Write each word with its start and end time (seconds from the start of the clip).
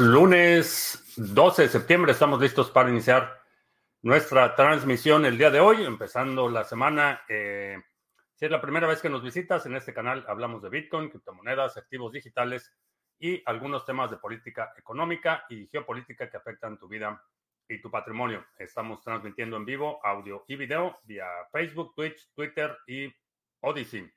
lunes 0.00 1.14
12 1.16 1.62
de 1.62 1.68
septiembre, 1.68 2.12
estamos 2.12 2.40
listos 2.40 2.70
para 2.70 2.90
iniciar 2.90 3.42
nuestra 4.02 4.54
transmisión 4.54 5.24
el 5.24 5.38
día 5.38 5.50
de 5.50 5.60
hoy, 5.60 5.84
empezando 5.84 6.48
la 6.48 6.64
semana. 6.64 7.22
Eh, 7.28 7.76
si 8.34 8.44
es 8.44 8.50
la 8.50 8.60
primera 8.60 8.86
vez 8.86 9.00
que 9.00 9.08
nos 9.08 9.22
visitas 9.22 9.66
en 9.66 9.76
este 9.76 9.92
canal, 9.92 10.24
hablamos 10.28 10.62
de 10.62 10.70
Bitcoin, 10.70 11.10
criptomonedas, 11.10 11.76
activos 11.76 12.12
digitales 12.12 12.72
y 13.18 13.42
algunos 13.46 13.84
temas 13.84 14.10
de 14.10 14.18
política 14.18 14.72
económica 14.76 15.44
y 15.48 15.66
geopolítica 15.68 16.30
que 16.30 16.36
afectan 16.36 16.78
tu 16.78 16.88
vida 16.88 17.22
y 17.68 17.80
tu 17.80 17.90
patrimonio. 17.90 18.44
Estamos 18.58 19.02
transmitiendo 19.02 19.56
en 19.56 19.64
vivo 19.64 20.00
audio 20.04 20.44
y 20.48 20.56
video 20.56 20.98
vía 21.04 21.26
Facebook, 21.50 21.94
Twitch, 21.94 22.32
Twitter 22.34 22.76
y 22.86 23.12
Odyssey. 23.60 24.10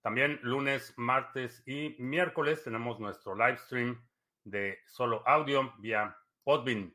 También 0.00 0.40
lunes, 0.42 0.94
martes 0.96 1.62
y 1.66 1.96
miércoles 1.98 2.64
tenemos 2.64 2.98
nuestro 2.98 3.34
live 3.34 3.58
stream 3.58 4.00
de 4.44 4.78
solo 4.86 5.22
audio 5.26 5.74
vía 5.78 6.16
Podbean. 6.44 6.94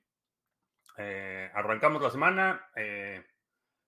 Eh, 0.97 1.51
arrancamos 1.53 2.01
la 2.01 2.09
semana. 2.09 2.69
Eh, 2.75 3.23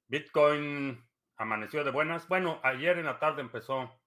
Bitcoin 0.08 1.04
amaneció 1.38 1.84
de 1.84 1.92
buenas. 1.92 2.28
Bueno, 2.28 2.60
ayer 2.64 2.98
en 2.98 3.06
la 3.06 3.20
tarde 3.20 3.42
empezó 3.42 4.02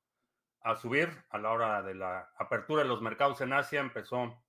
a 0.61 0.77
subir 0.77 1.09
a 1.31 1.39
la 1.39 1.51
hora 1.51 1.83
de 1.83 1.95
la 1.95 2.31
apertura 2.39 2.83
de 2.83 2.89
los 2.89 3.03
mercados 3.03 3.41
en 3.41 3.53
Asia. 3.53 3.81
Empezó 3.81 4.43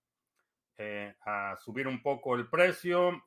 eh, 0.78 1.16
a 1.22 1.56
subir 1.58 1.88
un 1.88 2.02
poco 2.02 2.36
el 2.36 2.50
precio. 2.50 3.24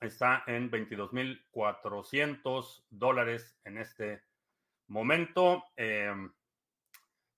está 0.00 0.42
en 0.46 0.70
22.400 0.70 2.84
dólares 2.90 3.58
en 3.64 3.78
este 3.78 4.22
momento. 4.88 5.64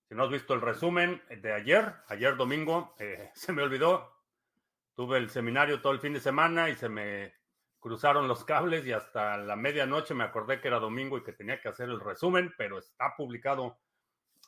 Si 0.07 0.13
no 0.13 0.23
has 0.23 0.29
visto 0.29 0.53
el 0.53 0.61
resumen 0.61 1.21
de 1.41 1.51
ayer, 1.51 1.93
ayer 2.07 2.35
domingo, 2.35 2.93
eh, 2.99 3.31
se 3.35 3.53
me 3.53 3.63
olvidó. 3.63 4.13
Tuve 4.93 5.17
el 5.17 5.29
seminario 5.29 5.81
todo 5.81 5.93
el 5.93 5.99
fin 5.99 6.13
de 6.13 6.19
semana 6.19 6.69
y 6.69 6.75
se 6.75 6.87
me 6.87 7.33
cruzaron 7.79 8.27
los 8.27 8.45
cables 8.45 8.85
y 8.85 8.93
hasta 8.93 9.37
la 9.37 9.55
medianoche 9.55 10.13
me 10.13 10.23
acordé 10.23 10.59
que 10.59 10.69
era 10.69 10.79
domingo 10.79 11.17
y 11.17 11.23
que 11.23 11.33
tenía 11.33 11.59
que 11.59 11.67
hacer 11.67 11.89
el 11.89 11.99
resumen, 11.99 12.53
pero 12.57 12.79
está 12.79 13.15
publicado 13.15 13.77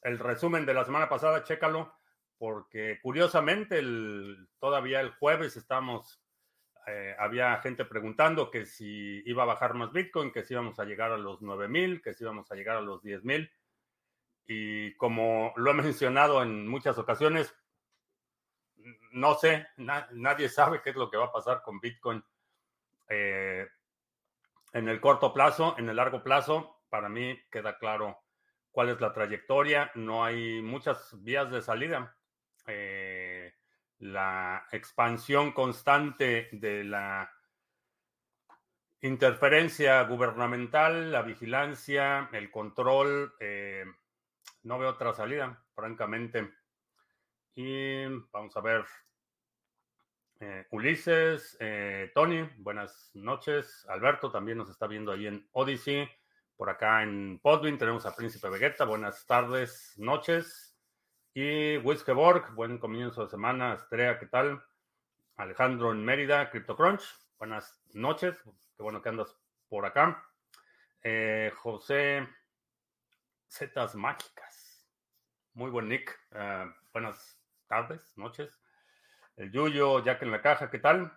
el 0.04 0.18
resumen 0.20 0.66
de 0.66 0.74
la 0.74 0.86
semana 0.86 1.10
pasada, 1.10 1.44
chécalo, 1.44 1.94
porque 2.38 3.00
curiosamente 3.02 3.80
el, 3.80 4.48
todavía 4.60 5.02
el 5.02 5.12
jueves 5.12 5.58
estamos, 5.58 6.22
eh, 6.88 7.16
había 7.20 7.60
gente 7.62 7.84
preguntando 7.86 8.50
que 8.50 8.66
si 8.66 9.22
iba 9.26 9.44
a 9.44 9.48
bajar 9.48 9.74
más 9.74 9.92
Bitcoin, 9.92 10.32
que 10.32 10.44
si 10.44 10.54
íbamos 10.54 10.80
a 10.80 10.86
llegar 10.86 11.12
a 11.12 11.18
los 11.18 11.42
9 11.42 11.68
mil, 11.68 12.02
que 12.02 12.14
si 12.14 12.24
íbamos 12.24 12.52
a 12.52 12.56
llegar 12.56 12.78
a 12.78 12.82
los 12.82 13.04
10 13.04 13.24
mil. 13.24 13.52
Y 14.48 14.96
como 14.96 15.54
lo 15.58 15.72
he 15.72 15.74
mencionado 15.74 16.42
en 16.42 16.68
muchas 16.68 16.98
ocasiones, 16.98 17.54
no 19.12 19.36
sé, 19.36 19.68
nadie 19.78 20.48
sabe 20.48 20.82
qué 20.82 20.92
es 20.92 20.96
lo 20.96 21.10
que 21.10 21.18
va 21.18 21.26
a 21.26 21.32
pasar 21.32 21.62
con 21.62 21.80
Bitcoin 21.80 22.24
eh, 23.10 23.68
en 24.74 24.88
el 24.88 25.02
corto 25.02 25.34
plazo, 25.34 25.76
en 25.78 25.90
el 25.90 25.96
largo 25.96 26.24
plazo. 26.24 26.82
Para 26.90 27.10
mí 27.10 27.38
queda 27.52 27.78
claro 27.78 28.24
cuál 28.72 28.90
es 28.90 29.02
la 29.02 29.14
trayectoria. 29.14 29.92
No 29.96 30.24
hay 30.24 30.62
muchas 30.62 31.12
vías 31.24 31.52
de 31.52 31.62
salida. 31.62 32.16
Eh, 32.68 33.54
la 34.00 34.68
expansión 34.72 35.52
constante 35.52 36.50
de 36.52 36.84
la 36.84 37.32
interferencia 39.02 40.02
gubernamental, 40.04 41.12
la 41.12 41.22
vigilancia, 41.22 42.30
el 42.34 42.52
control, 42.52 43.34
eh, 43.40 43.86
no 44.68 44.78
veo 44.78 44.90
otra 44.90 45.14
salida, 45.14 45.64
francamente. 45.74 46.52
Y 47.56 48.06
vamos 48.32 48.56
a 48.58 48.62
ver. 48.62 48.86
Eh, 50.42 50.68
Ulises, 50.72 51.56
eh, 51.62 52.12
Tony, 52.14 52.48
buenas 52.58 53.10
noches. 53.14 53.86
Alberto 53.88 54.30
también 54.30 54.58
nos 54.58 54.70
está 54.70 54.86
viendo 54.86 55.14
ahí 55.14 55.26
en 55.26 55.48
Odyssey. 55.54 56.08
Por 56.58 56.70
acá 56.70 57.02
en 57.02 57.40
Podwin 57.42 57.78
tenemos 57.78 58.06
a 58.06 58.16
Príncipe 58.16 58.50
Vegeta. 58.50 58.84
Buenas 58.84 59.26
tardes, 59.26 59.94
noches. 59.98 60.78
Y 61.34 61.78
Wiskeborg, 61.78 62.54
buen 62.54 62.78
comienzo 62.78 63.24
de 63.24 63.30
semana. 63.30 63.74
Estrella, 63.74 64.20
¿qué 64.20 64.26
tal? 64.26 64.62
Alejandro 65.38 65.94
en 65.94 66.04
Mérida, 66.04 66.50
CryptoCrunch. 66.50 67.04
Buenas 67.40 67.82
noches. 67.94 68.38
Qué 68.76 68.84
bueno 68.84 69.02
que 69.02 69.10
andas 69.10 69.34
por 69.70 69.86
acá. 69.86 70.26
Eh, 71.02 71.54
José 71.56 72.28
Zetas 73.50 73.96
Mágicas. 73.96 74.47
Muy 75.58 75.72
buen 75.72 75.90
nick. 75.90 76.16
Eh, 76.34 76.72
buenas 76.94 77.36
tardes, 77.66 78.16
noches. 78.16 78.62
El 79.36 79.52
Yuyo, 79.52 80.04
Jack 80.04 80.22
en 80.22 80.30
la 80.30 80.40
caja, 80.40 80.70
¿qué 80.70 80.78
tal? 80.78 81.12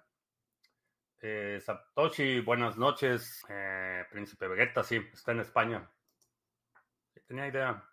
Eh, 1.20 1.60
Satoshi, 1.60 2.40
buenas 2.40 2.78
noches. 2.78 3.44
Eh, 3.50 4.02
Príncipe 4.10 4.48
Vegeta, 4.48 4.82
sí, 4.82 4.96
está 5.12 5.32
en 5.32 5.40
España. 5.40 5.90
Tenía 7.26 7.48
idea. 7.48 7.84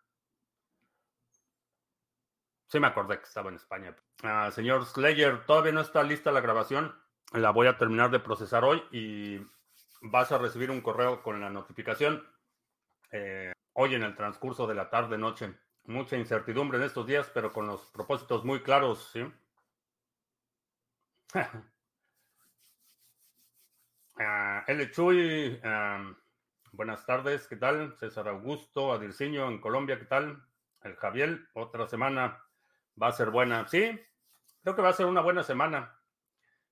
Sí 2.67 2.79
me 2.79 2.87
acordé 2.87 3.17
que 3.17 3.25
estaba 3.25 3.49
en 3.49 3.57
España. 3.57 3.93
Ah, 4.23 4.49
señor 4.49 4.85
Slayer, 4.85 5.45
todavía 5.45 5.73
no 5.73 5.81
está 5.81 6.01
lista 6.01 6.31
la 6.31 6.39
grabación. 6.39 6.95
La 7.33 7.49
voy 7.49 7.67
a 7.67 7.77
terminar 7.77 8.09
de 8.09 8.21
procesar 8.21 8.63
hoy 8.63 8.81
y 8.93 9.45
vas 9.99 10.31
a 10.31 10.37
recibir 10.37 10.71
un 10.71 10.79
correo 10.79 11.21
con 11.21 11.41
la 11.41 11.49
notificación. 11.49 12.25
Eh, 13.11 13.51
hoy 13.73 13.95
en 13.95 14.03
el 14.03 14.15
transcurso 14.15 14.65
de 14.65 14.75
la 14.75 14.89
tarde-noche. 14.89 15.53
Mucha 15.87 16.17
incertidumbre 16.17 16.77
en 16.77 16.83
estos 16.83 17.07
días, 17.07 17.31
pero 17.33 17.53
con 17.53 17.65
los 17.65 17.85
propósitos 17.91 18.43
muy 18.43 18.59
claros, 18.61 19.09
¿sí? 19.13 19.21
uh, 21.33 21.39
L. 24.67 24.91
Chuy, 24.91 25.61
buenas 26.73 27.05
tardes, 27.05 27.47
¿qué 27.47 27.55
tal? 27.55 27.95
César 27.95 28.27
Augusto, 28.27 28.91
Adirciño 28.91 29.47
en 29.47 29.61
Colombia, 29.61 29.97
¿qué 29.97 30.03
tal? 30.03 30.43
El 30.81 30.97
Javier, 30.97 31.47
otra 31.53 31.87
semana 31.87 32.43
va 33.01 33.07
a 33.07 33.13
ser 33.13 33.29
buena. 33.29 33.65
Sí, 33.69 33.97
creo 34.63 34.75
que 34.75 34.81
va 34.81 34.89
a 34.89 34.93
ser 34.93 35.05
una 35.05 35.21
buena 35.21 35.43
semana. 35.43 35.97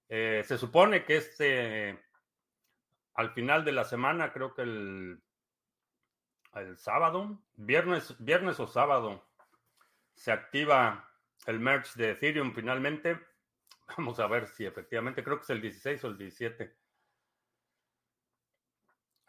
Eh, 0.09 0.43
se 0.45 0.57
supone 0.57 1.05
que 1.05 1.15
este, 1.15 2.03
al 3.13 3.31
final 3.31 3.63
de 3.63 3.71
la 3.71 3.85
semana, 3.85 4.33
creo 4.33 4.53
que 4.53 4.63
el 4.63 5.23
el 6.55 6.77
sábado, 6.77 7.38
viernes, 7.55 8.16
viernes 8.19 8.59
o 8.59 8.67
sábado, 8.67 9.25
se 10.13 10.31
activa 10.31 11.09
el 11.45 11.59
merge 11.59 11.91
de 11.95 12.11
Ethereum 12.11 12.53
finalmente. 12.53 13.19
Vamos 13.97 14.19
a 14.19 14.27
ver 14.27 14.47
si 14.47 14.65
efectivamente, 14.65 15.23
creo 15.23 15.38
que 15.38 15.44
es 15.44 15.49
el 15.49 15.61
16 15.61 16.03
o 16.03 16.07
el 16.07 16.17
17. 16.17 16.75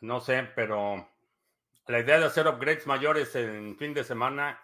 No 0.01 0.21
sé, 0.21 0.51
pero 0.55 1.09
la 1.87 2.01
idea 2.01 2.19
de 2.19 2.27
hacer 2.27 2.47
upgrades 2.47 2.87
mayores 2.87 3.35
en 3.35 3.77
fin 3.77 3.95
de 3.95 4.05
semana, 4.05 4.61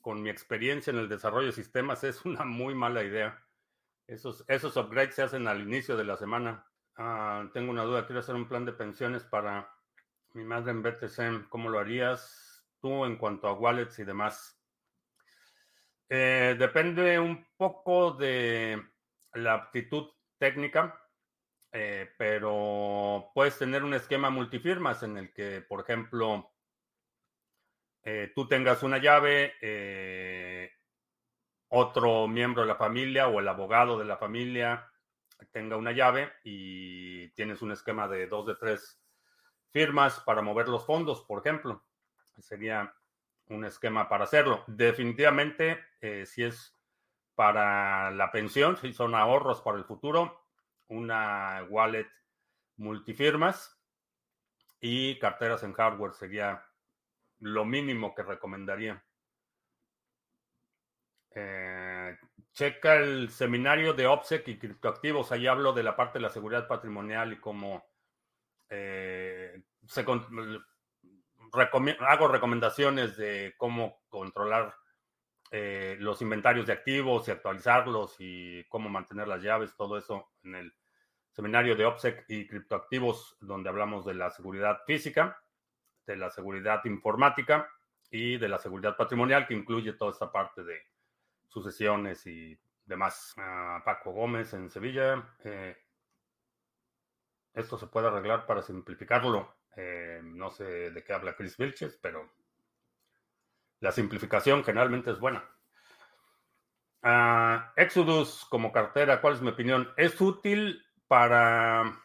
con 0.00 0.22
mi 0.22 0.30
experiencia 0.30 0.90
en 0.90 0.98
el 0.98 1.08
desarrollo 1.08 1.46
de 1.46 1.52
sistemas, 1.52 2.04
es 2.04 2.24
una 2.24 2.44
muy 2.44 2.74
mala 2.74 3.02
idea. 3.02 3.44
Esos, 4.06 4.44
esos 4.48 4.76
upgrades 4.76 5.14
se 5.14 5.22
hacen 5.22 5.46
al 5.46 5.60
inicio 5.60 5.96
de 5.96 6.04
la 6.04 6.16
semana. 6.16 6.66
Ah, 6.96 7.48
tengo 7.52 7.70
una 7.70 7.84
duda, 7.84 8.06
quiero 8.06 8.20
hacer 8.20 8.34
un 8.34 8.48
plan 8.48 8.64
de 8.64 8.72
pensiones 8.72 9.24
para 9.24 9.71
mi 10.34 10.44
madre 10.44 10.70
en 10.70 10.82
BTC, 10.82 11.48
¿cómo 11.48 11.68
lo 11.68 11.78
harías 11.78 12.64
tú 12.80 13.04
en 13.04 13.16
cuanto 13.16 13.48
a 13.48 13.52
wallets 13.52 13.98
y 13.98 14.04
demás? 14.04 14.58
Eh, 16.08 16.56
depende 16.58 17.18
un 17.18 17.46
poco 17.56 18.12
de 18.12 18.82
la 19.34 19.54
aptitud 19.54 20.10
técnica, 20.38 20.98
eh, 21.72 22.10
pero 22.16 23.30
puedes 23.34 23.58
tener 23.58 23.84
un 23.84 23.94
esquema 23.94 24.30
multifirmas 24.30 25.02
en 25.02 25.16
el 25.18 25.32
que, 25.32 25.62
por 25.62 25.80
ejemplo, 25.80 26.52
eh, 28.02 28.32
tú 28.34 28.48
tengas 28.48 28.82
una 28.82 28.98
llave, 28.98 29.54
otro 31.68 32.28
miembro 32.28 32.62
de 32.62 32.68
la 32.68 32.76
familia 32.76 33.28
o 33.28 33.40
el 33.40 33.48
abogado 33.48 33.98
de 33.98 34.04
la 34.04 34.18
familia 34.18 34.88
tenga 35.50 35.76
una 35.76 35.92
llave 35.92 36.32
y 36.44 37.28
tienes 37.30 37.62
un 37.62 37.72
esquema 37.72 38.06
de 38.08 38.26
dos 38.26 38.46
de 38.46 38.54
tres 38.56 39.01
firmas 39.72 40.20
para 40.20 40.42
mover 40.42 40.68
los 40.68 40.86
fondos, 40.86 41.22
por 41.22 41.40
ejemplo. 41.40 41.82
Sería 42.38 42.94
un 43.48 43.64
esquema 43.64 44.08
para 44.08 44.24
hacerlo. 44.24 44.64
Definitivamente, 44.66 45.84
eh, 46.00 46.26
si 46.26 46.44
es 46.44 46.76
para 47.34 48.10
la 48.10 48.30
pensión, 48.30 48.76
si 48.76 48.92
son 48.92 49.14
ahorros 49.14 49.60
para 49.62 49.78
el 49.78 49.84
futuro, 49.84 50.46
una 50.88 51.66
wallet 51.68 52.08
multifirmas 52.76 53.78
y 54.80 55.18
carteras 55.18 55.62
en 55.62 55.72
hardware 55.72 56.12
sería 56.12 56.64
lo 57.40 57.64
mínimo 57.64 58.14
que 58.14 58.22
recomendaría. 58.22 59.02
Eh, 61.34 62.16
checa 62.52 62.96
el 62.96 63.30
seminario 63.30 63.94
de 63.94 64.06
OPSEC 64.06 64.48
y 64.48 64.58
criptoactivos. 64.58 65.32
Ahí 65.32 65.46
hablo 65.46 65.72
de 65.72 65.82
la 65.82 65.96
parte 65.96 66.18
de 66.18 66.22
la 66.22 66.30
seguridad 66.30 66.68
patrimonial 66.68 67.32
y 67.32 67.40
cómo 67.40 67.84
eh, 68.68 69.31
hago 72.00 72.28
recomendaciones 72.28 73.16
de 73.16 73.54
cómo 73.56 74.02
controlar 74.08 74.74
eh, 75.50 75.96
los 76.00 76.22
inventarios 76.22 76.66
de 76.66 76.72
activos 76.72 77.28
y 77.28 77.30
actualizarlos 77.30 78.16
y 78.18 78.64
cómo 78.68 78.88
mantener 78.88 79.28
las 79.28 79.42
llaves, 79.42 79.76
todo 79.76 79.98
eso 79.98 80.30
en 80.44 80.54
el 80.54 80.74
seminario 81.30 81.76
de 81.76 81.84
OPSEC 81.84 82.24
y 82.28 82.46
criptoactivos, 82.46 83.36
donde 83.40 83.68
hablamos 83.68 84.04
de 84.04 84.14
la 84.14 84.30
seguridad 84.30 84.78
física, 84.86 85.42
de 86.06 86.16
la 86.16 86.30
seguridad 86.30 86.82
informática 86.84 87.68
y 88.10 88.38
de 88.38 88.48
la 88.48 88.58
seguridad 88.58 88.96
patrimonial, 88.96 89.46
que 89.46 89.54
incluye 89.54 89.92
toda 89.94 90.12
esta 90.12 90.32
parte 90.32 90.62
de 90.64 90.78
sucesiones 91.48 92.26
y 92.26 92.58
demás. 92.84 93.34
Ah, 93.36 93.82
Paco 93.84 94.12
Gómez 94.12 94.52
en 94.54 94.70
Sevilla. 94.70 95.34
Eh, 95.44 95.76
esto 97.54 97.78
se 97.78 97.86
puede 97.86 98.08
arreglar 98.08 98.46
para 98.46 98.62
simplificarlo. 98.62 99.54
Eh, 99.76 100.20
no 100.22 100.50
sé 100.50 100.90
de 100.90 101.02
qué 101.02 101.12
habla 101.12 101.34
Chris 101.34 101.56
Vilches, 101.56 101.98
pero 102.00 102.30
la 103.80 103.92
simplificación 103.92 104.64
generalmente 104.64 105.10
es 105.10 105.18
buena. 105.18 105.44
Ah, 107.02 107.72
Exodus 107.76 108.46
como 108.48 108.70
cartera, 108.70 109.20
¿cuál 109.20 109.34
es 109.34 109.40
mi 109.40 109.50
opinión? 109.50 109.92
Es 109.96 110.20
útil 110.20 110.84
para 111.08 112.02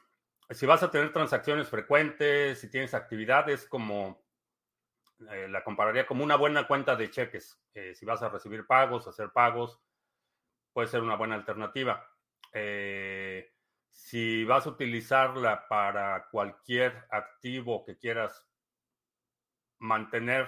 si 0.49 0.65
vas 0.65 0.81
a 0.81 0.91
tener 0.91 1.11
transacciones 1.11 1.67
frecuentes, 1.67 2.59
si 2.59 2.69
tienes 2.69 2.93
actividades 2.93 3.65
como 3.65 4.25
eh, 5.31 5.47
la 5.49 5.63
compararía 5.63 6.07
como 6.07 6.23
una 6.23 6.35
buena 6.35 6.67
cuenta 6.67 6.95
de 6.95 7.09
cheques. 7.09 7.59
Eh, 7.73 7.93
si 7.95 8.05
vas 8.05 8.21
a 8.21 8.29
recibir 8.29 8.65
pagos, 8.65 9.07
hacer 9.07 9.31
pagos, 9.31 9.79
puede 10.73 10.87
ser 10.87 11.01
una 11.01 11.15
buena 11.15 11.35
alternativa. 11.35 12.07
Eh, 12.53 13.53
si 14.07 14.45
vas 14.45 14.65
a 14.65 14.69
utilizarla 14.69 15.67
para 15.67 16.27
cualquier 16.29 17.05
activo 17.11 17.83
que 17.83 17.97
quieras 17.97 18.47
mantener 19.79 20.47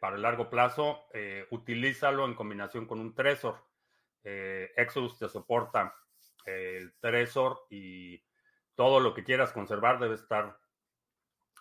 para 0.00 0.16
el 0.16 0.22
largo 0.22 0.50
plazo, 0.50 1.06
utilízalo 1.50 2.24
en 2.24 2.34
combinación 2.34 2.86
con 2.86 3.00
un 3.00 3.14
Trezor. 3.14 3.64
Exodus 4.24 5.18
te 5.18 5.28
soporta 5.28 5.94
el 6.46 6.94
Trezor 6.98 7.66
y 7.70 8.20
todo 8.74 8.98
lo 8.98 9.14
que 9.14 9.22
quieras 9.22 9.52
conservar 9.52 10.00
debe 10.00 10.14
estar 10.14 10.58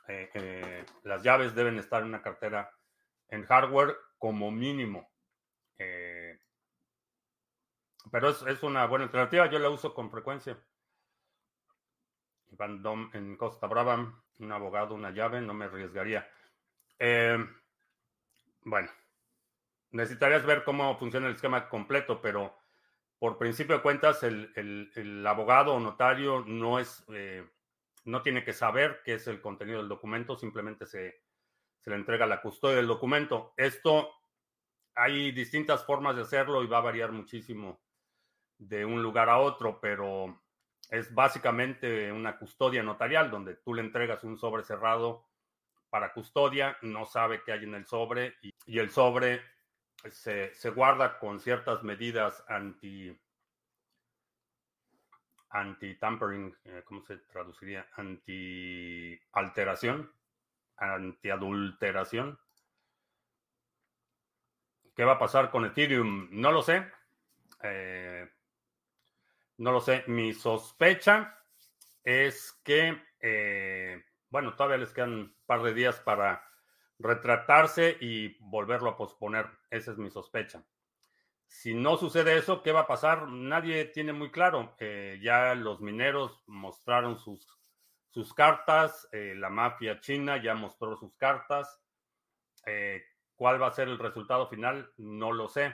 eh, 0.10 0.28
eh, 0.34 0.86
las 1.04 1.22
llaves 1.22 1.54
deben 1.54 1.78
estar 1.78 2.02
en 2.02 2.08
una 2.08 2.24
cartera 2.24 2.72
en 3.28 3.46
hardware 3.46 3.96
como 4.18 4.50
mínimo. 4.50 5.12
Eh, 8.06 8.10
pero 8.12 8.30
es, 8.30 8.64
una 8.64 8.86
buena 8.86 9.06
alternativa, 9.06 9.50
yo 9.50 9.60
la 9.60 9.70
uso 9.70 9.94
con 9.94 10.10
frecuencia. 10.12 10.58
Van 12.52 12.82
Dom 12.82 13.10
en 13.14 13.38
Costa 13.38 13.68
Brava, 13.68 14.22
un 14.40 14.52
abogado, 14.52 14.96
una 14.96 15.12
llave, 15.12 15.42
no 15.42 15.54
me 15.54 15.66
arriesgaría. 15.66 16.30
bueno, 18.64 18.90
necesitarías 19.92 20.46
ver 20.46 20.64
cómo 20.64 20.98
funciona 20.98 21.28
el 21.28 21.36
esquema 21.36 21.70
completo, 21.70 22.22
pero 22.22 22.58
por 23.20 23.38
principio 23.38 23.76
de 23.76 23.82
cuentas, 23.82 24.24
el, 24.24 25.24
abogado 25.28 25.76
o 25.76 25.80
notario 25.80 26.44
no 26.46 26.80
es 26.80 27.06
no 28.06 28.22
tiene 28.22 28.44
que 28.44 28.54
saber 28.54 29.02
qué 29.04 29.16
es 29.16 29.28
el 29.28 29.42
contenido 29.42 29.80
del 29.80 29.90
documento, 29.90 30.36
simplemente 30.38 30.86
se, 30.86 31.22
le 31.86 31.96
entrega 31.96 32.26
la 32.26 32.42
custodia 32.42 32.78
del 32.78 32.88
documento. 32.88 33.54
Esto 33.58 34.10
hay 34.96 35.32
distintas 35.32 35.86
formas 35.86 36.16
de 36.16 36.24
hacerlo 36.24 36.64
y 36.64 36.68
va 36.68 36.80
a 36.80 36.82
variar 36.82 37.12
muchísimo 37.12 37.82
de 38.60 38.86
un 38.86 39.02
lugar 39.02 39.30
a 39.30 39.40
otro, 39.40 39.80
pero 39.82 40.40
es 40.90 41.14
básicamente 41.14 42.12
una 42.12 42.38
custodia 42.38 42.84
notarial 42.84 43.32
donde 43.32 43.56
tú 43.56 43.74
le 43.74 43.82
entregas 43.82 44.24
un 44.24 44.38
sobre 44.38 44.64
cerrado 44.64 45.26
para 45.90 46.14
custodia, 46.14 46.78
no 46.82 47.06
sabe 47.06 47.42
qué 47.44 47.54
hay 47.54 47.64
en 47.64 47.74
el 47.74 47.88
sobre 47.88 48.36
y, 48.42 48.78
el 48.78 48.92
sobre 48.92 49.42
se, 50.12 50.54
se, 50.54 50.70
guarda 50.70 51.18
con 51.18 51.40
ciertas 51.40 51.82
medidas 51.84 52.44
anti 52.48 53.18
anti-tampering, 55.52 56.56
eh, 56.66 56.84
¿cómo 56.86 57.02
se 57.02 57.18
traduciría? 57.18 57.88
Anti-alteración, 57.96 60.14
anti-adulteración. 60.78 62.40
¿Qué 64.96 65.04
va 65.04 65.14
a 65.14 65.20
pasar 65.20 65.50
con 65.50 65.66
Ethereum? 65.66 66.28
No 66.32 66.52
lo 66.52 66.62
sé. 66.62 66.86
Eh, 67.64 68.30
no 69.60 69.74
lo 69.74 69.82
sé. 69.82 70.04
Mi 70.08 70.34
sospecha 70.34 71.38
es 72.04 72.54
que, 72.64 72.98
eh, 73.20 74.02
bueno, 74.30 74.56
todavía 74.56 74.78
les 74.78 74.94
quedan 74.94 75.14
un 75.14 75.36
par 75.46 75.62
de 75.62 75.74
días 75.74 76.00
para 76.00 76.44
retratarse 76.98 77.98
y 78.00 78.38
volverlo 78.40 78.90
a 78.90 78.98
posponer. 78.98 79.48
Esa 79.70 79.92
es 79.92 79.98
mi 79.98 80.10
sospecha. 80.10 80.64
Si 81.46 81.74
no 81.74 81.98
sucede 81.98 82.38
eso, 82.38 82.64
¿qué 82.64 82.72
va 82.72 82.82
a 82.82 82.88
pasar? 82.88 83.28
Nadie 83.28 83.86
tiene 83.86 84.14
muy 84.14 84.32
claro. 84.32 84.76
Eh, 84.80 85.20
ya 85.22 85.54
los 85.56 85.82
mineros 85.82 86.42
mostraron 86.48 87.18
sus, 87.18 87.60
sus 88.12 88.34
cartas, 88.34 89.10
eh, 89.12 89.34
la 89.36 89.50
mafia 89.50 90.00
china 90.00 90.42
ya 90.42 90.56
mostró 90.56 90.96
sus 90.96 91.16
cartas. 91.18 91.82
¿Cuál 93.36 93.60
va 93.60 93.68
a 93.68 93.72
ser 93.72 93.88
el 93.88 93.98
resultado 93.98 94.48
final? 94.48 94.94
No 94.98 95.32
lo 95.32 95.48
sé. 95.48 95.74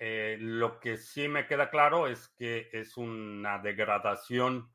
Lo 0.00 0.80
que 0.80 0.96
sí 0.96 1.28
me 1.28 1.46
queda 1.46 1.68
claro 1.70 2.06
es 2.06 2.28
que 2.28 2.70
es 2.72 2.96
una 2.96 3.58
degradación 3.58 4.72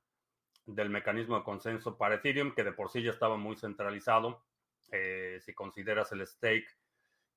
del 0.65 0.89
mecanismo 0.89 1.37
de 1.37 1.43
consenso 1.43 1.97
para 1.97 2.15
Ethereum, 2.15 2.53
que 2.53 2.63
de 2.63 2.73
por 2.73 2.89
sí 2.89 3.01
ya 3.01 3.11
estaba 3.11 3.37
muy 3.37 3.55
centralizado. 3.55 4.45
si 5.39 5.53
consideras 5.53 6.11
el 6.11 6.25
stake 6.27 6.67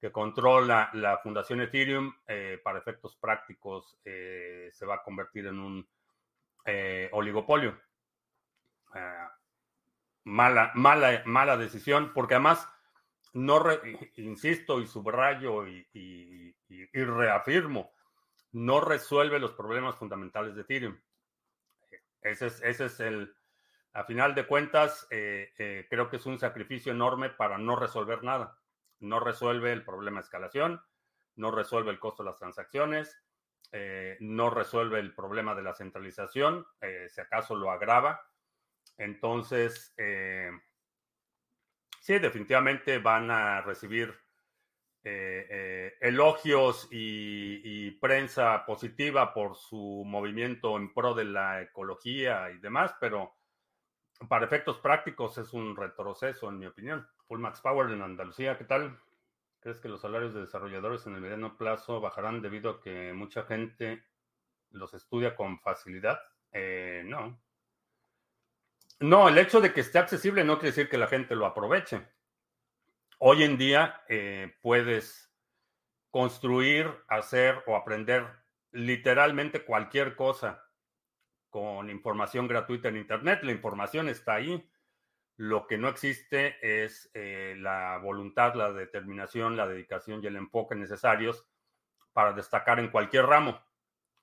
que 0.01 0.13
controla 0.13 0.91
la 0.95 1.19
fundación 1.19 1.61
Ethereum, 1.61 2.15
eh, 2.27 2.61
para 2.63 2.79
efectos 2.79 3.17
prácticos 3.17 3.99
eh, 4.05 4.71
se 4.73 4.87
va 4.87 4.97
a 4.97 5.03
convertir 5.03 5.47
en 5.47 5.59
un 5.59 5.89
eh, 6.65 7.09
oligopolio. 7.13 7.79
mala, 10.25 10.73
mala, 10.75 11.23
mala 11.25 11.57
decisión, 11.57 12.13
porque 12.15 12.35
además, 12.35 12.69
no 13.35 13.63
insisto 14.17 14.81
y 14.81 14.87
subrayo 14.87 15.67
y, 15.67 16.55
reafirmo, 16.93 17.93
no 18.53 18.81
resuelve 18.81 19.39
los 19.39 19.53
problemas 19.53 19.97
fundamentales 19.97 20.55
de 20.55 20.63
Ethereum. 20.63 20.99
Ese 22.21 22.47
es, 22.47 22.63
ese 22.63 22.87
es 22.87 23.01
el, 23.01 23.35
a 23.93 24.05
final 24.05 24.35
de 24.35 24.47
cuentas, 24.47 25.07
creo 25.09 26.09
que 26.11 26.17
es 26.17 26.27
un 26.27 26.39
sacrificio 26.39 26.93
enorme 26.93 27.31
para 27.31 27.59
no 27.59 27.77
resolver 27.77 28.23
nada 28.25 28.59
no 29.01 29.21
resuelve 29.21 29.73
el 29.73 29.85
problema 29.85 30.21
de 30.21 30.25
escalación, 30.25 30.83
no 31.37 31.51
resuelve 31.51 31.91
el 31.91 31.99
costo 31.99 32.23
de 32.23 32.31
las 32.31 32.39
transacciones, 32.39 33.17
eh, 33.73 34.17
no 34.21 34.51
resuelve 34.51 34.99
el 34.99 35.15
problema 35.15 35.55
de 35.55 35.63
la 35.63 35.75
centralización, 35.75 36.67
eh, 36.81 37.07
si 37.09 37.21
acaso 37.21 37.55
lo 37.55 37.71
agrava. 37.71 38.21
Entonces, 38.97 39.95
eh, 39.97 40.51
sí, 42.09 42.19
definitivamente 42.19 42.97
van 42.97 43.31
a 43.31 43.61
recibir 43.61 44.19
elogios 46.01 46.89
y, 46.91 47.91
prensa 48.01 48.65
positiva 48.65 49.35
por 49.35 49.57
su 49.57 50.05
movimiento 50.07 50.77
en 50.77 50.95
pro 50.95 51.13
de 51.13 51.25
la 51.25 51.61
ecología 51.61 52.51
y 52.51 52.59
demás, 52.61 52.95
pero 52.99 53.35
para 54.27 54.47
efectos 54.47 54.79
prácticos 54.79 55.37
es 55.37 55.53
un 55.53 55.77
retroceso, 55.77 56.49
en 56.49 56.59
mi 56.59 56.65
opinión. 56.67 57.07
Full 57.27 57.41
Max 57.41 57.61
Power 57.61 57.91
en 57.91 58.01
Andalucía, 58.01 58.57
¿qué 58.57 58.65
tal? 58.65 58.99
¿Crees 59.61 59.79
que 59.79 59.89
los 59.89 60.01
salarios 60.01 60.33
de 60.33 60.41
desarrolladores 60.41 61.07
en 61.07 61.15
el 61.15 61.21
mediano 61.21 61.59
plazo 61.59 62.01
bajarán 62.01 62.41
debido 62.41 62.71
a 62.71 62.81
que 62.81 63.13
mucha 63.13 63.45
gente 63.45 64.03
los 64.71 64.95
estudia 64.95 65.37
con 65.37 65.61
facilidad? 65.61 66.19
Eh, 66.53 67.03
no. 67.05 67.39
No, 69.01 69.29
el 69.29 69.39
hecho 69.39 69.61
de 69.61 69.73
que 69.73 69.81
esté 69.81 69.99
accesible 69.99 70.43
no 70.43 70.55
quiere 70.55 70.71
decir 70.71 70.89
que 70.89 70.99
la 70.99 71.07
gente 71.07 71.37
lo 71.37 71.47
aproveche. 71.47 72.05
Hoy 73.19 73.45
en 73.45 73.57
día 73.57 74.03
eh, 74.09 74.57
puedes 74.61 75.33
construir, 76.11 76.93
hacer 77.07 77.63
o 77.67 77.77
aprender 77.77 78.27
literalmente 78.73 79.65
cualquier 79.65 80.17
cosa 80.17 80.65
con 81.49 81.91
información 81.91 82.49
gratuita 82.49 82.89
en 82.89 82.97
Internet. 82.97 83.41
La 83.45 83.53
información 83.53 84.09
está 84.09 84.35
ahí. 84.35 84.69
Lo 85.37 85.69
que 85.69 85.79
no 85.79 85.89
existe 85.89 86.57
es 86.61 87.09
eh, 87.15 87.55
la 87.57 87.99
voluntad, 87.99 88.55
la 88.55 88.73
determinación, 88.73 89.57
la 89.57 89.69
dedicación 89.69 90.23
y 90.23 90.27
el 90.27 90.35
enfoque 90.35 90.75
necesarios 90.75 91.47
para 92.13 92.33
destacar 92.33 92.81
en 92.81 92.91
cualquier 92.91 93.27
ramo. 93.27 93.61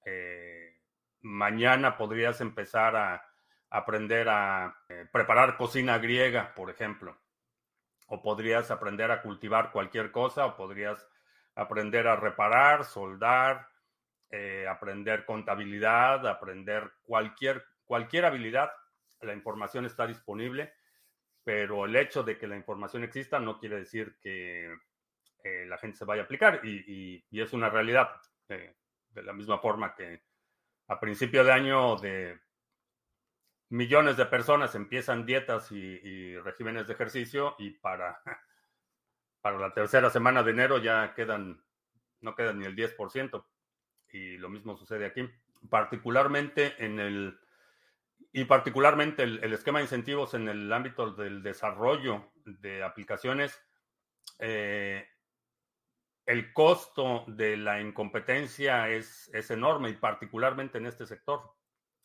Eh, 0.04 0.82
mañana 1.22 1.96
podrías 1.96 2.42
empezar 2.42 2.98
a 2.98 3.35
aprender 3.70 4.30
a 4.30 4.78
eh, 4.90 5.08
preparar 5.12 5.58
cocina 5.58 5.98
griega, 5.98 6.54
por 6.56 6.70
ejemplo. 6.70 7.18
O 8.08 8.22
podrías 8.22 8.70
aprender 8.72 9.12
a 9.12 9.22
cultivar 9.22 9.72
cualquier 9.72 10.12
cosa, 10.12 10.46
o 10.46 10.56
podrías 10.56 11.08
aprender 11.56 12.08
a 12.08 12.16
reparar, 12.16 12.86
soldar, 12.86 13.70
aprender 14.70 15.24
contabilidad, 15.24 16.28
aprender 16.28 16.92
cualquier, 17.04 17.64
cualquier 17.86 18.26
habilidad. 18.26 18.70
La 19.22 19.34
información 19.34 19.86
está 19.86 20.06
disponible 20.06 20.74
pero 21.46 21.86
el 21.86 21.96
hecho 21.96 22.24
de 22.24 22.40
que 22.40 22.48
la 22.48 22.58
información 22.58 23.04
exista 23.04 23.40
no 23.40 23.60
quiere 23.60 23.78
decir 23.78 24.18
que 24.20 24.76
la 25.68 25.78
gente 25.78 25.96
se 25.96 26.06
vaya 26.06 26.24
a 26.24 26.26
aplicar 26.26 26.60
y, 26.66 27.24
es 27.32 27.54
una 27.54 27.70
realidad. 27.70 28.10
de 28.48 29.24
la 29.24 29.32
misma 29.32 29.60
forma 29.60 29.94
que 29.96 30.24
a 30.88 31.00
principio 31.00 31.44
de 31.44 31.52
año 31.52 31.96
de 31.98 32.40
millones 33.76 34.18
de 34.18 34.26
personas 34.26 34.74
empiezan 34.74 35.26
dietas 35.26 35.72
y, 35.72 36.38
regímenes 36.40 36.88
de 36.88 36.94
ejercicio 36.94 37.56
y 37.60 37.72
para, 37.72 38.22
para 39.42 39.60
la 39.60 39.74
tercera 39.74 40.10
semana 40.10 40.44
de 40.44 40.52
enero 40.52 40.78
ya 40.78 41.14
quedan, 41.14 41.64
no 42.22 42.36
quedan 42.36 42.60
ni 42.60 42.66
el 42.66 42.76
10%. 42.76 43.46
Y 44.12 44.38
lo 44.38 44.50
mismo 44.50 44.78
sucede 44.78 45.06
aquí. 45.06 45.30
Particularmente 45.70 46.74
en 46.84 47.00
el, 47.00 47.40
y 48.32 48.46
particularmente 48.46 49.24
el, 49.24 49.54
esquema 49.54 49.80
de 49.80 49.86
incentivos 49.86 50.34
en 50.34 50.48
el 50.48 50.72
ámbito 50.72 51.12
del 51.12 51.44
desarrollo 51.44 52.32
de 52.46 52.84
aplicaciones, 52.84 53.62
eh, 54.40 55.06
el 56.26 56.54
costo 56.54 57.26
de 57.28 57.58
la 57.58 57.82
incompetencia 57.82 58.90
es, 58.90 59.30
es 59.34 59.52
enorme 59.52 59.90
y 59.90 59.94
particularmente 59.94 60.78
en 60.78 60.86
este 60.86 61.06
sector. 61.06 61.56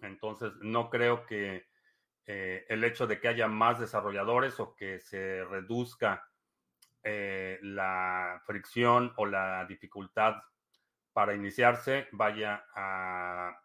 Entonces, 0.02 0.52
no 0.60 0.90
creo 0.90 1.26
que 1.26 1.68
eh, 2.26 2.64
el 2.68 2.84
hecho 2.84 3.06
de 3.06 3.20
que 3.20 3.28
haya 3.28 3.48
más 3.48 3.78
desarrolladores 3.80 4.60
o 4.60 4.74
que 4.74 5.00
se 5.00 5.44
reduzca 5.44 6.28
eh, 7.02 7.58
la 7.62 8.42
fricción 8.44 9.12
o 9.16 9.26
la 9.26 9.64
dificultad 9.64 10.36
para 11.12 11.34
iniciarse 11.34 12.08
vaya 12.12 12.66
a 12.74 13.58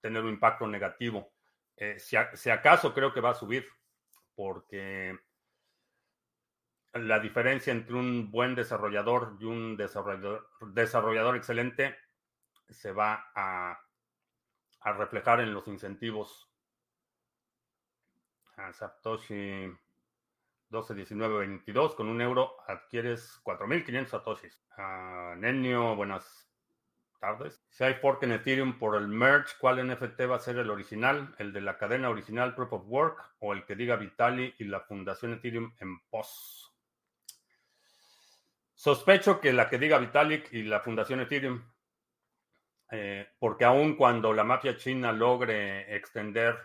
tener 0.00 0.22
un 0.22 0.30
impacto 0.30 0.66
negativo. 0.66 1.32
Eh, 1.76 1.98
si, 1.98 2.16
acaso 2.50 2.92
creo 2.92 3.12
que 3.12 3.20
va 3.20 3.30
a 3.30 3.34
subir, 3.34 3.66
porque 4.34 5.18
la 6.94 7.20
diferencia 7.20 7.72
entre 7.72 7.94
un 7.94 8.30
buen 8.30 8.54
desarrollador 8.54 9.36
y 9.40 9.44
un 9.44 9.76
desarrollador, 9.76 10.48
desarrollador 10.72 11.36
excelente 11.36 11.96
se 12.68 12.92
va 12.92 13.30
a 13.34 13.78
a 14.84 14.92
reflejar 14.92 15.40
en 15.40 15.54
los 15.54 15.68
incentivos. 15.68 16.48
A 18.56 18.72
Satoshi 18.72 19.72
121922 20.70 21.94
con 21.94 22.08
un 22.08 22.20
euro 22.20 22.56
adquieres 22.66 23.40
4.500 23.44 24.06
satoshis. 24.06 24.62
A 24.76 25.34
Nenio, 25.36 25.94
buenas 25.96 26.48
tardes. 27.20 27.62
Si 27.70 27.84
hay 27.84 27.94
fork 27.94 28.22
en 28.24 28.32
Ethereum 28.32 28.78
por 28.78 28.96
el 28.96 29.06
merge, 29.06 29.54
¿cuál 29.60 29.86
NFT 29.86 30.22
va 30.30 30.36
a 30.36 30.40
ser 30.40 30.58
el 30.58 30.70
original? 30.70 31.34
¿El 31.38 31.52
de 31.52 31.60
la 31.60 31.78
cadena 31.78 32.10
original 32.10 32.54
Proof 32.54 32.72
of 32.72 32.84
Work 32.86 33.34
o 33.38 33.52
el 33.52 33.64
que 33.64 33.76
diga 33.76 33.96
Vitali 33.96 34.54
y 34.58 34.64
la 34.64 34.80
fundación 34.80 35.34
Ethereum 35.34 35.72
en 35.78 36.00
POS? 36.08 36.72
Sospecho 38.74 39.40
que 39.40 39.52
la 39.52 39.68
que 39.68 39.78
diga 39.78 39.98
Vitalik 39.98 40.52
y 40.52 40.64
la 40.64 40.80
fundación 40.80 41.20
Ethereum 41.20 41.62
eh, 42.94 43.26
porque 43.38 43.64
aun 43.64 43.96
cuando 43.96 44.34
la 44.34 44.44
mafia 44.44 44.76
china 44.76 45.12
logre 45.12 45.96
extender 45.96 46.58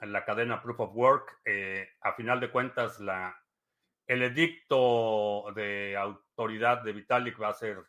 la 0.00 0.24
cadena 0.24 0.62
Proof 0.62 0.80
of 0.80 0.90
Work, 0.94 1.40
eh, 1.44 1.86
a 2.00 2.14
final 2.14 2.40
de 2.40 2.50
cuentas 2.50 2.98
la, 2.98 3.38
el 4.06 4.22
edicto 4.22 5.52
de 5.54 5.94
autoridad 5.98 6.82
de 6.82 6.92
Vitalik 6.94 7.38
va 7.38 7.48
a 7.48 7.54
ser 7.54 7.84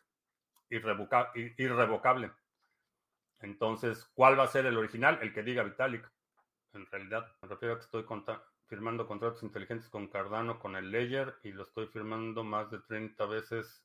irrevocable. 0.68 2.30
Entonces, 3.40 4.04
¿cuál 4.12 4.38
va 4.38 4.44
a 4.44 4.48
ser 4.48 4.66
el 4.66 4.76
original? 4.76 5.18
El 5.22 5.32
que 5.32 5.42
diga 5.42 5.62
Vitalik. 5.62 6.06
En 6.74 6.84
realidad, 6.90 7.26
me 7.40 7.48
refiero 7.48 7.74
a 7.74 7.78
que 7.78 7.84
estoy 7.84 8.04
firmando 8.66 9.06
contratos 9.06 9.42
inteligentes 9.42 9.88
con 9.88 10.08
Cardano, 10.08 10.58
con 10.58 10.76
el 10.76 10.90
Ledger, 10.90 11.38
y 11.42 11.52
lo 11.52 11.62
estoy 11.62 11.86
firmando 11.86 12.44
más 12.44 12.70
de 12.70 12.80
30 12.80 13.24
veces 13.24 13.82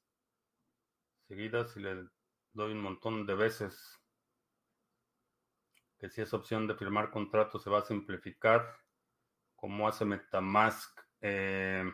seguidas 1.30 1.78
y 1.78 1.80
le 1.80 2.10
doy 2.54 2.72
un 2.72 2.82
montón 2.82 3.26
de 3.26 3.36
veces 3.36 4.00
que 5.98 6.10
si 6.10 6.22
esa 6.22 6.38
opción 6.38 6.68
de 6.68 6.76
firmar 6.76 7.10
contratos 7.10 7.64
se 7.64 7.70
va 7.70 7.80
a 7.80 7.86
simplificar, 7.86 8.78
como 9.56 9.88
hace 9.88 10.06
Metamask. 10.06 11.00
Eh, 11.22 11.86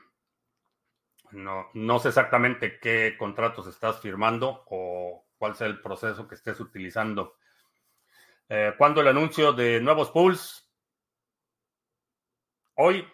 no, 1.31 1.67
no 1.75 1.99
sé 1.99 2.07
exactamente 2.07 2.79
qué 2.79 3.15
contratos 3.17 3.67
estás 3.67 3.99
firmando 4.01 4.63
o 4.67 5.27
cuál 5.37 5.55
sea 5.55 5.67
el 5.67 5.79
proceso 5.79 6.27
que 6.27 6.35
estés 6.35 6.59
utilizando. 6.59 7.37
Eh, 8.49 8.73
¿Cuándo 8.77 9.01
el 9.01 9.07
anuncio 9.07 9.53
de 9.53 9.79
nuevos 9.79 10.09
pools? 10.09 10.67
Hoy. 12.73 13.07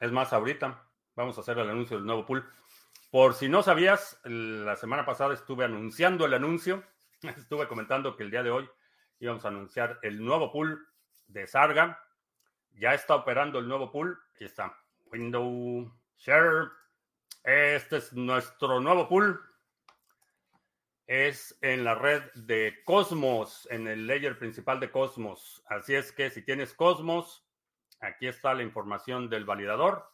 Es 0.00 0.10
más, 0.10 0.32
ahorita 0.32 0.88
vamos 1.14 1.36
a 1.36 1.42
hacer 1.42 1.58
el 1.58 1.68
anuncio 1.68 1.98
del 1.98 2.06
nuevo 2.06 2.24
pool. 2.24 2.50
Por 3.12 3.34
si 3.34 3.46
no 3.50 3.62
sabías, 3.62 4.18
la 4.24 4.74
semana 4.74 5.04
pasada 5.04 5.34
estuve 5.34 5.66
anunciando 5.66 6.24
el 6.24 6.32
anuncio. 6.32 6.82
Estuve 7.36 7.68
comentando 7.68 8.16
que 8.16 8.22
el 8.22 8.30
día 8.30 8.42
de 8.42 8.50
hoy 8.50 8.66
íbamos 9.20 9.44
a 9.44 9.48
anunciar 9.48 9.98
el 10.00 10.24
nuevo 10.24 10.50
pool 10.50 10.88
de 11.26 11.46
Sarga. 11.46 12.02
Ya 12.70 12.94
está 12.94 13.14
operando 13.16 13.58
el 13.58 13.68
nuevo 13.68 13.92
pool. 13.92 14.18
Aquí 14.34 14.46
está. 14.46 14.74
Window 15.12 15.94
Share. 16.16 16.70
Este 17.44 17.98
es 17.98 18.14
nuestro 18.14 18.80
nuevo 18.80 19.06
pool. 19.06 19.38
Es 21.06 21.58
en 21.60 21.84
la 21.84 21.94
red 21.94 22.22
de 22.32 22.82
Cosmos, 22.86 23.68
en 23.70 23.88
el 23.88 24.06
layer 24.06 24.38
principal 24.38 24.80
de 24.80 24.90
Cosmos. 24.90 25.62
Así 25.66 25.94
es 25.94 26.12
que 26.12 26.30
si 26.30 26.40
tienes 26.40 26.72
Cosmos, 26.72 27.46
aquí 28.00 28.26
está 28.26 28.54
la 28.54 28.62
información 28.62 29.28
del 29.28 29.44
validador. 29.44 30.11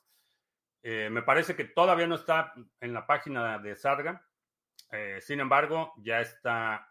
Eh, 0.82 1.08
me 1.11 1.23
parece 1.23 1.56
que 1.56 1.64
todavía 1.64 2.06
no 2.06 2.14
está 2.14 2.52
en 2.80 2.92
la 2.92 3.06
página 3.06 3.58
de 3.58 3.75
Sarga. 3.76 4.26
Eh, 4.92 5.18
sin 5.20 5.40
embargo, 5.40 5.92
ya 5.99 6.20
está 6.20 6.88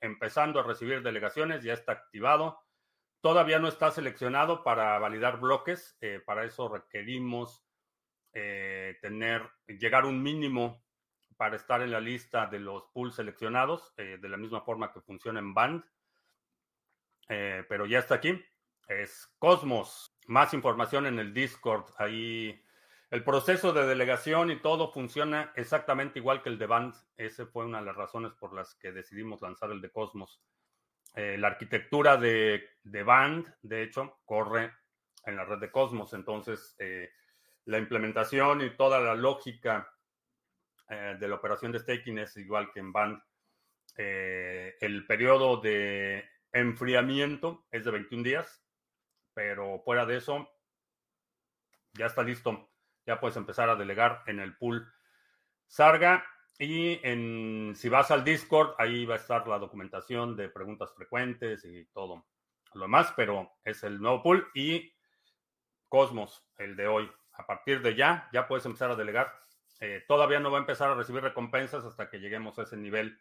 empezando 0.00 0.60
a 0.60 0.62
recibir 0.62 1.02
delegaciones, 1.02 1.62
ya 1.62 1.72
está 1.72 1.92
activado. 1.92 2.60
Todavía 3.20 3.58
no 3.58 3.68
está 3.68 3.90
seleccionado 3.90 4.64
para 4.64 4.98
validar 4.98 5.40
bloques. 5.40 5.96
Eh, 6.00 6.20
para 6.24 6.44
eso 6.44 6.68
requerimos 6.68 7.64
tener, 8.32 9.50
llegar 9.66 10.04
un 10.04 10.22
mínimo 10.22 10.84
para 11.36 11.56
estar 11.56 11.82
en 11.82 11.90
la 11.90 12.00
lista 12.00 12.46
de 12.46 12.60
los 12.60 12.84
pools 12.92 13.16
seleccionados, 13.16 13.92
de 13.96 14.28
la 14.28 14.36
misma 14.36 14.60
forma 14.60 14.92
que 14.92 15.00
funciona 15.00 15.40
en 15.40 15.52
Band. 15.52 15.84
pero 17.26 17.86
ya 17.86 17.98
está 17.98 18.16
aquí. 18.16 18.40
Es 18.86 19.34
Cosmos. 19.40 20.16
Más 20.28 20.54
información 20.54 21.06
en 21.06 21.18
el 21.18 21.34
Discord. 21.34 21.86
Ahí 21.98 22.62
el 23.10 23.24
proceso 23.24 23.72
de 23.72 23.86
delegación 23.86 24.52
y 24.52 24.60
todo 24.60 24.92
funciona 24.92 25.52
exactamente 25.56 26.20
igual 26.20 26.42
que 26.42 26.48
el 26.48 26.58
de 26.58 26.66
Band. 26.66 26.94
Esa 27.16 27.44
fue 27.46 27.64
una 27.64 27.80
de 27.80 27.86
las 27.86 27.96
razones 27.96 28.32
por 28.34 28.54
las 28.54 28.76
que 28.76 28.92
decidimos 28.92 29.42
lanzar 29.42 29.72
el 29.72 29.80
de 29.80 29.90
Cosmos. 29.90 30.40
Eh, 31.16 31.36
la 31.36 31.48
arquitectura 31.48 32.16
de, 32.16 32.68
Band, 32.84 33.52
de 33.62 33.82
hecho, 33.82 34.20
corre 34.24 34.72
en 35.24 35.34
la 35.34 35.44
red 35.44 35.58
de 35.58 35.72
Cosmos. 35.72 36.12
Entonces, 36.12 36.76
eh, 36.78 37.10
la 37.64 37.78
implementación 37.78 38.60
y 38.62 38.76
toda 38.76 39.00
la 39.00 39.16
lógica 39.16 39.92
eh, 40.88 41.16
de 41.18 41.28
la 41.28 41.34
operación 41.34 41.72
de 41.72 41.80
staking 41.80 42.18
es 42.18 42.36
igual 42.36 42.70
que 42.72 42.78
en 42.78 42.92
Band. 42.92 43.20
el 43.96 45.04
periodo 45.08 45.56
de 45.56 46.24
enfriamiento 46.52 47.66
es 47.72 47.84
de 47.84 47.90
21 47.90 48.22
días, 48.22 48.64
pero 49.34 49.80
fuera 49.80 50.06
de 50.06 50.16
eso, 50.16 50.48
ya 51.94 52.06
está 52.06 52.22
listo 52.22 52.69
ya 53.06 53.20
puedes 53.20 53.36
empezar 53.36 53.68
a 53.68 53.76
delegar 53.76 54.22
en 54.26 54.40
el 54.40 54.56
pool 54.56 54.92
Sarga. 55.66 56.24
Y 56.58 57.00
en, 57.06 57.72
si 57.74 57.88
vas 57.88 58.10
al 58.10 58.22
Discord, 58.22 58.74
ahí 58.76 59.06
va 59.06 59.14
a 59.14 59.18
estar 59.18 59.46
la 59.48 59.58
documentación 59.58 60.36
de 60.36 60.50
preguntas 60.50 60.92
frecuentes 60.94 61.64
y 61.64 61.86
todo 61.86 62.26
lo 62.74 62.82
demás, 62.82 63.12
pero 63.16 63.52
es 63.64 63.82
el 63.82 64.00
nuevo 64.00 64.22
pool 64.22 64.46
y 64.54 64.92
Cosmos, 65.88 66.46
el 66.58 66.76
de 66.76 66.86
hoy. 66.86 67.10
A 67.32 67.46
partir 67.46 67.82
de 67.82 67.96
ya, 67.96 68.28
ya 68.32 68.46
puedes 68.46 68.66
empezar 68.66 68.90
a 68.90 68.96
delegar. 68.96 69.32
Eh, 69.80 70.04
todavía 70.06 70.38
no 70.38 70.50
va 70.50 70.58
a 70.58 70.60
empezar 70.60 70.90
a 70.90 70.94
recibir 70.94 71.22
recompensas 71.22 71.84
hasta 71.84 72.10
que 72.10 72.20
lleguemos 72.20 72.58
a 72.58 72.62
ese 72.62 72.76
nivel 72.76 73.18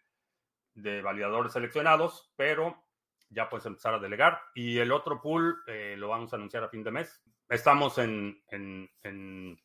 de 0.73 1.01
validadores 1.01 1.53
seleccionados, 1.53 2.31
pero 2.35 2.83
ya 3.29 3.49
puedes 3.49 3.65
empezar 3.65 3.93
a 3.93 3.99
delegar. 3.99 4.41
Y 4.53 4.77
el 4.79 4.91
otro 4.91 5.21
pool 5.21 5.63
eh, 5.65 5.95
lo 5.97 6.09
vamos 6.09 6.33
a 6.33 6.35
anunciar 6.35 6.63
a 6.63 6.69
fin 6.69 6.83
de 6.83 6.91
mes. 6.91 7.23
Estamos 7.47 7.97
en, 7.97 8.43
en 8.49 9.59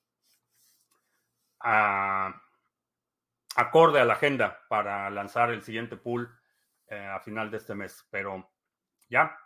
acorde 3.56 4.00
a 4.00 4.04
la 4.04 4.14
agenda 4.14 4.60
para 4.68 5.08
lanzar 5.10 5.50
el 5.50 5.62
siguiente 5.62 5.96
pool 5.96 6.30
eh, 6.88 6.96
a 6.96 7.20
final 7.20 7.50
de 7.50 7.56
este 7.58 7.74
mes. 7.74 8.06
Pero 8.10 8.50
ya, 9.08 9.38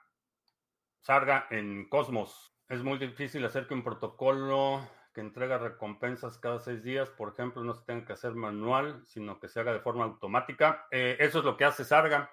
salga 1.00 1.46
en 1.50 1.88
Cosmos. 1.88 2.54
Es 2.68 2.82
muy 2.82 2.98
difícil 2.98 3.44
hacer 3.44 3.66
que 3.66 3.74
un 3.74 3.84
protocolo 3.84 4.86
que 5.14 5.20
entrega 5.20 5.58
recompensas 5.58 6.38
cada 6.38 6.58
seis 6.58 6.82
días, 6.82 7.08
por 7.10 7.32
ejemplo, 7.32 7.64
no 7.64 7.74
se 7.74 7.84
tenga 7.84 8.06
que 8.06 8.12
hacer 8.12 8.34
manual, 8.34 9.02
sino 9.06 9.40
que 9.40 9.48
se 9.48 9.60
haga 9.60 9.72
de 9.72 9.80
forma 9.80 10.04
automática. 10.04 10.86
Eh, 10.90 11.16
eso 11.18 11.38
es 11.38 11.44
lo 11.44 11.56
que 11.56 11.64
hace 11.64 11.84
Sarga, 11.84 12.30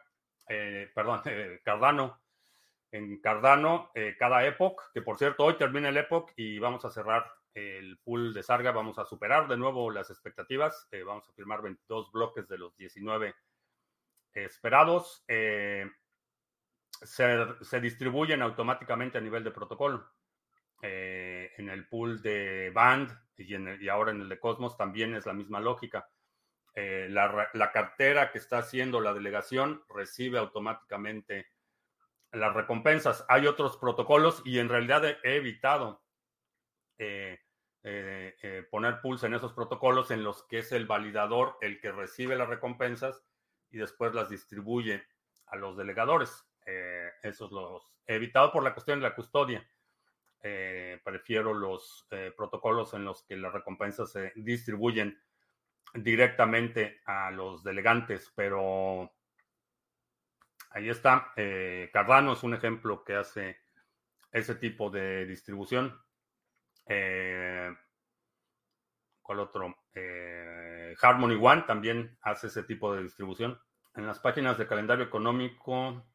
eh, 0.49 0.91
perdón, 0.93 1.21
Cardano. 1.63 2.21
En 2.91 3.19
Cardano, 3.19 3.91
cada 4.17 4.45
Epoch, 4.45 4.81
que 4.93 5.01
por 5.01 5.17
cierto 5.17 5.43
hoy 5.43 5.57
termina 5.57 5.89
el 5.89 5.97
Epoch 5.97 6.31
y 6.37 6.59
vamos 6.59 6.85
a 6.85 6.89
cerrar 6.89 7.29
el 7.55 7.97
pool 8.03 8.33
de 8.33 8.43
Sarga, 8.43 8.71
vamos 8.71 8.99
a 8.99 9.05
superar 9.05 9.47
de 9.47 9.57
nuevo 9.57 9.89
las 9.89 10.11
expectativas. 10.11 10.87
vamos 11.05 11.27
a 11.27 11.33
firmar 11.33 11.61
22 11.63 12.11
bloques 12.11 12.47
de 12.47 12.57
los 12.57 12.75
19 12.75 13.33
esperados. 14.33 15.23
se, 15.25 15.85
se, 17.61 17.81
distribuyen 17.81 18.41
automáticamente 18.41 19.17
a 19.17 19.21
nivel 19.21 19.43
de 19.43 19.51
protocolo. 19.51 20.07
en 20.81 21.69
el 21.69 21.87
pool 21.87 22.21
de 22.21 22.71
Band 22.73 23.09
y, 23.37 23.87
ahora 23.87 24.11
en 24.11 24.21
el 24.21 24.29
de 24.29 24.39
Cosmos 24.39 24.77
también 24.77 25.15
es 25.15 25.25
la 25.25 25.33
misma 25.33 25.59
lógica 25.59 26.07
eh, 26.77 27.07
la, 27.09 27.71
cartera 27.71 28.33
que 28.33 28.37
está 28.37 28.57
haciendo 28.57 28.99
la 28.99 29.13
delegación 29.13 29.85
recibe 29.87 30.39
automáticamente 30.39 31.47
las 32.33 32.53
recompensas. 32.53 33.25
Hay 33.29 33.47
otros 33.47 33.77
protocolos 33.77 34.41
y 34.43 34.59
en 34.59 34.67
realidad 34.67 35.05
he, 35.05 35.35
evitado 35.37 36.03
eh, 36.97 37.39
eh, 37.87 38.67
poner 38.71 38.99
pulse 39.01 39.27
en 39.27 39.35
esos 39.35 39.53
protocolos 39.53 40.11
en 40.11 40.23
los 40.23 40.43
que 40.43 40.59
es 40.59 40.71
el 40.71 40.85
validador 40.87 41.57
el 41.61 41.79
que 41.79 41.91
recibe 41.91 42.35
las 42.35 42.49
recompensas 42.49 43.23
y 43.69 43.77
después 43.77 44.13
las 44.13 44.29
distribuye 44.29 45.03
a 45.47 45.55
los 45.55 45.77
delegadores. 45.77 46.45
esos 47.21 47.51
los 47.51 47.87
evitado 48.07 48.51
por 48.51 48.63
la 48.63 48.73
cuestión 48.73 48.99
de 48.99 49.03
la 49.03 49.15
custodia. 49.15 49.67
prefiero 51.03 51.53
los 51.53 52.07
protocolos 52.35 52.93
en 52.93 53.05
los 53.05 53.23
que 53.23 53.37
las 53.37 53.53
recompensas 53.53 54.11
se 54.11 54.31
distribuyen 54.35 55.19
directamente 55.93 57.01
a 57.05 57.31
los 57.31 57.63
delegantes, 57.63 58.31
pero 58.35 59.11
ahí 60.71 60.89
está. 60.89 61.31
Eh, 61.35 61.89
Cardano 61.93 62.33
es 62.33 62.43
un 62.43 62.53
ejemplo 62.53 63.03
que 63.03 63.15
hace 63.15 63.59
ese 64.31 64.55
tipo 64.55 64.89
de 64.89 65.25
distribución. 65.25 65.97
Eh, 66.87 67.73
¿Cuál 69.21 69.39
otro? 69.39 69.75
Eh, 69.93 70.93
Harmony 71.01 71.37
One 71.41 71.63
también 71.63 72.17
hace 72.21 72.47
ese 72.47 72.63
tipo 72.63 72.93
de 72.93 73.03
distribución. 73.03 73.59
En 73.95 74.05
las 74.05 74.19
páginas 74.19 74.57
de 74.57 74.67
calendario 74.67 75.05
económico, 75.05 76.05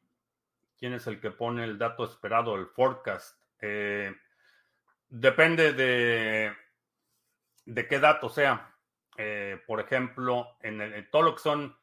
¿quién 0.79 0.93
es 0.93 1.07
el 1.07 1.21
que 1.21 1.31
pone 1.31 1.65
el 1.65 1.79
dato 1.79 2.05
esperado, 2.05 2.55
el 2.55 2.67
forecast? 2.67 3.37
Eh, 3.61 4.15
depende 5.09 5.73
de, 5.73 6.53
de 7.65 7.89
qué 7.89 7.99
dato 7.99 8.29
sea. 8.29 8.77
Eh, 9.17 9.61
por 9.67 9.81
ejemplo, 9.81 10.57
en, 10.61 11.09
todo 11.11 11.23
lo 11.23 11.35
que 11.35 11.43
son 11.43 11.77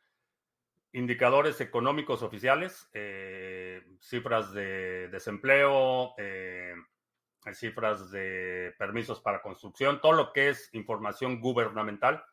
indicadores 0.94 1.60
económicos 1.62 2.24
oficiales, 2.24 2.90
cifras 4.00 4.54
de 4.54 5.10
desempleo, 5.10 6.14
eh, 6.18 6.74
cifras 7.56 8.12
de 8.12 8.74
permisos 8.78 9.22
para 9.22 9.42
construcción, 9.42 10.02
todo 10.02 10.14
lo 10.14 10.34
que 10.34 10.50
es 10.50 10.70
información 10.74 11.40
gubernamental, 11.40 12.24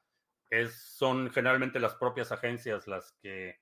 es, 0.51 0.75
son 0.75 1.31
generalmente 1.31 1.81
las 1.81 1.95
propias 1.95 2.33
agencias 2.33 2.87
las 2.87 3.13
que 3.23 3.61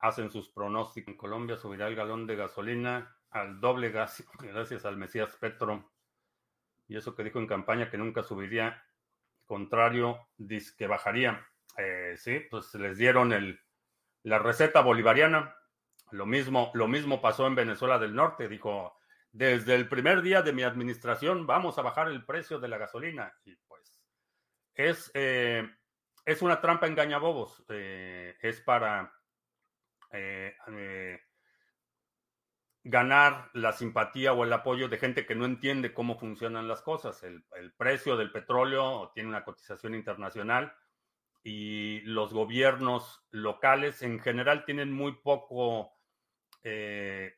hacen 0.00 0.30
sus 0.30 0.50
pronósticos. 0.50 1.12
En 1.12 1.16
Colombia 1.18 1.56
subirá 1.56 1.88
el 1.88 1.96
galón 1.96 2.26
de 2.26 2.36
gasolina 2.36 3.16
al 3.30 3.60
doble 3.60 3.90
gas 3.90 4.24
gracias 4.38 4.84
al 4.84 4.96
Mesías 4.96 5.36
Petro. 5.36 5.92
Y 6.86 6.96
eso 6.96 7.14
que 7.14 7.24
dijo 7.24 7.38
en 7.38 7.46
campaña 7.46 7.90
que 7.90 7.98
nunca 7.98 8.22
subiría 8.22 8.84
contrario, 9.46 10.28
dice 10.36 10.74
que 10.76 10.86
bajaría. 10.86 11.46
Eh, 11.76 12.14
sí, 12.16 12.40
pues 12.50 12.74
les 12.74 12.98
dieron 12.98 13.32
el, 13.32 13.60
la 14.22 14.38
receta 14.38 14.80
bolivariana. 14.80 15.56
Lo 16.10 16.26
mismo, 16.26 16.70
lo 16.74 16.86
mismo 16.86 17.20
pasó 17.20 17.46
en 17.46 17.54
Venezuela 17.54 17.98
del 17.98 18.14
Norte. 18.14 18.48
Dijo, 18.48 18.96
desde 19.34 19.74
el 19.74 19.88
primer 19.88 20.22
día 20.22 20.42
de 20.42 20.52
mi 20.52 20.62
administración 20.62 21.44
vamos 21.46 21.76
a 21.76 21.82
bajar 21.82 22.08
el 22.08 22.24
precio 22.24 22.60
de 22.60 22.68
la 22.68 22.78
gasolina. 22.78 23.34
Y 23.44 23.56
pues 23.66 24.00
es, 24.74 25.10
eh, 25.12 25.68
es 26.24 26.40
una 26.40 26.60
trampa 26.60 26.86
engañabobos. 26.86 27.64
Eh, 27.68 28.36
es 28.40 28.60
para 28.60 29.12
ganar 32.84 33.50
la 33.54 33.72
simpatía 33.72 34.34
o 34.34 34.44
el 34.44 34.52
apoyo 34.52 34.88
de 34.88 34.98
gente 34.98 35.26
que 35.26 35.34
no 35.34 35.46
entiende 35.46 35.94
cómo 35.94 36.18
funcionan 36.18 36.68
las 36.68 36.82
cosas. 36.82 37.22
El, 37.24 37.42
precio 37.76 38.16
del 38.16 38.30
petróleo 38.30 39.10
tiene 39.14 39.30
una 39.30 39.44
cotización 39.44 39.94
internacional 39.94 40.72
y 41.42 42.02
los 42.02 42.32
gobiernos 42.32 43.26
locales 43.30 44.02
en 44.02 44.20
general 44.20 44.64
tienen 44.64 44.92
muy 44.92 45.12
poco 45.12 45.92
eh, 46.62 47.34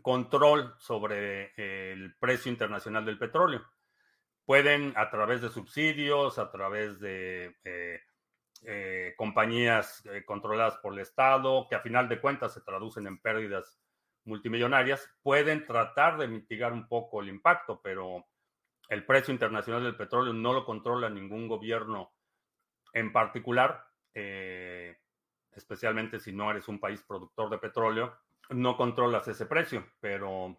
control 0.00 0.74
sobre 0.78 1.52
el 1.56 2.14
precio 2.16 2.50
internacional 2.50 3.04
del 3.04 3.18
petróleo. 3.18 3.62
Pueden 4.44 4.92
a 4.96 5.10
través 5.10 5.42
de 5.42 5.50
subsidios, 5.50 6.38
a 6.38 6.50
través 6.50 6.98
de 6.98 7.56
eh, 7.64 8.00
eh, 8.62 9.14
compañías 9.16 10.02
controladas 10.24 10.76
por 10.78 10.94
el 10.94 11.00
Estado, 11.00 11.66
que 11.68 11.76
a 11.76 11.80
final 11.80 12.08
de 12.08 12.20
cuentas 12.20 12.54
se 12.54 12.62
traducen 12.62 13.06
en 13.06 13.20
pérdidas 13.20 13.82
multimillonarias 14.24 15.08
pueden 15.22 15.66
tratar 15.66 16.18
de 16.18 16.28
mitigar 16.28 16.72
un 16.72 16.86
poco 16.86 17.20
el 17.20 17.28
impacto, 17.28 17.80
pero 17.82 18.26
el 18.88 19.04
precio 19.04 19.32
internacional 19.32 19.82
del 19.82 19.96
petróleo 19.96 20.32
no 20.32 20.52
lo 20.52 20.64
controla 20.64 21.08
ningún 21.08 21.48
gobierno 21.48 22.12
en 22.92 23.12
particular, 23.12 23.86
eh, 24.14 24.98
especialmente 25.52 26.20
si 26.20 26.32
no 26.32 26.50
eres 26.50 26.68
un 26.68 26.78
país 26.78 27.02
productor 27.02 27.50
de 27.50 27.58
petróleo, 27.58 28.16
no 28.50 28.76
controlas 28.76 29.28
ese 29.28 29.46
precio, 29.46 29.86
pero 30.00 30.58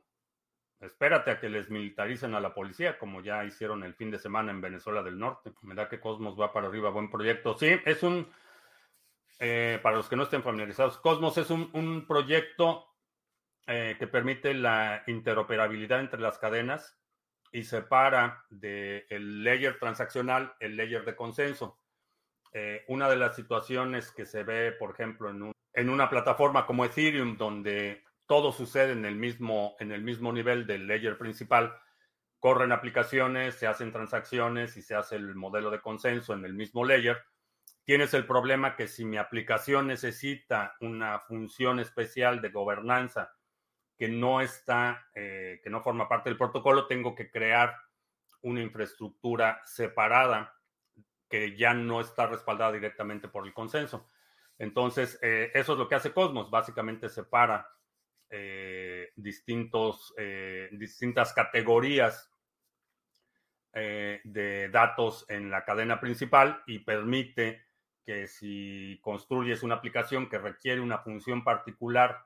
espérate 0.79 1.31
a 1.31 1.39
que 1.39 1.49
les 1.49 1.69
militaricen 1.69 2.35
a 2.35 2.39
la 2.39 2.53
policía, 2.53 2.97
como 2.97 3.21
ya 3.21 3.45
hicieron 3.45 3.83
el 3.83 3.93
fin 3.93 4.11
de 4.11 4.19
semana 4.19 4.51
en 4.51 4.61
Venezuela 4.61 5.01
del 5.03 5.19
Norte. 5.19 5.53
Me 5.61 5.75
da 5.75 5.87
que 5.87 5.99
Cosmos 5.99 6.39
va 6.39 6.51
para 6.51 6.67
arriba, 6.67 6.89
buen 6.89 7.09
proyecto. 7.09 7.57
Sí, 7.57 7.79
es 7.85 8.03
un, 8.03 8.27
eh, 9.39 9.79
para 9.81 9.97
los 9.97 10.09
que 10.09 10.15
no 10.15 10.23
estén 10.23 10.43
familiarizados, 10.43 10.97
Cosmos 10.97 11.37
es 11.37 11.49
un, 11.49 11.69
un 11.73 12.05
proyecto 12.07 12.93
eh, 13.65 13.95
que 13.97 14.07
permite 14.07 14.53
la 14.53 15.03
interoperabilidad 15.07 16.01
entre 16.01 16.19
las 16.19 16.37
cadenas 16.37 16.99
y 17.53 17.63
separa 17.63 18.43
del 18.49 19.05
el 19.09 19.43
layer 19.43 19.79
transaccional 19.79 20.53
el 20.59 20.75
layer 20.75 21.05
de 21.05 21.15
consenso. 21.15 21.79
Eh, 22.51 22.83
una 22.87 23.07
de 23.09 23.15
las 23.15 23.35
situaciones 23.35 24.11
que 24.11 24.25
se 24.25 24.43
ve, 24.43 24.73
por 24.73 24.91
ejemplo, 24.91 25.29
en, 25.29 25.43
un, 25.43 25.53
en, 25.73 25.89
una 25.89 26.09
plataforma 26.09 26.65
como 26.65 26.85
Ethereum, 26.85 27.37
donde 27.37 28.03
todo 28.25 28.51
sucede 28.51 28.93
en 28.93 29.05
el, 29.05 29.15
mismo, 29.15 29.75
en 29.79 29.91
el 29.91 30.01
mismo 30.01 30.31
nivel 30.31 30.65
del 30.65 30.87
layer 30.87 31.17
principal, 31.17 31.75
corren 32.39 32.71
aplicaciones, 32.71 33.55
se 33.55 33.67
hacen 33.67 33.91
transacciones 33.91 34.75
y 34.77 34.81
se 34.81 34.95
hace 34.95 35.15
el 35.15 35.35
modelo 35.35 35.71
de 35.71 35.81
consenso 35.81 36.33
en 36.33 36.45
el 36.45 36.53
mismo 36.53 36.85
layer. 36.85 37.21
Tienes 37.85 38.13
el 38.13 38.25
problema 38.25 38.75
que 38.75 38.87
si 38.87 39.05
mi 39.05 39.17
aplicación 39.17 39.87
necesita 39.87 40.75
una 40.79 41.19
función 41.19 41.79
especial 41.79 42.41
de 42.41 42.49
gobernanza 42.49 43.33
que 43.97 44.07
no 44.07 44.41
está, 44.41 45.07
eh, 45.15 45.59
que 45.63 45.69
no 45.69 45.81
forma 45.81 46.09
parte 46.09 46.29
del 46.29 46.37
protocolo, 46.37 46.87
tengo 46.87 47.13
que 47.13 47.29
crear 47.29 47.77
una 48.41 48.61
infraestructura 48.61 49.61
separada 49.65 50.53
que 51.29 51.57
ya 51.57 51.73
no 51.73 51.99
está 52.01 52.27
respaldada 52.27 52.73
directamente 52.73 53.27
por 53.27 53.45
el 53.45 53.53
consenso. 53.53 54.07
Entonces, 54.57 55.19
eh, 55.21 55.51
eso 55.53 55.73
es 55.73 55.79
lo 55.79 55.87
que 55.87 55.95
hace 55.95 56.13
Cosmos, 56.13 56.49
básicamente 56.49 57.09
separa 57.09 57.67
eh, 58.29 59.11
distintos, 59.15 60.13
distintas 60.71 61.33
categorías 61.33 62.31
de 63.73 64.69
datos 64.71 65.25
en 65.29 65.49
la 65.49 65.65
cadena 65.65 65.99
principal 65.99 66.63
y 66.67 66.79
permite 66.79 67.65
que 68.05 68.27
si 68.27 68.99
construyes 69.01 69.63
una 69.63 69.75
aplicación 69.75 70.29
que 70.29 70.37
requiere 70.37 70.81
una 70.81 70.99
función 70.99 71.43
particular 71.43 72.25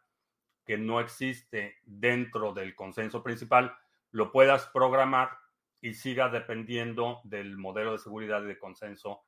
que 0.66 0.78
no 0.78 1.00
existe 1.00 1.78
dentro 1.86 2.54
del 2.54 2.76
consenso 2.76 3.24
principal, 3.24 3.76
lo 4.12 4.32
puedas 4.32 4.68
programar 4.68 5.30
y 5.82 5.94
siga 5.94 6.30
dependiendo 6.30 7.22
del 7.24 7.58
modelo 7.58 7.94
de 7.94 8.00
seguridad 8.00 8.44
y 8.44 8.48
de 8.48 8.60
consenso 8.60 9.24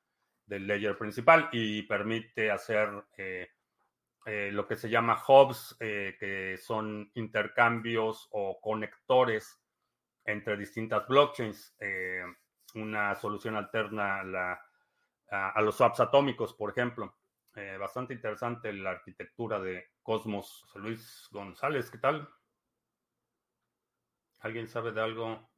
del 0.49 0.65
layer 0.65 0.97
principal 0.97 1.47
y 1.51 1.83
permite 1.83 2.49
hacer 2.49 2.89
eh, 3.15 3.51
eh, 4.25 4.49
lo 4.51 4.67
que 4.67 4.75
se 4.75 4.89
llama 4.89 5.21
hubs, 5.27 5.77
eh, 5.79 6.17
que 6.19 6.57
son 6.57 7.11
intercambios 7.13 8.27
o 8.31 8.59
conectores 8.59 9.61
entre 10.25 10.57
distintas 10.57 11.07
blockchains. 11.07 11.75
una 12.75 13.15
solución 13.15 13.55
alterna 13.55 14.21
a, 15.31 15.49
a 15.49 15.61
los 15.61 15.75
swaps 15.75 15.99
atómicos, 16.01 16.53
por 16.53 16.69
ejemplo. 16.71 17.15
bastante 17.79 18.13
interesante 18.13 18.71
la 18.73 18.91
arquitectura 18.91 19.59
de 19.59 19.89
Cosmos. 20.03 20.65
Luis 20.75 21.27
González, 21.31 21.89
¿qué 21.89 21.97
tal? 21.97 22.29
¿Alguien 24.39 24.67
sabe 24.67 24.91
de 24.91 25.01
algo 25.01 25.49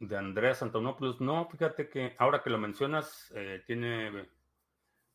de 0.00 0.16
Andrés 0.16 0.62
Antonopoulos? 0.62 1.20
No, 1.20 1.48
fíjate 1.48 1.88
que 1.88 2.16
ahora 2.18 2.42
que 2.42 2.50
lo 2.50 2.58
mencionas, 2.58 3.30
eh, 3.36 3.62
tiene, 3.66 4.28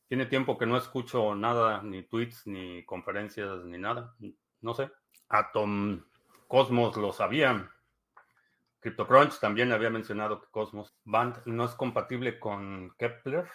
tiene 0.08 0.28
tiempo 0.28 0.58
que 0.58 0.66
no 0.66 0.78
escucho 0.78 1.36
nada, 1.36 1.82
ni 1.82 2.04
tweets, 2.04 2.48
ni 2.48 2.86
conferencias, 2.86 3.66
ni 3.66 3.78
nada. 3.78 4.16
No 4.62 4.74
sé. 4.74 4.90
Atom 5.28 6.06
Cosmos 6.48 6.96
lo 6.98 7.12
sabía. 7.12 7.72
CryptoCrunch 8.80 9.40
también 9.40 9.72
había 9.72 9.90
mencionado 9.90 10.40
que 10.40 10.48
Cosmos 10.52 10.96
Band 11.04 11.42
no 11.46 11.66
es 11.66 11.72
compatible 11.72 12.40
con 12.40 12.94
Kepler. 12.98 13.48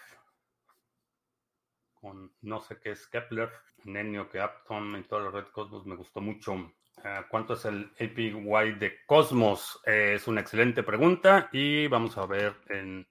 Con 1.94 2.34
no 2.40 2.60
sé 2.60 2.80
qué 2.80 2.92
es 2.92 3.06
Kepler, 3.06 3.52
Nenio, 3.84 4.28
que 4.28 4.40
Apton 4.40 4.96
y 4.96 5.04
toda 5.04 5.22
la 5.22 5.30
red 5.30 5.46
Cosmos 5.52 5.86
me 5.86 5.94
gustó 5.94 6.20
mucho. 6.20 6.72
Ah, 7.02 7.24
¿Cuánto 7.30 7.54
es 7.54 7.64
el 7.64 7.90
APY 7.98 8.74
de 8.78 9.06
Cosmos? 9.06 9.80
Eh, 9.86 10.12
es 10.16 10.28
una 10.28 10.42
excelente 10.42 10.82
pregunta 10.82 11.48
y 11.50 11.86
vamos 11.86 12.18
a 12.18 12.26
ver 12.26 12.54
en 12.68 13.08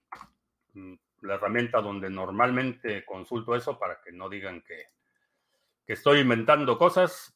mm, 0.74 0.94
la 1.22 1.34
herramienta 1.36 1.82
donde 1.82 2.10
normalmente 2.10 3.04
consulto 3.04 3.56
eso 3.56 3.80
para 3.80 4.00
que 4.02 4.12
no 4.12 4.30
digan 4.30 4.62
que, 4.62 4.90
que 5.88 5.94
estoy 5.94 6.20
inventando 6.20 6.78
cosas. 6.78 7.36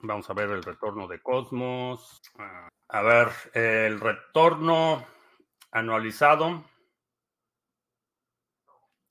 Vamos 0.00 0.28
a 0.28 0.34
ver 0.34 0.50
el 0.50 0.64
retorno 0.64 1.06
de 1.06 1.22
Cosmos. 1.22 2.20
Ah, 2.36 2.68
a 2.88 3.02
ver, 3.02 3.28
el 3.54 4.00
retorno 4.00 5.06
anualizado, 5.70 6.64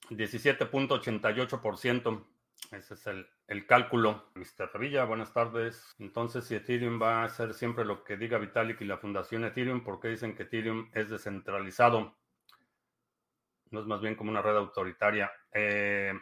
17.88%. 0.09 2.25
Ese 2.71 2.93
es 2.93 3.05
el, 3.07 3.27
el, 3.47 3.65
cálculo. 3.65 4.31
Mr. 4.35 4.71
Revilla, 4.73 5.03
buenas 5.03 5.33
tardes. 5.33 5.93
Entonces, 5.99 6.45
si 6.45 6.55
Ethereum 6.55 7.01
va 7.01 7.21
a 7.21 7.25
hacer 7.25 7.53
siempre 7.53 7.83
lo 7.83 8.05
que 8.05 8.15
diga 8.15 8.37
Vitalik 8.37 8.79
y 8.79 8.85
la 8.85 8.97
Fundación 8.97 9.43
Ethereum, 9.43 9.83
¿por 9.83 9.99
qué 9.99 10.07
dicen 10.07 10.35
que 10.35 10.43
Ethereum 10.43 10.89
es 10.93 11.09
descentralizado? 11.09 12.15
No 13.71 13.81
es 13.81 13.85
más 13.85 13.99
bien 13.99 14.15
como 14.15 14.31
una 14.31 14.41
red 14.41 14.55
autoritaria. 14.55 15.29
Eh, 15.51 16.13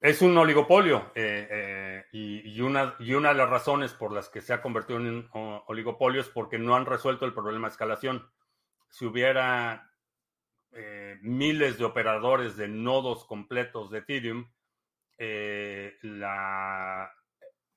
es 0.00 0.22
un 0.22 0.38
oligopolio 0.38 1.12
eh, 1.14 1.48
eh, 1.50 2.04
y, 2.12 2.60
una, 2.62 2.94
y 3.00 3.12
una 3.12 3.30
de 3.30 3.34
las 3.34 3.50
razones 3.50 3.92
por 3.92 4.12
las 4.12 4.30
que 4.30 4.40
se 4.40 4.54
ha 4.54 4.62
convertido 4.62 5.00
en 5.00 5.06
un 5.06 5.62
oligopolio 5.66 6.22
es 6.22 6.28
porque 6.28 6.58
no 6.58 6.74
han 6.74 6.86
resuelto 6.86 7.26
el 7.26 7.34
problema 7.34 7.68
de 7.68 7.72
escalación. 7.72 8.30
Si 8.88 9.04
hubiera 9.04 9.87
eh, 10.72 11.18
miles 11.22 11.78
de 11.78 11.84
operadores 11.84 12.56
de 12.56 12.68
nodos 12.68 13.24
completos 13.24 13.90
de 13.90 13.98
Ethereum, 13.98 14.50
la, 15.18 17.12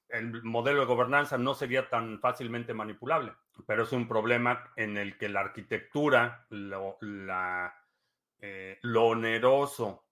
el 0.09 0.43
modelo 0.43 0.81
de 0.81 0.85
gobernanza 0.85 1.37
no 1.37 1.55
sería 1.55 1.89
tan 1.89 2.19
fácilmente 2.19 2.73
manipulable. 2.73 3.33
Pero 3.65 3.83
es 3.83 3.91
un 3.91 4.07
problema 4.07 4.71
en 4.75 4.97
el 4.97 5.17
que 5.17 5.29
la 5.29 5.41
arquitectura, 5.41 6.45
lo, 6.49 6.97
la, 7.01 7.73
lo 8.81 9.05
oneroso 9.05 10.05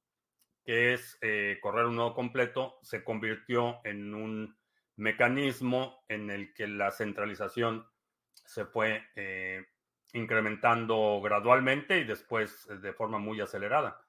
que 0.70 0.94
es 0.94 1.18
eh, 1.22 1.58
correr 1.64 1.88
un 1.88 1.96
nodo 1.96 2.14
completo, 2.14 2.78
se 2.84 3.04
convirtió 3.04 3.82
en 3.84 4.14
un 4.14 4.56
mecanismo 4.98 6.04
en 6.08 6.30
el 6.30 6.54
que 6.54 6.68
la 6.68 6.92
centralización 6.92 7.88
se 8.34 8.66
fue 8.66 9.04
eh, 9.16 9.66
incrementando 10.14 11.22
gradualmente 11.24 12.00
y 12.00 12.04
después 12.04 12.68
de 12.82 12.94
forma 12.94 13.20
muy 13.20 13.42
acelerada. 13.42 14.02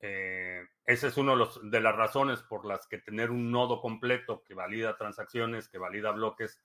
Eh, 0.00 0.66
esa 0.84 1.06
es 1.06 1.16
una 1.16 1.34
de 1.62 1.80
las 1.80 1.94
razones 1.94 2.42
por 2.42 2.66
las 2.66 2.86
que 2.88 2.98
tener 2.98 3.30
un 3.30 3.50
nodo 3.50 3.80
completo 3.80 4.42
que 4.42 4.54
valida 4.54 4.96
transacciones, 4.96 5.68
que 5.68 5.78
valida 5.78 6.10
bloques, 6.10 6.60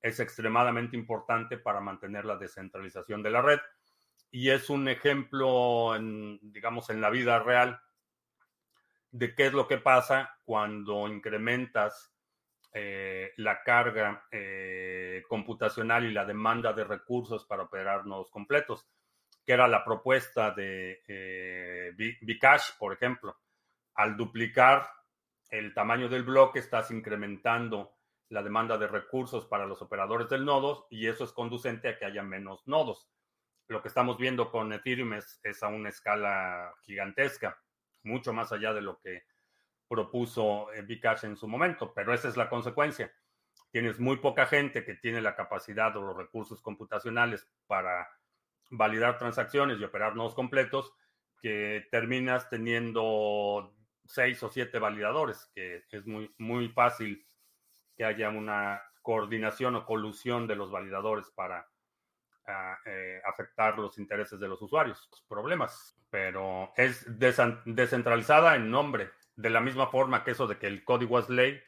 es 0.00 0.18
extremadamente 0.18 0.96
importante 0.96 1.58
para 1.58 1.80
mantener 1.80 2.24
la 2.24 2.36
descentralización 2.36 3.22
de 3.22 3.30
la 3.30 3.42
red. 3.42 3.60
Y 4.30 4.50
es 4.50 4.70
un 4.70 4.88
ejemplo, 4.88 5.94
en, 5.94 6.38
digamos, 6.40 6.88
en 6.88 7.00
la 7.00 7.10
vida 7.10 7.38
real 7.40 7.80
de 9.10 9.34
qué 9.34 9.46
es 9.46 9.52
lo 9.52 9.66
que 9.66 9.78
pasa 9.78 10.38
cuando 10.44 11.08
incrementas 11.08 12.14
eh, 12.72 13.32
la 13.36 13.62
carga 13.62 14.26
eh, 14.30 15.22
computacional 15.28 16.04
y 16.04 16.12
la 16.12 16.24
demanda 16.24 16.72
de 16.72 16.84
recursos 16.84 17.44
para 17.44 17.64
operar 17.64 18.06
nodos 18.06 18.30
completos, 18.30 18.86
que 19.44 19.52
era 19.52 19.66
la 19.66 19.84
propuesta 19.84 20.52
de 20.52 21.02
eh, 21.06 21.92
Bcash, 22.22 22.78
por 22.78 22.92
ejemplo. 22.92 23.38
Al 23.94 24.16
duplicar 24.16 24.88
el 25.50 25.74
tamaño 25.74 26.08
del 26.08 26.22
bloque, 26.22 26.60
estás 26.60 26.90
incrementando 26.90 27.96
la 28.28 28.42
demanda 28.42 28.78
de 28.78 28.86
recursos 28.86 29.46
para 29.46 29.66
los 29.66 29.82
operadores 29.82 30.28
del 30.28 30.44
nodo 30.44 30.86
y 30.90 31.08
eso 31.08 31.24
es 31.24 31.32
conducente 31.32 31.88
a 31.88 31.98
que 31.98 32.04
haya 32.04 32.22
menos 32.22 32.66
nodos. 32.66 33.10
Lo 33.66 33.82
que 33.82 33.88
estamos 33.88 34.16
viendo 34.18 34.50
con 34.50 34.72
Ethereum 34.72 35.14
es 35.14 35.62
a 35.62 35.68
una 35.68 35.88
escala 35.88 36.72
gigantesca 36.82 37.60
mucho 38.02 38.32
más 38.32 38.52
allá 38.52 38.72
de 38.72 38.82
lo 38.82 38.98
que 39.00 39.24
propuso 39.90 40.68
Bcash 40.88 41.24
en 41.24 41.36
su 41.36 41.48
momento, 41.48 41.92
pero 41.92 42.14
esa 42.14 42.28
es 42.28 42.36
la 42.36 42.48
consecuencia. 42.48 43.12
Tienes 43.72 43.98
muy 43.98 44.18
poca 44.18 44.46
gente 44.46 44.84
que 44.84 44.94
tiene 44.94 45.20
la 45.20 45.34
capacidad 45.34 45.94
o 45.96 46.00
los 46.00 46.16
recursos 46.16 46.62
computacionales 46.62 47.50
para 47.66 48.08
validar 48.70 49.18
transacciones 49.18 49.80
y 49.80 49.84
operar 49.84 50.14
nodos 50.14 50.34
completos, 50.34 50.94
que 51.42 51.88
terminas 51.90 52.48
teniendo 52.48 53.74
seis 54.04 54.40
o 54.44 54.48
siete 54.48 54.78
validadores, 54.78 55.50
que 55.54 55.84
es 55.90 56.06
muy, 56.06 56.32
muy 56.38 56.68
fácil 56.68 57.26
que 57.96 58.04
haya 58.04 58.28
una 58.28 58.80
coordinación 59.02 59.74
o 59.74 59.84
colusión 59.84 60.46
de 60.46 60.54
los 60.54 60.70
validadores 60.70 61.30
para 61.30 61.68
eh, 62.86 63.20
afectar 63.24 63.78
los 63.78 63.98
intereses 63.98 64.40
de 64.40 64.48
los 64.48 64.60
usuarios, 64.62 65.08
los 65.10 65.22
problemas. 65.22 65.96
Pero 66.10 66.72
es 66.76 67.06
descentralizada 67.18 68.56
en 68.56 68.70
nombre, 68.70 69.10
de 69.36 69.50
la 69.50 69.60
misma 69.60 69.88
forma 69.88 70.24
que 70.24 70.32
eso 70.32 70.46
de 70.46 70.58
que 70.58 70.66
el 70.66 70.84
código 70.84 71.18
es 71.18 71.28
ley, 71.28 71.60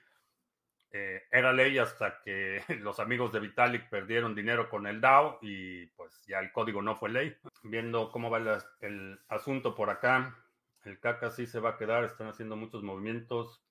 eh, 0.94 1.22
era 1.30 1.52
ley 1.52 1.78
hasta 1.78 2.20
que 2.22 2.62
los 2.80 3.00
amigos 3.00 3.32
de 3.32 3.40
Vitalik 3.40 3.88
perdieron 3.88 4.34
dinero 4.34 4.68
con 4.68 4.86
el 4.86 5.00
DAO 5.00 5.38
y 5.40 5.86
pues 5.86 6.22
ya 6.26 6.38
el 6.38 6.52
código 6.52 6.82
no 6.82 6.96
fue 6.96 7.10
ley. 7.10 7.36
Viendo 7.62 8.10
cómo 8.10 8.30
va 8.30 8.38
el, 8.38 8.62
el 8.80 9.20
asunto 9.28 9.74
por 9.74 9.88
acá, 9.90 10.36
el 10.84 11.00
CACA 11.00 11.30
sí 11.30 11.46
se 11.46 11.60
va 11.60 11.70
a 11.70 11.76
quedar, 11.76 12.04
están 12.04 12.28
haciendo 12.28 12.56
muchos 12.56 12.82
movimientos 12.82 13.62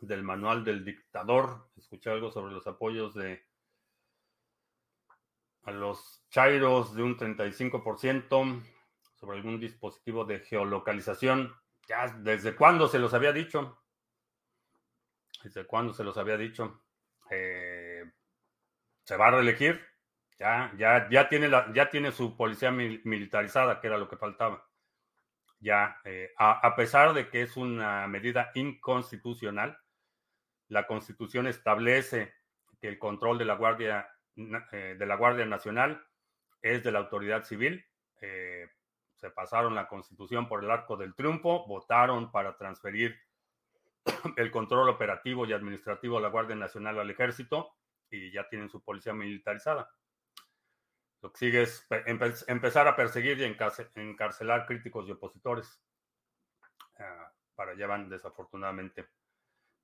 del 0.00 0.22
manual 0.22 0.64
del 0.64 0.84
dictador. 0.84 1.68
Escuché 1.76 2.10
algo 2.10 2.30
sobre 2.30 2.52
los 2.52 2.66
apoyos 2.66 3.14
de 3.14 3.44
a 5.64 5.72
los 5.72 6.24
Chairos 6.30 6.94
de 6.94 7.02
un 7.02 7.16
35% 7.18 8.62
sobre 9.14 9.36
algún 9.36 9.60
dispositivo 9.60 10.24
de 10.24 10.40
geolocalización. 10.40 11.54
Ya, 11.90 12.06
¿desde 12.18 12.54
cuándo 12.54 12.86
se 12.86 13.00
los 13.00 13.12
había 13.14 13.32
dicho? 13.32 13.82
¿Desde 15.42 15.66
cuándo 15.66 15.92
se 15.92 16.04
los 16.04 16.16
había 16.16 16.36
dicho? 16.36 16.84
Eh, 17.28 18.04
¿Se 19.02 19.16
va 19.16 19.26
a 19.26 19.30
reelegir? 19.32 19.84
Ya, 20.38 20.72
ya, 20.78 21.08
ya, 21.10 21.28
tiene 21.28 21.48
la, 21.48 21.72
ya 21.74 21.90
tiene 21.90 22.12
su 22.12 22.36
policía 22.36 22.70
militarizada, 22.70 23.80
que 23.80 23.88
era 23.88 23.98
lo 23.98 24.08
que 24.08 24.16
faltaba. 24.16 24.64
Ya, 25.58 26.00
eh, 26.04 26.30
a, 26.38 26.76
pesar 26.76 27.12
de 27.12 27.28
que 27.28 27.42
es 27.42 27.56
una 27.56 28.06
medida 28.06 28.52
inconstitucional, 28.54 29.76
la 30.68 30.86
Constitución 30.86 31.48
establece 31.48 32.32
que 32.80 32.86
el 32.86 33.00
control 33.00 33.36
de 33.36 33.46
la 33.46 33.54
Guardia 33.54 34.08
eh, 34.36 34.94
de 34.96 35.06
la 35.06 35.16
Guardia 35.16 35.44
Nacional 35.44 36.06
es 36.62 36.84
de 36.84 36.92
la 36.92 37.00
autoridad 37.00 37.42
civil. 37.42 37.84
Eh, 38.20 38.68
se 39.20 39.30
pasaron 39.30 39.74
la 39.74 39.86
constitución 39.86 40.48
por 40.48 40.64
el 40.64 40.70
arco 40.70 40.96
del 40.96 41.14
triunfo, 41.14 41.66
votaron 41.66 42.32
para 42.32 42.56
transferir 42.56 43.20
el 44.36 44.50
control 44.50 44.88
operativo 44.88 45.44
y 45.46 45.52
administrativo 45.52 46.16
de 46.16 46.22
la 46.22 46.30
Guardia 46.30 46.56
Nacional 46.56 46.98
al 46.98 47.10
ejército 47.10 47.76
y 48.10 48.32
ya 48.32 48.48
tienen 48.48 48.70
su 48.70 48.82
policía 48.82 49.12
militarizada. 49.12 49.90
Lo 51.22 51.30
que 51.32 51.38
sigue 51.38 51.62
es 51.62 51.86
empezar 52.46 52.88
a 52.88 52.96
perseguir 52.96 53.38
y 53.38 53.44
encarcelar 53.44 54.64
críticos 54.64 55.06
y 55.06 55.12
opositores. 55.12 55.82
Ah, 56.98 57.30
para 57.54 57.72
allá 57.72 57.86
van, 57.86 58.08
desafortunadamente. 58.08 59.06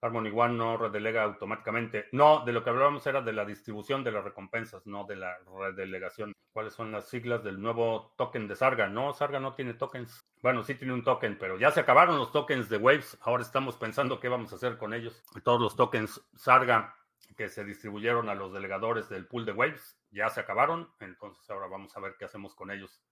Harmony 0.06 0.30
One 0.32 0.54
no 0.54 0.76
redelega 0.76 1.24
automáticamente. 1.24 2.06
No, 2.12 2.44
de 2.44 2.52
lo 2.52 2.62
que 2.62 2.70
hablábamos 2.70 3.06
era 3.06 3.20
de 3.20 3.32
la 3.32 3.44
distribución 3.44 4.04
de 4.04 4.12
las 4.12 4.24
recompensas, 4.24 4.86
no 4.86 5.04
de 5.04 5.16
la 5.16 5.36
redelegación. 5.58 6.32
¿Cuáles 6.52 6.74
son 6.74 6.92
las 6.92 7.08
siglas 7.08 7.42
del 7.42 7.60
nuevo 7.60 8.14
token 8.16 8.46
de 8.48 8.56
Sarga? 8.56 8.88
No, 8.88 9.12
Sarga 9.12 9.40
no 9.40 9.54
tiene 9.54 9.74
tokens. 9.74 10.24
Bueno, 10.42 10.62
sí 10.62 10.74
tiene 10.76 10.94
un 10.94 11.04
token, 11.04 11.36
pero 11.38 11.58
ya 11.58 11.70
se 11.70 11.80
acabaron 11.80 12.18
los 12.18 12.32
tokens 12.32 12.68
de 12.68 12.76
Waves. 12.76 13.18
Ahora 13.22 13.42
estamos 13.42 13.76
pensando 13.76 14.20
qué 14.20 14.28
vamos 14.28 14.52
a 14.52 14.56
hacer 14.56 14.78
con 14.78 14.94
ellos. 14.94 15.22
Todos 15.42 15.60
los 15.60 15.76
tokens 15.76 16.22
Sarga 16.34 16.94
que 17.36 17.48
se 17.48 17.64
distribuyeron 17.64 18.28
a 18.28 18.34
los 18.34 18.52
delegadores 18.52 19.08
del 19.08 19.26
pool 19.26 19.44
de 19.44 19.52
Waves 19.52 19.98
ya 20.10 20.30
se 20.30 20.40
acabaron. 20.40 20.88
Entonces 21.00 21.48
ahora 21.50 21.66
vamos 21.66 21.96
a 21.96 22.00
ver 22.00 22.14
qué 22.18 22.24
hacemos 22.24 22.54
con 22.54 22.70
ellos. 22.70 23.02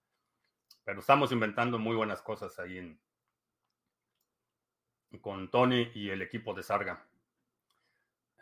Pero 0.83 1.01
estamos 1.01 1.31
inventando 1.31 1.77
muy 1.77 1.95
buenas 1.95 2.21
cosas 2.21 2.57
ahí 2.59 2.77
en, 2.77 2.99
con 5.21 5.49
Tony 5.49 5.91
y 5.93 6.09
el 6.09 6.21
equipo 6.21 6.53
de 6.53 6.63
Sarga. 6.63 7.05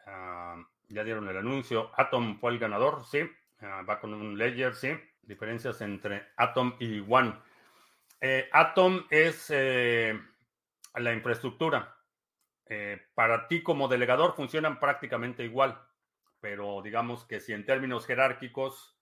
Ah, 0.06 0.62
ya 0.89 1.04
dieron 1.04 1.28
el 1.28 1.38
anuncio. 1.38 1.91
Atom 1.95 2.39
fue 2.39 2.52
el 2.52 2.60
ganador, 2.60 3.06
sí. 3.06 3.30
Ah, 3.62 3.84
va 3.88 3.99
con 3.99 4.13
un 4.13 4.38
Ledger, 4.38 4.76
sí. 4.76 4.93
Diferencias 5.21 5.82
entre 5.82 6.28
Atom 6.36 6.76
y 6.80 6.99
One. 7.08 7.34
Eh, 8.19 8.49
Atom 8.52 9.06
es 9.10 9.47
eh, 9.49 10.19
la 10.95 11.13
infraestructura. 11.13 11.97
Eh, 12.65 13.02
para 13.13 13.47
ti 13.47 13.62
como 13.62 13.88
delegador 13.88 14.36
funcionan 14.36 14.80
prácticamente 14.80 15.43
igual, 15.43 15.78
pero 16.39 16.82
digamos 16.82 17.26
que 17.26 17.41
si 17.41 17.52
en 17.54 17.65
términos 17.65 18.06
jerárquicos 18.06 18.97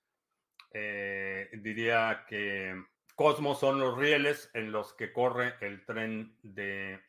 diría 0.74 2.26
que 2.28 2.82
Cosmos 3.15 3.60
son 3.60 3.80
los 3.80 3.97
rieles 3.97 4.50
en 4.54 4.71
los 4.71 4.93
que 4.93 5.12
corre 5.12 5.56
el 5.60 5.86
tren 5.86 6.36
de 6.41 7.00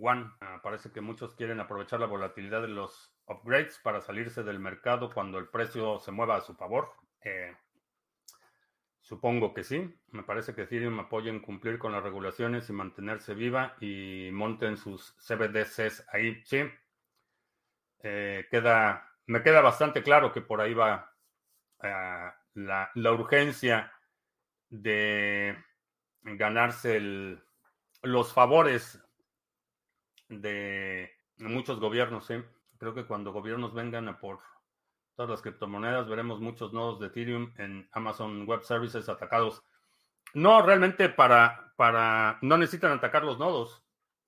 One. 0.00 0.30
Ah, 0.40 0.60
parece 0.62 0.90
que 0.90 1.00
muchos 1.00 1.34
quieren 1.34 1.60
aprovechar 1.60 2.00
la 2.00 2.06
volatilidad 2.06 2.62
de 2.62 2.68
los 2.68 3.12
upgrades 3.26 3.78
para 3.82 4.00
salirse 4.00 4.42
del 4.42 4.58
mercado 4.58 5.12
cuando 5.12 5.38
el 5.38 5.48
precio 5.48 5.98
se 5.98 6.12
mueva 6.12 6.36
a 6.36 6.40
su 6.40 6.54
favor. 6.54 6.92
Eh, 7.22 7.54
supongo 9.00 9.52
que 9.52 9.64
sí. 9.64 9.94
Me 10.08 10.22
parece 10.22 10.54
que 10.54 10.62
Ethereum 10.62 10.98
apoya 11.00 11.30
en 11.30 11.40
cumplir 11.40 11.78
con 11.78 11.92
las 11.92 12.02
regulaciones 12.02 12.68
y 12.68 12.72
mantenerse 12.72 13.34
viva 13.34 13.76
y 13.80 14.30
monten 14.32 14.76
sus 14.76 15.14
CBDCs 15.18 16.06
ahí. 16.12 16.42
Sí. 16.44 16.62
Eh, 18.02 18.48
me 19.26 19.42
queda 19.42 19.60
bastante 19.60 20.02
claro 20.02 20.32
que 20.32 20.40
por 20.40 20.60
ahí 20.60 20.72
va 20.74 21.14
ah, 21.82 22.34
la, 22.54 22.90
la, 22.94 23.12
urgencia 23.12 23.92
de 24.70 25.56
ganarse 26.22 27.38
los 28.02 28.32
favores 28.32 28.98
de 30.30 31.10
muchos 31.38 31.80
gobiernos. 31.80 32.30
¿eh? 32.30 32.44
Creo 32.78 32.94
que 32.94 33.04
cuando 33.04 33.32
gobiernos 33.32 33.74
vengan 33.74 34.08
a 34.08 34.18
por 34.18 34.40
todas 35.14 35.30
las 35.30 35.42
criptomonedas, 35.42 36.08
veremos 36.08 36.40
muchos 36.40 36.72
nodos 36.72 37.00
de 37.00 37.08
Ethereum 37.08 37.52
en 37.58 37.88
Amazon 37.92 38.46
Web 38.46 38.62
Services 38.62 39.08
atacados. 39.08 39.62
No, 40.32 40.62
realmente 40.62 41.08
para, 41.08 41.74
para, 41.76 42.38
no 42.40 42.56
necesitan 42.56 42.92
atacar 42.92 43.24
los 43.24 43.38
nodos. 43.38 43.82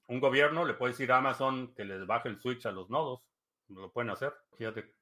Un 0.09 0.21
gobierno 0.21 0.65
le 0.65 0.75
puede 0.75 0.93
decir 0.93 1.12
a 1.12 1.19
Amazon 1.19 1.73
que 1.75 1.85
les 1.85 2.07
baje 2.07 2.29
el 2.29 2.41
switch 2.41 2.67
a 2.67 2.73
los 2.73 2.91
nodos. 2.91 3.23
Lo 3.69 3.91
pueden 3.91 4.11
hacer. 4.11 4.35
Fíjate 4.59 4.93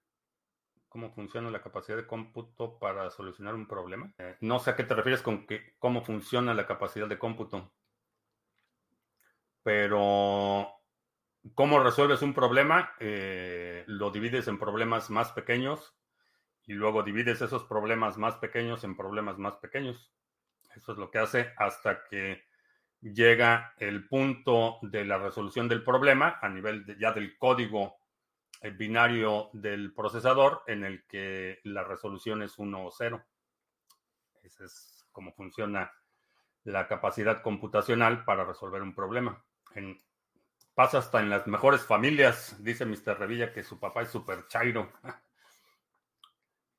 cómo 0.88 1.12
funciona 1.12 1.50
la 1.50 1.62
capacidad 1.62 1.96
de 1.96 2.06
cómputo 2.06 2.78
para 2.78 3.10
solucionar 3.10 3.54
un 3.54 3.66
problema. 3.66 4.12
Eh, 4.18 4.36
no 4.40 4.58
sé 4.58 4.70
a 4.70 4.76
qué 4.76 4.84
te 4.84 4.94
refieres 4.94 5.22
con 5.22 5.46
que, 5.46 5.74
cómo 5.78 6.02
funciona 6.02 6.52
la 6.52 6.66
capacidad 6.66 7.08
de 7.08 7.18
cómputo. 7.18 7.72
Pero 9.62 10.79
¿Cómo 11.54 11.80
resuelves 11.80 12.20
un 12.22 12.34
problema? 12.34 12.92
Eh, 13.00 13.84
lo 13.86 14.10
divides 14.10 14.46
en 14.48 14.58
problemas 14.58 15.08
más 15.08 15.32
pequeños 15.32 15.94
y 16.66 16.74
luego 16.74 17.02
divides 17.02 17.40
esos 17.40 17.64
problemas 17.64 18.18
más 18.18 18.36
pequeños 18.36 18.84
en 18.84 18.96
problemas 18.96 19.38
más 19.38 19.56
pequeños. 19.56 20.12
Eso 20.76 20.92
es 20.92 20.98
lo 20.98 21.10
que 21.10 21.18
hace 21.18 21.52
hasta 21.56 22.04
que 22.04 22.44
llega 23.00 23.74
el 23.78 24.06
punto 24.06 24.78
de 24.82 25.06
la 25.06 25.18
resolución 25.18 25.66
del 25.66 25.82
problema 25.82 26.38
a 26.42 26.48
nivel 26.50 26.98
ya 26.98 27.12
del 27.12 27.38
código 27.38 27.96
eh, 28.60 28.70
binario 28.70 29.48
del 29.54 29.94
procesador 29.94 30.62
en 30.66 30.84
el 30.84 31.06
que 31.06 31.60
la 31.64 31.84
resolución 31.84 32.42
es 32.42 32.58
1 32.58 32.84
o 32.84 32.90
0. 32.90 33.24
Esa 34.42 34.64
es 34.66 35.06
cómo 35.10 35.32
funciona 35.32 35.90
la 36.64 36.86
capacidad 36.86 37.40
computacional 37.40 38.24
para 38.24 38.44
resolver 38.44 38.82
un 38.82 38.94
problema. 38.94 39.42
En 39.74 39.98
Pasa 40.80 40.96
hasta 40.96 41.20
en 41.20 41.28
las 41.28 41.46
mejores 41.46 41.84
familias, 41.84 42.56
dice 42.64 42.86
Mr. 42.86 43.18
Revilla 43.18 43.52
que 43.52 43.62
su 43.62 43.78
papá 43.78 44.00
es 44.00 44.08
súper 44.08 44.46
chairo. 44.46 44.90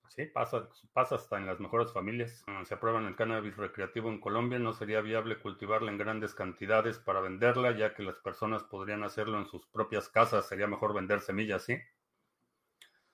Sí, 0.10 0.26
pasa, 0.26 0.68
pasa 0.92 1.14
hasta 1.14 1.38
en 1.38 1.46
las 1.46 1.60
mejores 1.60 1.94
familias. 1.94 2.44
Ah, 2.48 2.64
se 2.66 2.74
aprueba 2.74 2.98
el 2.98 3.16
cannabis 3.16 3.56
recreativo 3.58 4.10
en 4.10 4.20
Colombia. 4.20 4.58
No 4.58 4.74
sería 4.74 5.02
viable 5.02 5.38
cultivarla 5.38 5.92
en 5.92 6.00
grandes 6.00 6.34
cantidades 6.34 6.98
para 6.98 7.22
venderla, 7.22 7.78
ya 7.78 7.94
que 7.94 8.02
las 8.02 8.16
personas 8.16 8.64
podrían 8.64 9.04
hacerlo 9.04 9.38
en 9.38 9.46
sus 9.46 9.68
propias 9.68 10.10
casas. 10.10 10.48
Sería 10.48 10.66
mejor 10.66 10.96
vender 10.96 11.22
semillas, 11.22 11.64
¿sí? 11.64 11.78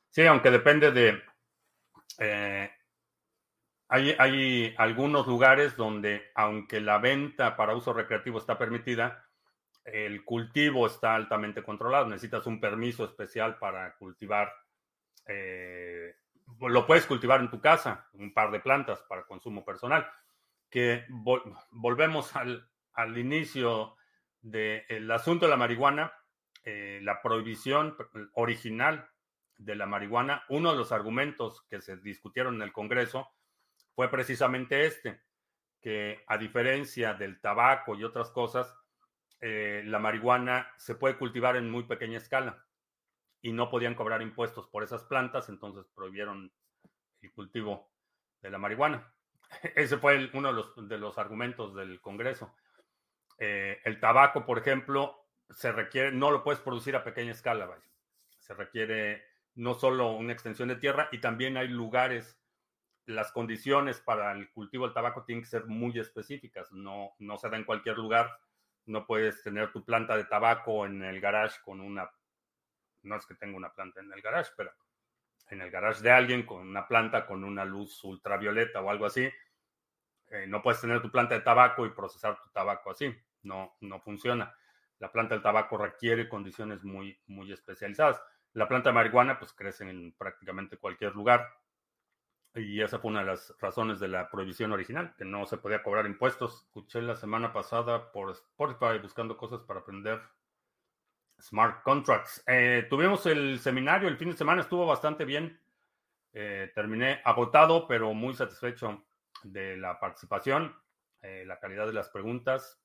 Sí, 0.09 0.25
aunque 0.25 0.51
depende 0.51 0.93
de... 0.93 1.21
Eh, 2.19 2.71
hay, 3.89 4.15
hay 4.17 4.73
algunos 4.77 5.27
lugares 5.27 5.75
donde, 5.75 6.31
aunque 6.33 6.79
la 6.79 6.97
venta 6.97 7.57
para 7.57 7.75
uso 7.75 7.91
recreativo 7.91 8.37
está 8.37 8.57
permitida, 8.57 9.26
el 9.87 10.25
cultivo 10.25 10.85
está 10.85 11.15
altamente 11.15 11.63
controlado. 11.63 12.07
Necesitas 12.07 12.45
un 12.45 12.59
permiso 12.59 13.05
especial 13.05 13.57
para 13.57 13.95
cultivar. 13.95 14.53
Eh, 15.25 16.15
lo 16.59 16.85
puedes 16.85 17.05
cultivar 17.05 17.39
en 17.39 17.49
tu 17.49 17.61
casa, 17.61 18.07
un 18.13 18.33
par 18.33 18.51
de 18.51 18.59
plantas 18.59 19.01
para 19.07 19.25
consumo 19.25 19.63
personal. 19.63 20.07
Que 20.69 21.05
volvemos 21.71 22.35
al, 22.35 22.69
inicio 23.17 23.95
del 24.41 25.09
asunto 25.11 25.45
de 25.45 25.51
la 25.51 25.57
marihuana, 25.57 26.11
eh, 26.65 26.99
la 27.01 27.21
prohibición 27.21 27.95
original 28.33 29.09
de 29.57 29.75
la 29.75 29.85
marihuana. 29.85 30.43
Uno 30.49 30.71
de 30.71 30.77
los 30.77 30.91
argumentos 30.91 31.65
que 31.69 31.79
se 31.81 31.95
discutieron 31.97 32.55
en 32.55 32.63
el 32.63 32.73
Congreso 32.73 33.29
fue 33.95 34.09
precisamente 34.11 34.85
este, 34.85 35.21
que 35.81 36.23
a 36.27 36.37
diferencia 36.37 37.13
del 37.13 37.39
tabaco 37.39 37.95
y 37.95 38.03
otras 38.03 38.29
cosas, 38.31 38.75
eh, 39.39 39.83
la 39.85 39.99
marihuana 39.99 40.71
se 40.77 40.95
puede 40.95 41.17
cultivar 41.17 41.55
en 41.55 41.69
muy 41.69 41.83
pequeña 41.83 42.17
escala 42.17 42.65
y 43.41 43.51
no 43.51 43.69
podían 43.69 43.93
cobrar 43.93 44.21
impuestos 44.21 44.67
por 44.67 44.83
esas 44.83 45.03
plantas, 45.03 45.49
entonces 45.49 45.85
prohibieron 45.93 46.51
el 47.21 47.31
cultivo 47.31 47.91
de 48.41 48.49
la 48.49 48.57
marihuana. 48.57 49.13
Ese 49.75 49.97
fue 49.97 50.29
uno 50.33 50.53
de 50.75 50.97
los, 50.97 51.17
argumentos 51.17 51.75
del 51.75 52.01
Congreso. 52.01 52.55
Eh, 53.37 53.79
el 53.85 53.99
tabaco, 53.99 54.45
por 54.45 54.57
ejemplo, 54.57 55.27
se 55.51 55.71
requiere, 55.71 56.11
no 56.11 56.31
lo 56.31 56.43
puedes 56.43 56.59
producir 56.59 56.95
a 56.95 57.03
pequeña 57.03 57.31
escala. 57.31 57.69
Se 58.39 58.55
requiere 58.55 59.23
no 59.53 59.75
solo 59.75 60.13
una 60.13 60.33
extensión 60.33 60.67
de 60.67 60.75
tierra 60.75 61.09
y 61.11 61.19
también 61.19 61.57
hay 61.57 61.67
lugares, 61.67 62.39
las 63.05 63.31
condiciones 63.31 63.99
para 64.01 64.31
el 64.31 64.51
cultivo 64.51 64.85
del 64.85 64.93
tabaco 64.93 65.23
tienen 65.23 65.43
que 65.43 65.49
ser 65.49 65.65
muy 65.65 65.97
específicas, 65.97 66.71
no, 66.71 67.13
no 67.19 67.37
se 67.37 67.49
da 67.49 67.57
en 67.57 67.63
cualquier 67.63 67.97
lugar 67.97 68.39
no 68.87 69.05
puedes 69.05 69.43
tener 69.43 69.71
tu 69.71 69.83
planta 69.83 70.17
de 70.17 70.25
tabaco 70.25 70.85
en 70.85 71.03
el 71.03 71.21
garage 71.21 71.59
con 71.63 71.81
una, 71.81 72.09
no 73.03 73.15
es 73.15 73.25
que 73.25 73.35
tenga 73.35 73.57
una 73.57 73.73
planta 73.73 73.99
en 73.99 74.11
el 74.11 74.21
garage, 74.21 74.51
pero 74.57 74.71
en 75.49 75.61
el 75.61 75.71
garage 75.71 76.01
de 76.01 76.11
alguien 76.11 76.45
con 76.45 76.67
una 76.67 76.87
planta 76.87 77.25
con 77.25 77.43
una 77.43 77.65
luz 77.65 78.03
ultravioleta 78.03 78.81
o 78.81 78.89
algo 78.89 79.05
así. 79.05 79.29
Eh, 80.29 80.45
no 80.47 80.61
puedes 80.61 80.81
tener 80.81 81.01
tu 81.01 81.09
planta 81.09 81.35
de 81.35 81.41
tabaco 81.41 81.85
y 81.85 81.91
procesar 81.91 82.39
tu 82.41 82.49
tabaco 82.49 82.91
así. 82.91 83.13
No, 83.43 83.75
no 83.81 83.99
funciona. 83.99 84.53
La 84.99 85.11
planta 85.11 85.35
del 85.35 85.43
tabaco 85.43 85.77
requiere 85.77 86.27
condiciones 86.27 86.83
muy, 86.83 87.17
muy 87.27 87.51
especializadas. 87.51 88.21
La 88.53 88.67
planta 88.67 88.89
de 88.89 88.95
marihuana, 88.95 89.37
pues 89.37 89.53
crece 89.53 89.89
en 89.89 90.13
prácticamente 90.17 90.77
cualquier 90.77 91.13
lugar. 91.13 91.47
Y 92.55 92.81
esa 92.81 92.99
fue 92.99 93.11
una 93.11 93.19
de 93.19 93.27
las 93.27 93.53
razones 93.59 93.99
de 93.99 94.07
la 94.07 94.29
prohibición 94.29 94.71
original, 94.71 95.13
que 95.17 95.25
no 95.25 95.45
se 95.45 95.57
podía 95.57 95.83
cobrar 95.83 96.05
impuestos. 96.05 96.63
Escuché 96.63 97.01
la 97.01 97.15
semana 97.15 97.53
pasada 97.53 98.11
por 98.11 98.31
Spotify 98.31 98.97
buscando 99.01 99.37
cosas 99.37 99.61
para 99.61 99.81
aprender 99.81 100.21
smart 101.39 101.83
contracts. 101.83 102.43
Eh, 102.47 102.87
tuvimos 102.89 103.25
el 103.25 103.59
seminario, 103.59 104.07
el 104.07 104.17
fin 104.17 104.31
de 104.31 104.37
semana 104.37 104.61
estuvo 104.61 104.85
bastante 104.85 105.25
bien. 105.25 105.59
Eh, 106.33 106.71
terminé 106.73 107.21
agotado, 107.23 107.87
pero 107.87 108.13
muy 108.13 108.33
satisfecho 108.33 109.03
de 109.43 109.77
la 109.77 109.99
participación, 109.99 110.75
eh, 111.21 111.43
la 111.45 111.59
calidad 111.59 111.87
de 111.87 111.93
las 111.93 112.09
preguntas. 112.09 112.81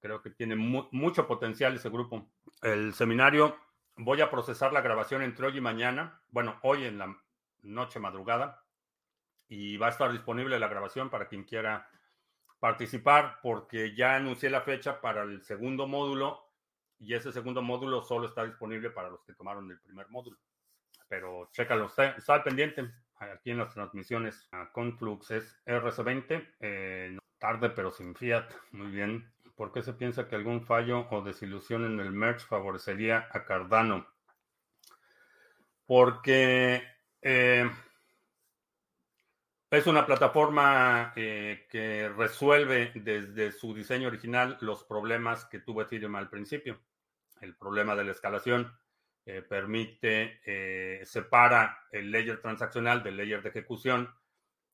Creo 0.00 0.22
que 0.22 0.30
tiene 0.30 0.56
mucho 0.56 1.26
potencial 1.26 1.74
ese 1.74 1.90
grupo. 1.90 2.30
El 2.62 2.94
seminario, 2.94 3.56
voy 3.96 4.20
a 4.22 4.30
procesar 4.30 4.72
la 4.72 4.80
grabación 4.80 5.22
entre 5.22 5.46
hoy 5.46 5.58
y 5.58 5.60
mañana. 5.60 6.22
Bueno, 6.30 6.58
hoy 6.62 6.84
en 6.84 6.98
la 6.98 7.16
noche 7.62 8.00
madrugada 8.00 8.59
y 9.50 9.76
va 9.76 9.88
a 9.88 9.90
estar 9.90 10.10
disponible 10.12 10.58
la 10.58 10.68
grabación 10.68 11.10
para 11.10 11.26
quien 11.26 11.42
quiera 11.42 11.90
participar 12.60 13.40
porque 13.42 13.96
ya 13.96 14.14
anuncié 14.14 14.48
la 14.48 14.60
fecha 14.60 15.00
para 15.00 15.24
el 15.24 15.42
segundo 15.42 15.88
módulo 15.88 16.46
y 17.00 17.14
ese 17.14 17.32
segundo 17.32 17.60
módulo 17.60 18.02
solo 18.04 18.28
está 18.28 18.44
disponible 18.44 18.90
para 18.90 19.10
los 19.10 19.24
que 19.24 19.34
tomaron 19.34 19.68
el 19.70 19.80
primer 19.80 20.08
módulo. 20.08 20.38
Pero 21.08 21.50
chécalo, 21.52 21.86
está, 21.86 22.14
al 22.28 22.42
pendiente 22.44 22.88
aquí 23.18 23.50
en 23.50 23.58
las 23.58 23.74
transmisiones. 23.74 24.48
Conflux 24.72 25.32
es 25.32 25.60
RC20, 25.66 26.54
eh, 26.60 27.18
tarde 27.38 27.70
pero 27.70 27.90
sin 27.90 28.14
fiat, 28.14 28.48
muy 28.70 28.92
bien. 28.92 29.32
¿Por 29.56 29.72
qué 29.72 29.82
se 29.82 29.94
piensa 29.94 30.28
que 30.28 30.36
algún 30.36 30.64
fallo 30.64 31.08
o 31.10 31.22
desilusión 31.22 31.84
en 31.84 31.98
el 31.98 32.12
merge 32.12 32.46
favorecería 32.46 33.28
a 33.32 33.44
Cardano? 33.44 34.06
Porque... 35.86 36.84
Eh, 37.20 37.68
es 39.70 39.86
una 39.86 40.04
plataforma 40.04 41.12
eh, 41.14 41.66
que 41.70 42.08
resuelve 42.08 42.90
desde 42.96 43.52
su 43.52 43.72
diseño 43.72 44.08
original 44.08 44.58
los 44.60 44.82
problemas 44.82 45.44
que 45.44 45.60
tuvo 45.60 45.82
Ethereum 45.82 46.16
al 46.16 46.28
principio. 46.28 46.80
El 47.40 47.54
problema 47.54 47.94
de 47.94 48.04
la 48.04 48.10
escalación 48.10 48.76
eh, 49.24 49.42
permite, 49.42 50.40
eh, 50.44 51.04
separa 51.04 51.86
el 51.92 52.10
layer 52.10 52.40
transaccional 52.40 53.04
del 53.04 53.16
layer 53.16 53.42
de 53.42 53.50
ejecución 53.50 54.12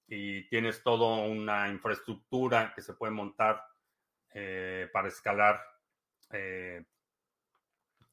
y 0.09 0.48
tienes 0.48 0.82
toda 0.82 1.26
una 1.26 1.68
infraestructura 1.68 2.72
que 2.74 2.80
se 2.80 2.94
puede 2.94 3.12
montar 3.12 3.62
para 4.92 5.09
escalar, 5.09 5.62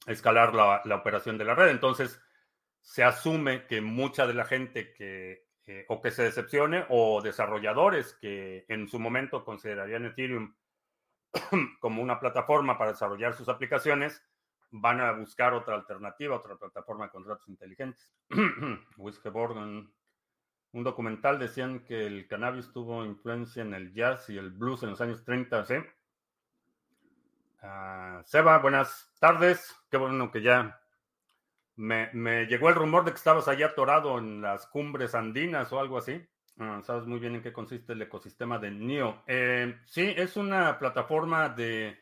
escalar 0.07 0.55
la, 0.55 0.81
la 0.85 0.95
operación 0.95 1.37
de 1.37 1.43
la 1.43 1.53
red. 1.53 1.67
Entonces, 1.67 2.17
se 2.79 3.03
asume 3.03 3.67
que 3.67 3.81
mucha 3.81 4.25
de 4.25 4.33
la 4.33 4.45
gente 4.45 4.93
que 4.93 5.43
eh, 5.65 5.85
o 5.87 6.01
que 6.01 6.11
se 6.11 6.23
decepcione, 6.23 6.85
o 6.89 7.21
desarrolladores 7.21 8.17
que 8.19 8.65
en 8.67 8.87
su 8.87 8.99
momento 8.99 9.45
considerarían 9.45 10.05
Ethereum 10.05 10.53
como 11.79 12.01
una 12.01 12.19
plataforma 12.19 12.77
para 12.77 12.91
desarrollar 12.91 13.33
sus 13.33 13.49
aplicaciones, 13.49 14.21
van 14.71 14.99
a 14.99 15.11
buscar 15.11 15.53
otra 15.53 15.75
alternativa, 15.75 16.35
otra 16.35 16.55
plataforma 16.55 17.05
de 17.05 17.11
contratos 17.11 17.47
inteligentes. 17.47 18.11
Borgen, 19.31 19.93
un 20.71 20.83
documental 20.83 21.39
decían 21.39 21.85
que 21.85 22.07
el 22.07 22.27
cannabis 22.27 22.71
tuvo 22.71 23.05
influencia 23.05 23.61
en 23.61 23.73
el 23.73 23.93
jazz 23.93 24.29
y 24.29 24.37
el 24.37 24.49
blues 24.49 24.83
en 24.83 24.89
los 24.89 25.01
años 25.01 25.23
30, 25.23 25.65
¿sí? 25.65 25.75
Ah, 27.61 28.21
Seba, 28.25 28.57
buenas 28.57 29.13
tardes. 29.19 29.73
Qué 29.89 29.97
bueno 29.97 30.31
que 30.31 30.41
ya 30.41 30.82
me, 31.75 32.45
llegó 32.45 32.69
el 32.69 32.75
rumor 32.75 33.05
de 33.05 33.11
que 33.11 33.17
estabas 33.17 33.47
allá 33.47 33.67
atorado 33.67 34.17
en 34.19 34.41
las 34.41 34.67
cumbres 34.67 35.15
andinas 35.15 35.71
o 35.73 35.79
algo 35.79 35.97
así. 35.97 36.21
Ah, 36.59 36.81
sabes 36.83 37.07
muy 37.07 37.19
bien 37.19 37.35
en 37.35 37.41
qué 37.41 37.51
consiste 37.51 37.93
el 37.93 38.01
ecosistema 38.01 38.59
de 38.59 38.71
NIO. 38.71 39.23
Eh, 39.25 39.75
sí, 39.85 40.13
es 40.15 40.37
una 40.37 40.77
plataforma 40.77 41.49
de 41.49 41.97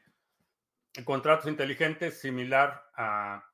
contratos 1.06 1.48
inteligentes 1.48 2.20
similar 2.20 2.84
a... 2.96 3.46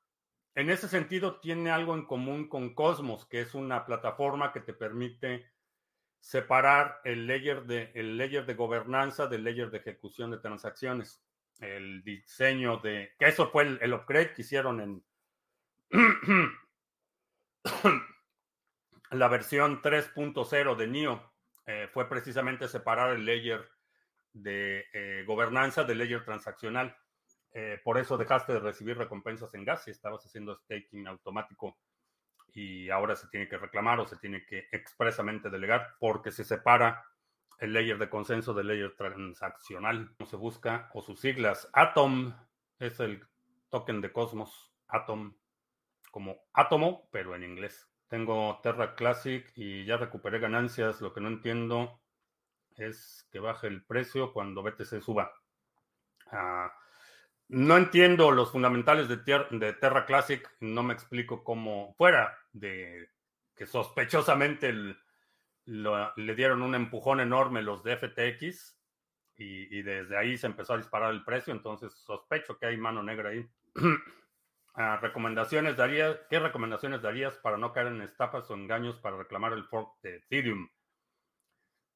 En 0.54 0.70
ese 0.70 0.88
sentido, 0.88 1.38
tiene 1.38 1.70
algo 1.70 1.94
en 1.94 2.04
común 2.04 2.48
con 2.48 2.74
Cosmos, 2.74 3.26
que 3.26 3.40
es 3.40 3.54
una 3.54 3.86
plataforma 3.86 4.52
que 4.52 4.60
te 4.60 4.72
permite 4.72 5.46
separar 6.18 7.00
el 7.04 7.28
layer 7.28 7.64
de, 7.64 7.92
el 7.94 8.18
layer 8.18 8.44
de 8.44 8.54
gobernanza 8.54 9.28
del 9.28 9.44
layer 9.44 9.70
de 9.70 9.78
ejecución 9.78 10.32
de 10.32 10.38
transacciones. 10.38 11.22
El 11.60 12.02
diseño 12.02 12.78
de... 12.78 13.14
que 13.18 13.26
eso 13.26 13.50
fue 13.50 13.78
el, 13.80 13.92
upgrade 13.92 14.32
que 14.34 14.42
hicieron 14.42 14.80
en 14.80 15.04
la 19.10 19.28
versión 19.28 19.80
3.0 19.82 20.76
de 20.76 20.86
NIO. 20.86 21.32
Eh, 21.66 21.88
fue 21.92 22.08
precisamente 22.08 22.66
separar 22.68 23.14
el 23.14 23.26
layer 23.26 23.68
de 24.32 24.86
eh, 24.92 25.24
gobernanza 25.26 25.84
del 25.84 25.98
layer 25.98 26.24
transaccional. 26.24 26.96
Eh, 27.52 27.80
por 27.84 27.98
eso 27.98 28.16
dejaste 28.16 28.54
de 28.54 28.60
recibir 28.60 28.96
recompensas 28.96 29.54
en 29.54 29.64
gas 29.64 29.86
y 29.88 29.90
estabas 29.90 30.24
haciendo 30.24 30.54
staking 30.54 31.06
automático 31.06 31.78
y 32.52 32.88
ahora 32.90 33.16
se 33.16 33.28
tiene 33.28 33.48
que 33.48 33.58
reclamar 33.58 34.00
o 34.00 34.06
se 34.06 34.16
tiene 34.16 34.44
que 34.44 34.68
expresamente 34.72 35.50
delegar 35.50 35.94
porque 35.98 36.30
se 36.30 36.44
separa 36.44 37.04
el 37.58 37.72
layer 37.72 37.98
de 37.98 38.08
consenso 38.08 38.54
del 38.54 38.68
layer 38.68 38.94
transaccional. 38.96 40.14
Se 40.24 40.36
busca 40.36 40.90
o 40.94 41.02
sus 41.02 41.20
siglas. 41.20 41.68
Atom 41.72 42.34
es 42.78 43.00
el 43.00 43.22
token 43.68 44.00
de 44.00 44.12
Cosmos. 44.12 44.72
Atom 44.86 45.34
como 46.10 46.36
átomo, 46.52 47.08
pero 47.10 47.34
en 47.34 47.44
inglés. 47.44 47.88
Tengo 48.08 48.60
Terra 48.62 48.94
Classic 48.94 49.50
y 49.54 49.84
ya 49.84 49.96
recuperé 49.96 50.38
ganancias. 50.38 51.00
Lo 51.00 51.12
que 51.12 51.20
no 51.20 51.28
entiendo 51.28 52.00
es 52.76 53.28
que 53.30 53.38
baje 53.38 53.66
el 53.66 53.84
precio 53.84 54.32
cuando 54.32 54.62
BTC 54.62 55.00
suba. 55.02 55.32
Ah, 56.30 56.72
no 57.48 57.76
entiendo 57.76 58.30
los 58.30 58.52
fundamentales 58.52 59.08
de, 59.08 59.16
de, 59.16 59.72
Terra 59.74 60.04
Classic, 60.04 60.46
no 60.60 60.82
me 60.82 60.94
explico 60.94 61.42
cómo 61.42 61.94
fuera 61.94 62.38
de 62.52 63.10
que 63.56 63.66
sospechosamente 63.66 64.72
le 65.64 66.34
dieron 66.34 66.62
un 66.62 66.74
empujón 66.74 67.20
enorme 67.20 67.62
los 67.62 67.82
de 67.82 67.96
FTX 67.96 68.78
y, 69.36 69.82
desde 69.82 70.16
ahí 70.16 70.36
se 70.36 70.46
empezó 70.46 70.74
a 70.74 70.78
disparar 70.78 71.12
el 71.12 71.24
precio, 71.24 71.52
entonces 71.52 71.92
sospecho 71.94 72.58
que 72.58 72.66
hay 72.66 72.76
mano 72.76 73.02
negra 73.02 73.30
ahí. 73.30 73.46
Recomendaciones 74.78 75.76
darías, 75.76 76.20
¿Qué 76.30 76.38
recomendaciones 76.38 77.02
darías 77.02 77.36
para 77.38 77.56
no 77.56 77.72
caer 77.72 77.88
en 77.88 78.00
estafas 78.00 78.48
o 78.48 78.54
engaños 78.54 78.96
para 79.00 79.16
reclamar 79.16 79.52
el 79.52 79.64
fork 79.64 80.00
de 80.02 80.18
Ethereum? 80.18 80.68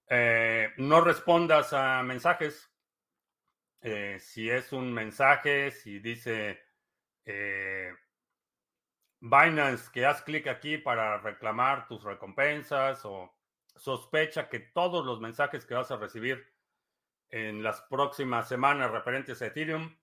Eh, 0.09 0.73
no 0.79 1.01
respondas 1.01 1.73
a 1.73 2.03
mensajes 2.03 2.69
eh, 3.83 4.19
si 4.19 4.51
es 4.51 4.73
un 4.73 4.93
mensaje, 4.93 5.71
si 5.71 6.01
dice 6.01 6.61
eh, 7.25 7.93
Binance 9.21 9.89
que 9.93 10.05
haz 10.05 10.23
clic 10.23 10.49
aquí 10.49 10.77
para 10.77 11.19
reclamar 11.19 11.87
tus 11.87 12.03
recompensas 12.03 13.05
o 13.05 13.33
sospecha 13.77 14.49
que 14.49 14.59
todos 14.59 15.07
los 15.07 15.21
mensajes 15.21 15.65
que 15.65 15.75
vas 15.75 15.93
a 15.93 15.99
recibir 15.99 16.53
en 17.31 17.63
las 17.63 17.81
próximas 17.83 18.49
semanas 18.49 18.91
referentes 18.91 19.41
a 19.41 19.47
Ethereum 19.47 19.97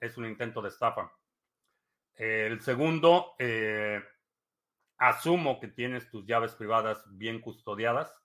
es 0.00 0.18
un 0.18 0.26
intento 0.26 0.60
de 0.60 0.70
estafa. 0.70 1.10
El 2.16 2.60
segundo, 2.60 3.34
asumo 4.98 5.60
que 5.60 5.68
tienes 5.68 6.10
tus 6.10 6.26
llaves 6.26 6.54
privadas 6.54 7.02
bien 7.06 7.40
custodiadas. 7.40 8.22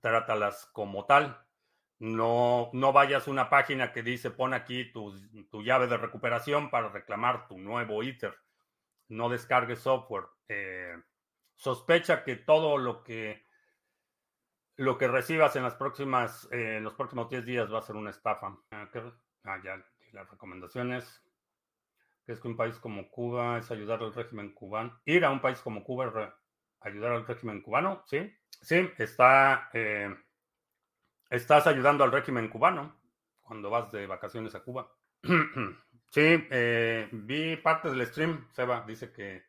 trátalas 0.00 0.66
como 0.72 1.06
tal. 1.06 1.46
No, 2.00 2.70
no 2.72 2.94
vayas 2.94 3.28
a 3.28 3.30
una 3.30 3.50
página 3.50 3.92
que 3.92 4.02
dice 4.02 4.30
pon 4.30 4.54
aquí 4.54 4.90
tu, 4.90 5.14
llave 5.62 5.86
de 5.86 5.98
recuperación 5.98 6.70
para 6.70 6.88
reclamar 6.88 7.46
tu 7.46 7.58
nuevo 7.58 8.02
ITER. 8.02 8.34
No 9.08 9.28
descargues 9.28 9.80
software. 9.80 10.24
Eh, 10.48 10.96
sospecha 11.56 12.24
que 12.24 12.36
todo 12.36 12.78
lo 12.78 13.04
que 13.04 13.46
lo 14.76 14.96
que 14.96 15.08
recibas 15.08 15.56
en 15.56 15.62
las 15.62 15.74
próximas 15.74 16.48
eh, 16.50 16.78
en 16.78 16.84
los 16.84 16.94
próximos 16.94 17.28
10 17.28 17.44
días 17.44 17.70
va 17.70 17.80
a 17.80 17.82
ser 17.82 17.96
una 17.96 18.08
estafa. 18.08 18.56
Ah, 18.70 18.88
ah 19.44 19.60
ya, 19.62 19.84
las 20.12 20.30
recomendaciones. 20.30 21.22
es 22.26 22.40
que 22.40 22.48
un 22.48 22.56
país 22.56 22.78
como 22.78 23.10
Cuba 23.10 23.58
es 23.58 23.70
ayudar 23.70 24.02
al 24.02 24.14
régimen 24.14 24.52
cubano? 24.52 25.00
Ir 25.04 25.24
a 25.24 25.30
un 25.30 25.40
país 25.40 25.60
como 25.60 25.82
Cuba 25.82 26.06
es 26.06 26.32
ayudar 26.80 27.12
al 27.12 27.26
régimen 27.26 27.60
cubano, 27.62 28.04
¿sí? 28.06 28.32
Sí, 28.62 28.88
está 28.98 29.70
eh, 29.72 30.14
Estás 31.30 31.68
ayudando 31.68 32.02
al 32.02 32.10
régimen 32.10 32.48
cubano 32.48 32.96
cuando 33.40 33.70
vas 33.70 33.92
de 33.92 34.04
vacaciones 34.08 34.52
a 34.56 34.64
Cuba. 34.64 34.92
sí, 35.22 36.46
eh, 36.50 37.08
vi 37.12 37.56
parte 37.56 37.88
del 37.88 38.04
stream. 38.04 38.48
Seba 38.50 38.84
dice 38.84 39.12
que 39.12 39.44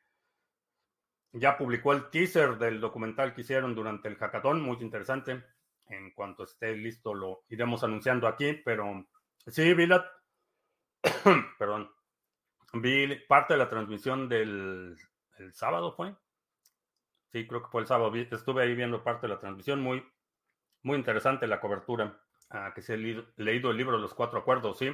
ya 1.33 1.57
publicó 1.57 1.93
el 1.93 2.11
teaser 2.11 2.59
del 2.59 2.79
documental 2.79 3.33
que 3.33 3.41
hicieron 3.41 3.73
durante 3.73 4.09
el 4.09 4.15
hackathon. 4.15 4.61
Muy 4.61 4.77
interesante. 4.79 5.43
En 5.87 6.11
cuanto 6.11 6.43
esté 6.43 6.77
listo, 6.77 7.15
lo 7.15 7.45
iremos 7.49 7.83
anunciando 7.83 8.27
aquí. 8.27 8.61
Pero 8.63 9.07
sí, 9.47 9.73
vi. 9.73 9.87
Perdón. 11.57 11.91
Vi 12.73 13.15
parte 13.27 13.53
de 13.53 13.59
la 13.59 13.69
transmisión 13.69 14.29
del 14.29 14.97
el 15.37 15.53
sábado, 15.53 15.93
¿fue? 15.93 16.15
Sí, 17.31 17.47
creo 17.47 17.63
que 17.63 17.69
fue 17.69 17.81
el 17.81 17.87
sábado. 17.87 18.13
Estuve 18.15 18.63
ahí 18.63 18.75
viendo 18.75 19.03
parte 19.03 19.27
de 19.27 19.33
la 19.33 19.39
transmisión. 19.39 19.81
Muy, 19.81 20.05
muy 20.83 20.97
interesante 20.97 21.47
la 21.47 21.59
cobertura. 21.59 22.21
Ah, 22.49 22.73
que 22.75 22.81
se 22.81 22.93
ha 22.93 22.97
leído 22.97 23.71
el 23.71 23.77
libro 23.77 23.95
de 23.95 24.01
los 24.01 24.13
cuatro 24.13 24.39
acuerdos, 24.39 24.77
¿sí? 24.77 24.91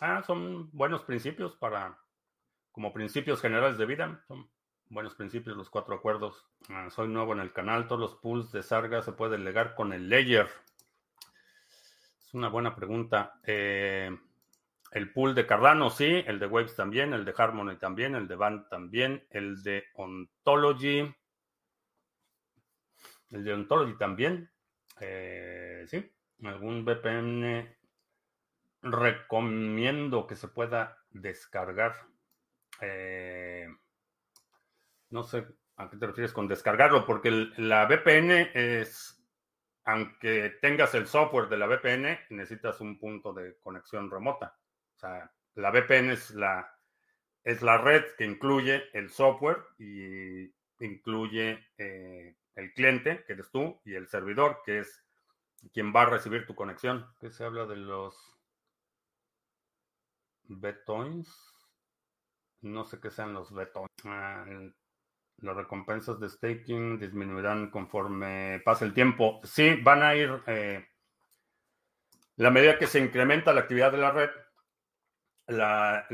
Ah, 0.00 0.22
son 0.26 0.70
buenos 0.72 1.04
principios 1.04 1.54
para, 1.54 1.98
como 2.72 2.92
principios 2.92 3.40
generales 3.40 3.78
de 3.78 3.86
vida. 3.86 4.22
Son 4.26 4.50
buenos 4.88 5.14
principios 5.14 5.56
los 5.56 5.70
cuatro 5.70 5.94
acuerdos. 5.94 6.44
Ah, 6.68 6.90
soy 6.90 7.08
nuevo 7.08 7.32
en 7.32 7.40
el 7.40 7.52
canal. 7.52 7.86
Todos 7.86 8.00
los 8.00 8.14
pools 8.16 8.50
de 8.50 8.62
Sarga 8.62 9.02
se 9.02 9.12
pueden 9.12 9.44
legar 9.44 9.74
con 9.74 9.92
el 9.92 10.08
layer. 10.08 10.48
Es 12.18 12.34
una 12.34 12.48
buena 12.48 12.74
pregunta. 12.74 13.38
Eh, 13.44 14.10
el 14.92 15.12
pool 15.12 15.34
de 15.34 15.46
Cardano, 15.46 15.90
sí. 15.90 16.22
El 16.26 16.38
de 16.38 16.46
Waves 16.46 16.76
también. 16.76 17.12
El 17.12 17.24
de 17.24 17.34
Harmony 17.36 17.76
también. 17.78 18.14
El 18.14 18.28
de 18.28 18.36
Band 18.36 18.68
también. 18.68 19.26
El 19.30 19.62
de 19.62 19.84
Ontology. 19.94 21.14
El 23.30 23.44
de 23.44 23.52
Ontology 23.52 23.96
también. 23.98 24.50
Eh, 25.00 25.84
sí, 25.88 26.10
algún 26.42 26.84
VPN 26.84 27.76
recomiendo 28.82 30.26
que 30.26 30.36
se 30.36 30.48
pueda 30.48 30.98
descargar. 31.10 31.94
Eh, 32.80 33.66
no 35.10 35.22
sé 35.24 35.46
a 35.76 35.90
qué 35.90 35.96
te 35.96 36.06
refieres 36.06 36.32
con 36.32 36.48
descargarlo, 36.48 37.04
porque 37.04 37.30
la 37.56 37.86
VPN 37.86 38.50
es, 38.54 39.22
aunque 39.84 40.56
tengas 40.62 40.94
el 40.94 41.06
software 41.06 41.48
de 41.48 41.58
la 41.58 41.66
VPN, 41.66 42.18
necesitas 42.30 42.80
un 42.80 42.98
punto 42.98 43.32
de 43.32 43.58
conexión 43.58 44.10
remota. 44.10 44.56
O 44.96 44.98
sea, 44.98 45.30
la 45.54 45.70
VPN 45.70 46.10
es 46.12 46.30
la, 46.30 46.74
es 47.44 47.62
la 47.62 47.78
red 47.78 48.04
que 48.16 48.24
incluye 48.24 48.84
el 48.92 49.10
software 49.10 49.58
y 49.78 50.52
incluye 50.80 51.66
eh, 51.78 52.34
el 52.54 52.72
cliente, 52.72 53.24
que 53.26 53.34
eres 53.34 53.50
tú, 53.50 53.80
y 53.84 53.94
el 53.94 54.08
servidor, 54.08 54.62
que 54.64 54.80
es 54.80 55.04
quien 55.72 55.94
va 55.94 56.02
a 56.02 56.06
recibir 56.06 56.46
tu 56.46 56.54
conexión. 56.54 57.06
¿Qué 57.20 57.30
se 57.30 57.44
habla 57.44 57.66
de 57.66 57.76
los 57.76 58.38
betoins? 60.44 61.28
No 62.62 62.84
sé 62.84 62.98
qué 63.00 63.10
sean 63.10 63.34
los 63.34 63.52
betoins. 63.52 63.90
Ah, 64.04 64.44
las 65.38 65.56
recompensas 65.56 66.18
de 66.18 66.30
staking 66.30 66.98
disminuirán 66.98 67.70
conforme 67.70 68.62
pase 68.64 68.86
el 68.86 68.94
tiempo. 68.94 69.40
Sí, 69.44 69.76
van 69.82 70.02
a 70.02 70.14
ir. 70.14 70.42
Eh, 70.46 70.86
la 72.36 72.50
medida 72.50 72.78
que 72.78 72.86
se 72.86 73.00
incrementa 73.00 73.52
la 73.52 73.62
actividad 73.62 73.92
de 73.92 73.98
la 73.98 74.10
red, 74.10 74.30
la, 75.46 76.06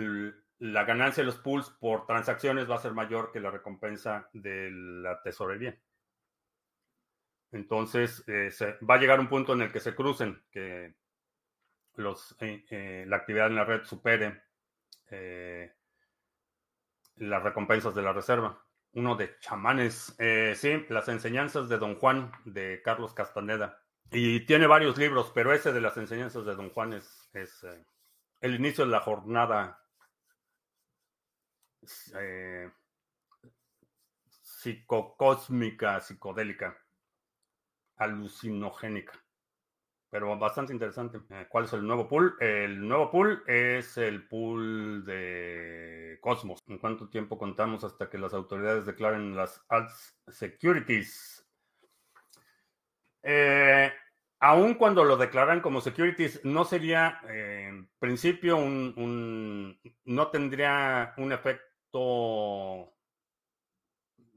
la 0.58 0.84
ganancia 0.84 1.22
de 1.22 1.26
los 1.26 1.38
pools 1.38 1.70
por 1.70 2.06
transacciones 2.06 2.70
va 2.70 2.76
a 2.76 2.82
ser 2.82 2.92
mayor 2.92 3.32
que 3.32 3.40
la 3.40 3.50
recompensa 3.50 4.28
de 4.32 4.70
la 4.70 5.20
tesorería. 5.22 5.76
Entonces, 7.52 8.24
eh, 8.26 8.50
va 8.88 8.94
a 8.94 8.98
llegar 8.98 9.20
un 9.20 9.28
punto 9.28 9.52
en 9.52 9.62
el 9.62 9.72
que 9.72 9.80
se 9.80 9.94
crucen, 9.94 10.42
que 10.50 10.94
los, 11.94 12.34
eh, 12.40 12.64
eh, 12.70 13.04
la 13.06 13.16
actividad 13.16 13.48
en 13.48 13.56
la 13.56 13.64
red 13.64 13.84
supere 13.84 14.42
las 17.16 17.42
recompensas 17.42 17.94
de 17.94 18.00
la 18.00 18.14
reserva. 18.14 18.64
Uno 18.94 19.14
de 19.14 19.38
chamanes, 19.40 20.16
sí, 20.54 20.86
las 20.88 21.08
enseñanzas 21.08 21.68
de 21.68 21.76
Don 21.76 21.96
Juan 21.96 22.32
de 22.46 22.80
Carlos 22.82 23.12
Castaneda. 23.12 23.82
Y 24.10 24.46
tiene 24.46 24.66
varios 24.66 24.96
libros, 24.96 25.30
pero 25.34 25.52
ese 25.52 25.70
de 25.70 25.82
las 25.82 25.98
enseñanzas 25.98 26.46
de 26.46 26.54
Don 26.54 26.70
Juan 26.70 26.94
es, 26.94 27.28
es 27.34 27.62
el 28.42 28.56
inicio 28.56 28.84
de 28.84 28.90
la 28.90 29.00
jornada 29.00 29.80
psicocósmica, 34.42 36.00
psicodélica 36.00 36.76
alucinogénica. 37.96 39.12
Pero 40.10 40.36
bastante 40.38 40.72
interesante. 40.72 41.20
Eh, 41.30 41.46
¿Cuál 41.48 41.64
es 41.64 41.72
el 41.72 41.86
nuevo 41.86 42.06
pool? 42.08 42.36
El 42.40 42.86
nuevo 42.86 43.10
pool 43.10 43.44
es 43.46 43.96
el 43.96 44.26
pool 44.28 45.06
de 45.06 46.18
Cosmos. 46.20 46.60
¿En 46.66 46.78
cuánto 46.78 47.08
tiempo 47.08 47.38
contamos 47.38 47.84
hasta 47.84 48.10
que 48.10 48.18
las 48.18 48.34
autoridades 48.34 48.84
declaren 48.84 49.34
las 49.36 49.64
alt 49.68 49.90
securities? 50.28 51.46
Eh, 53.22 53.92
aun 54.42 54.74
cuando 54.74 55.04
lo 55.04 55.16
declaran 55.16 55.60
como 55.60 55.80
securities, 55.80 56.44
no 56.44 56.64
sería, 56.64 57.20
eh, 57.28 57.66
en 57.68 57.88
principio, 58.00 58.56
un, 58.56 59.78
no 60.04 60.26
tendría 60.28 61.14
un 61.16 61.32
efecto 61.32 62.92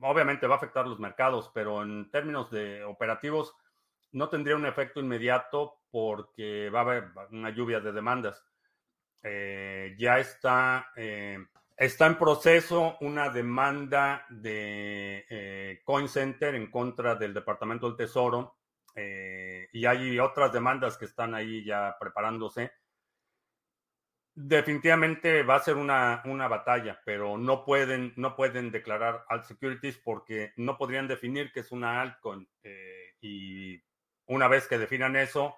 obviamente 0.01 0.45
va 0.45 0.53
a 0.53 0.57
afectar 0.57 0.85
los 0.85 0.99
mercados, 0.99 1.49
pero 1.55 1.81
en 1.81 2.11
términos 2.11 2.51
de 2.51 2.83
operativos 2.83 3.55
no 4.11 4.29
tendría 4.29 4.55
un 4.55 4.67
efecto 4.67 4.99
inmediato 4.99 5.81
porque 5.89 6.69
va 6.69 6.79
a 6.79 6.83
haber 6.83 7.05
una 7.31 7.49
lluvia 7.49 7.79
de 7.79 7.91
demandas. 7.91 8.45
Eh, 9.23 9.95
ya 9.97 10.19
está, 10.19 10.91
eh, 10.95 11.39
está 11.75 12.05
en 12.05 12.19
proceso 12.19 12.95
una 13.01 13.31
demanda 13.31 14.27
de 14.29 15.81
Coin 15.83 16.07
Center 16.07 16.53
en 16.53 16.69
contra 16.69 17.15
del 17.15 17.33
Departamento 17.33 17.87
del 17.87 17.97
Tesoro 17.97 18.55
y 18.95 19.85
hay 19.85 20.19
otras 20.19 20.53
demandas 20.53 20.97
que 20.97 21.05
están 21.05 21.35
ahí 21.35 21.63
ya 21.65 21.97
preparándose 21.99 22.71
Definitivamente 24.37 25.43
va 25.43 25.55
a 25.55 25.61
ser 25.61 25.77
una, 25.77 26.21
batalla, 26.49 27.01
pero 27.05 27.37
no 27.37 27.63
pueden, 27.63 28.11
no 28.17 28.35
pueden 28.35 28.69
declarar 28.69 29.23
alt 29.29 29.45
securities 29.45 29.97
porque 29.97 30.51
no 30.57 30.77
podrían 30.77 31.07
definir 31.07 31.53
que 31.53 31.61
es 31.61 31.71
una 31.71 32.01
altcoin. 32.01 32.45
Eh, 32.61 33.15
y 33.21 33.81
una 34.25 34.49
vez 34.49 34.67
que 34.67 34.77
definan 34.77 35.15
eso, 35.15 35.55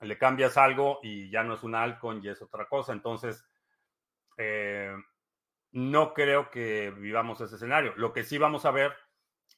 le 0.00 0.16
cambias 0.16 0.56
algo 0.56 1.00
y 1.02 1.28
ya 1.28 1.44
no 1.44 1.52
es 1.52 1.62
una 1.62 1.82
altcoin 1.82 2.24
y 2.24 2.28
es 2.28 2.40
otra 2.40 2.66
cosa. 2.70 2.94
Entonces, 2.94 3.44
eh, 4.38 4.96
no 5.72 6.14
creo 6.14 6.50
que 6.50 6.90
vivamos 6.92 7.42
ese 7.42 7.56
escenario. 7.56 7.92
Lo 7.96 8.14
que 8.14 8.24
sí 8.24 8.38
vamos 8.38 8.64
a 8.64 8.70
ver 8.70 8.94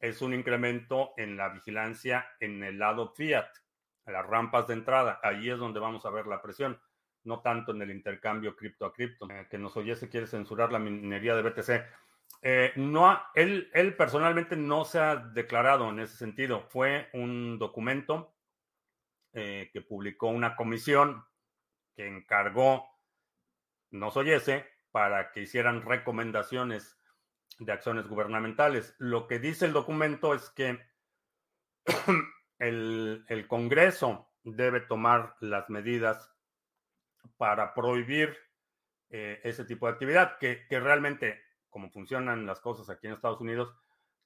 es 0.03 0.21
un 0.21 0.35
incremento 0.35 1.15
en 1.17 1.37
la 1.37 1.49
vigilancia 1.49 2.27
en 2.41 2.63
el 2.65 2.79
lado 2.79 3.15
fiat, 3.15 3.49
las 4.05 4.27
rampas 4.27 4.67
de 4.67 4.75
entrada. 4.75 5.21
Ahí 5.23 5.49
es 5.49 5.59
donde 5.59 5.79
vamos 5.79 6.05
a 6.05 6.11
ver 6.11 6.27
la 6.27 6.43
presión 6.43 6.79
no 7.25 7.41
tanto 7.41 7.71
en 7.71 7.83
el 7.83 7.93
intercambio 7.93 8.57
cripto 8.57 8.85
a 8.85 8.93
cripto. 8.93 9.31
Eh, 9.31 9.47
que 9.49 9.59
nos 9.59 9.77
oyese 9.77 10.09
quiere 10.09 10.27
censurar 10.27 10.73
la 10.73 10.81
minería 10.81 11.37
de 11.37 11.43
BTC. 11.43 11.71
Eh, 12.43 12.73
no, 12.75 13.17
él, 13.35 13.71
él 13.73 13.95
personalmente 13.95 14.57
no 14.57 14.85
se 14.85 14.99
ha 14.99 15.15
declarado 15.15 15.89
en 15.91 16.01
ese 16.01 16.17
sentido. 16.17 16.63
Fue 16.69 17.09
un 17.13 17.61
documento 17.61 18.35
eh, 19.33 19.71
que 19.73 19.83
publicó 19.83 20.27
una 20.29 20.57
comisión 20.57 21.25
que 21.95 22.09
encargó 22.09 22.91
nos 23.93 24.17
oyese 24.17 24.67
para 24.91 25.31
que 25.31 25.43
hicieran 25.43 25.83
recomendaciones 25.83 26.99
de 27.65 27.73
acciones 27.73 28.07
gubernamentales. 28.07 28.95
Lo 28.99 29.27
que 29.27 29.39
dice 29.39 29.67
el 29.67 29.73
documento 29.73 30.35
es 30.35 30.51
que 30.51 30.81
el, 32.59 33.25
el 33.29 33.49
Congreso 33.49 34.33
debe 34.45 34.81
tomar 34.81 35.37
las 35.41 35.69
medidas 35.71 36.33
para 37.37 37.75
prohibir 37.75 38.37
eh, 39.11 39.41
ese 39.45 39.65
tipo 39.65 39.87
de 39.87 39.93
actividad, 39.93 40.39
que, 40.39 40.65
realmente, 40.71 41.43
como 41.69 41.91
funcionan 41.91 42.47
las 42.47 42.61
cosas 42.61 42.89
aquí 42.89 43.07
en 43.07 43.13
Estados 43.13 43.41
Unidos, 43.41 43.75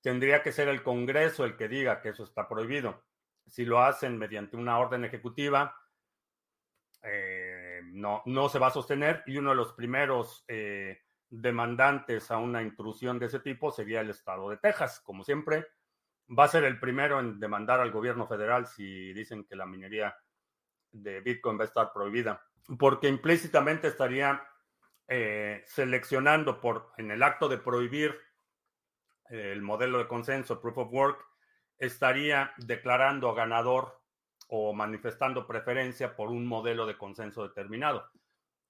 tendría 0.01 0.43
que 0.43 0.53
ser 0.53 0.69
el 0.69 0.85
Congreso 0.85 1.45
el 1.45 1.57
que 1.57 1.67
diga 1.67 2.01
que 2.01 2.11
eso 2.11 2.23
está 2.23 2.49
prohibido. 2.49 3.05
Si 3.47 3.65
lo 3.65 3.83
hacen 3.83 4.17
mediante 4.17 4.57
una 4.57 4.79
orden 4.79 5.05
ejecutiva, 5.05 5.77
eh, 7.03 7.81
no, 7.85 8.23
no 8.27 8.49
se 8.49 8.59
va 8.59 8.69
a 8.69 8.73
sostener 8.73 9.23
y 9.27 9.39
uno 9.39 9.51
de 9.51 9.57
los 9.57 9.73
primeros 9.73 10.45
eh, 10.47 11.03
demandantes 11.41 12.31
a 12.31 12.39
una 12.39 12.63
intrusión 12.63 13.19
de 13.19 13.27
ese 13.27 13.41
tipo 13.41 13.71
sería 13.71 14.01
el 14.01 14.11
estado 14.11 14.51
de 14.51 14.57
Texas. 14.59 15.01
Como 15.01 15.25
siempre, 15.25 15.67
va 16.29 16.45
a 16.45 16.49
ser 16.49 16.65
el 16.65 16.79
primero 16.81 17.21
en 17.21 17.39
demandar 17.39 17.81
al 17.81 17.91
gobierno 17.91 18.27
federal 18.27 18.67
si 18.67 19.13
dicen 19.13 19.45
que 19.45 19.57
la 19.57 19.67
minería 19.67 20.17
de 20.93 21.21
Bitcoin 21.21 21.59
va 21.59 21.63
a 21.63 21.67
estar 21.67 21.93
prohibida 21.93 22.43
porque 22.79 23.09
implícitamente 23.09 23.89
estaría 23.89 24.43
eh, 25.09 25.63
seleccionando 25.67 26.61
por, 26.61 26.93
en 26.97 27.11
el 27.11 27.23
acto 27.23 27.49
de 27.49 27.59
prohibir 27.59 28.19
el 29.29 29.63
modelo 29.63 29.99
de 29.99 30.09
consenso, 30.09 30.61
proof 30.61 30.79
of 30.79 30.93
work, 30.93 31.25
estaría 31.79 32.53
declarando 32.59 33.35
ganador 33.35 34.01
o 34.49 34.73
manifestando 34.73 35.47
preferencia 35.47 36.15
por 36.15 36.31
un 36.31 36.47
modelo 36.47 36.87
de 36.87 36.97
consenso 36.97 37.43
determinado. 37.43 38.09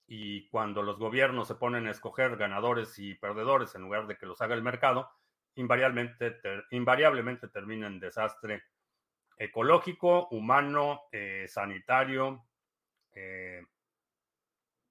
Y 0.07 0.48
cuando 0.48 0.82
los 0.82 0.98
gobiernos 0.98 1.48
se 1.48 1.57
ponen 1.57 1.86
a 1.86 1.90
escoger 1.90 2.36
ganadores 2.36 2.98
y 2.98 3.14
perdedores 3.14 3.74
en 3.74 3.82
lugar 3.82 4.07
de 4.07 4.16
que 4.16 4.26
los 4.26 4.40
haga 4.40 4.54
el 4.54 4.62
mercado, 4.62 5.11
invariablemente, 5.57 6.36
invariablemente 6.70 7.48
termina 7.48 7.86
en 7.86 7.98
desastre 7.98 8.62
ecológico, 9.36 10.28
humano, 10.28 11.02
eh, 11.12 11.46
sanitario, 11.48 12.46
eh, 13.12 13.62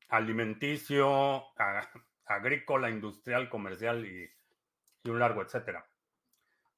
alimenticio, 0.10 1.46
agrícola, 2.26 2.90
industrial, 2.90 3.50
comercial 3.50 4.06
y, 4.06 4.30
un 5.10 5.20
largo 5.20 5.44
etcétera. 5.44 5.86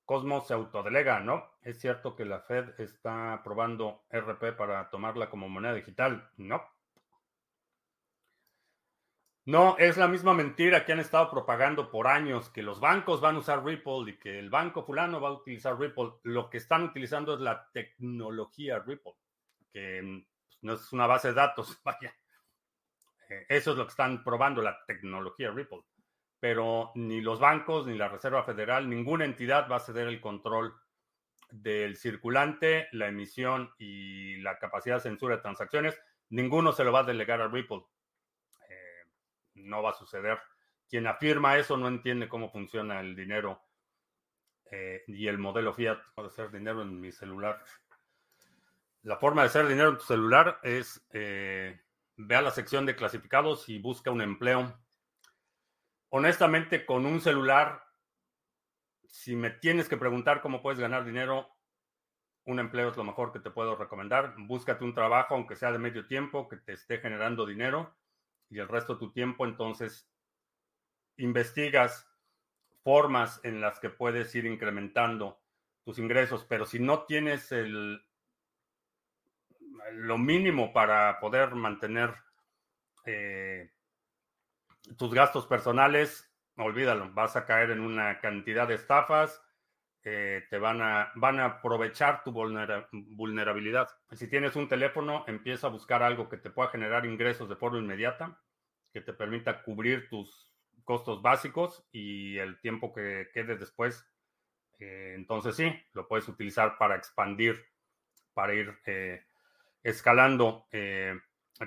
Cosmos 0.03 0.47
se 0.47 0.53
autodelega, 0.53 1.21
¿no? 1.21 1.57
Es 1.61 1.79
cierto 1.79 2.15
que 2.15 2.25
la 2.25 2.41
Fed 2.41 2.77
está 2.79 3.33
aprobando 3.33 4.05
RP 4.09 4.53
para 4.57 4.89
tomarla 4.89 5.29
como 5.29 5.47
moneda 5.47 5.73
digital, 5.73 6.29
¿no? 6.37 6.61
No, 9.47 9.77
es 9.77 9.95
la 9.95 10.09
misma 10.09 10.33
mentira 10.33 10.83
que 10.83 10.91
han 10.91 10.99
estado 10.99 11.31
propagando 11.31 11.89
por 11.89 12.07
años, 12.07 12.49
que 12.49 12.61
los 12.61 12.81
bancos 12.81 13.21
van 13.21 13.37
a 13.37 13.39
usar 13.39 13.63
Ripple 13.63 14.11
y 14.11 14.17
que 14.19 14.39
el 14.39 14.49
banco 14.49 14.83
fulano 14.83 15.21
va 15.21 15.29
a 15.29 15.31
utilizar 15.31 15.79
Ripple. 15.79 16.15
Lo 16.23 16.49
que 16.49 16.57
están 16.57 16.83
utilizando 16.83 17.33
es 17.33 17.39
la 17.39 17.69
tecnología 17.71 18.79
Ripple, 18.79 19.13
que 19.71 20.01
pues, 20.01 20.57
no 20.63 20.73
es 20.73 20.91
una 20.91 21.07
base 21.07 21.29
de 21.29 21.35
datos, 21.35 21.79
vaya. 21.85 22.13
Eh, 23.29 23.45
eso 23.47 23.71
es 23.71 23.77
lo 23.77 23.85
que 23.85 23.91
están 23.91 24.21
probando, 24.21 24.61
la 24.61 24.83
tecnología 24.85 25.49
Ripple. 25.49 25.79
Pero 26.41 26.91
ni 26.95 27.21
los 27.21 27.39
bancos, 27.39 27.87
ni 27.87 27.97
la 27.97 28.09
Reserva 28.09 28.43
Federal, 28.43 28.89
ninguna 28.89 29.23
entidad 29.23 29.71
va 29.71 29.77
a 29.77 29.79
ceder 29.79 30.09
el 30.09 30.19
control 30.19 30.75
del 31.49 31.95
circulante, 31.95 32.89
la 32.91 33.07
emisión 33.07 33.71
y 33.77 34.41
la 34.41 34.59
capacidad 34.59 34.95
de 34.95 35.03
censura 35.03 35.37
de 35.37 35.41
transacciones. 35.41 35.97
Ninguno 36.31 36.73
se 36.73 36.83
lo 36.83 36.91
va 36.91 36.99
a 36.99 37.03
delegar 37.03 37.39
a 37.39 37.47
Ripple. 37.47 37.85
Eh, 39.57 39.63
no 39.63 39.81
va 39.81 39.91
a 39.91 39.93
suceder. 39.93 40.39
Quien 40.89 41.07
afirma 41.07 41.57
eso 41.57 41.77
no 41.77 41.87
entiende 41.87 42.29
cómo 42.29 42.49
funciona 42.49 42.99
el 42.99 43.15
dinero 43.15 43.61
eh, 44.71 45.03
y 45.07 45.27
el 45.27 45.37
modelo 45.37 45.73
fiat. 45.73 45.99
Puedo 46.15 46.29
hacer 46.29 46.51
dinero 46.51 46.81
en 46.81 46.99
mi 46.99 47.11
celular. 47.11 47.61
La 49.03 49.17
forma 49.17 49.41
de 49.41 49.47
hacer 49.47 49.67
dinero 49.67 49.89
en 49.89 49.97
tu 49.97 50.03
celular 50.03 50.59
es 50.63 51.05
ve 52.17 52.35
a 52.35 52.41
la 52.41 52.51
sección 52.51 52.85
de 52.85 52.95
clasificados 52.95 53.69
y 53.69 53.79
busca 53.79 54.11
un 54.11 54.21
empleo. 54.21 54.77
Honestamente, 56.09 56.85
con 56.85 57.05
un 57.05 57.21
celular, 57.21 57.83
si 59.07 59.35
me 59.35 59.51
tienes 59.51 59.87
que 59.87 59.97
preguntar 59.97 60.41
cómo 60.41 60.61
puedes 60.61 60.79
ganar 60.79 61.05
dinero, 61.05 61.49
un 62.45 62.59
empleo 62.59 62.89
es 62.89 62.97
lo 62.97 63.03
mejor 63.03 63.31
que 63.31 63.39
te 63.39 63.51
puedo 63.51 63.75
recomendar. 63.75 64.33
Búscate 64.37 64.83
un 64.83 64.93
trabajo, 64.93 65.35
aunque 65.35 65.55
sea 65.55 65.71
de 65.71 65.79
medio 65.79 66.07
tiempo, 66.07 66.47
que 66.47 66.57
te 66.57 66.73
esté 66.73 66.99
generando 66.99 67.45
dinero 67.45 67.95
y 68.49 68.59
el 68.59 68.67
resto 68.67 68.93
de 68.93 68.99
tu 68.99 69.11
tiempo, 69.11 69.45
entonces 69.45 70.09
investigas 71.17 72.07
formas 72.83 73.39
en 73.43 73.59
las 73.59 73.79
que 73.79 73.89
puedes 73.89 74.33
ir 74.35 74.45
incrementando 74.45 75.41
tus 75.83 75.99
ingresos, 75.99 76.45
pero 76.45 76.65
si 76.65 76.79
no 76.79 77.03
tienes 77.03 77.51
el, 77.51 78.01
lo 79.93 80.17
mínimo 80.17 80.73
para 80.73 81.19
poder 81.19 81.55
mantener 81.55 82.13
eh, 83.05 83.71
tus 84.97 85.13
gastos 85.13 85.45
personales, 85.47 86.31
olvídalo, 86.57 87.11
vas 87.13 87.35
a 87.35 87.45
caer 87.45 87.71
en 87.71 87.81
una 87.81 88.19
cantidad 88.19 88.67
de 88.67 88.75
estafas, 88.75 89.41
eh, 90.09 90.45
te 90.49 90.57
van 90.57 90.81
a, 90.81 91.11
van 91.15 91.37
a 91.41 91.45
aprovechar 91.45 92.23
tu 92.23 92.31
vulnerabilidad. 92.31 93.89
Si 94.13 94.29
tienes 94.29 94.55
un 94.55 94.69
teléfono, 94.69 95.25
empieza 95.27 95.67
a 95.67 95.69
buscar 95.69 96.01
algo 96.01 96.29
que 96.29 96.37
te 96.37 96.49
pueda 96.49 96.69
generar 96.69 97.05
ingresos 97.05 97.49
de 97.49 97.57
forma 97.57 97.79
inmediata, 97.79 98.39
que 98.93 99.01
te 99.01 99.11
permita 99.11 99.63
cubrir 99.63 100.07
tus 100.07 100.49
costos 100.85 101.21
básicos 101.21 101.85
y 101.91 102.37
el 102.37 102.57
tiempo 102.61 102.93
que 102.93 103.27
quede 103.33 103.57
después. 103.57 104.09
Eh, 104.79 105.11
entonces 105.17 105.57
sí, 105.57 105.69
lo 105.91 106.07
puedes 106.07 106.29
utilizar 106.29 106.77
para 106.77 106.95
expandir, 106.95 107.65
para 108.33 108.53
ir 108.53 108.79
eh, 108.85 109.25
escalando 109.83 110.67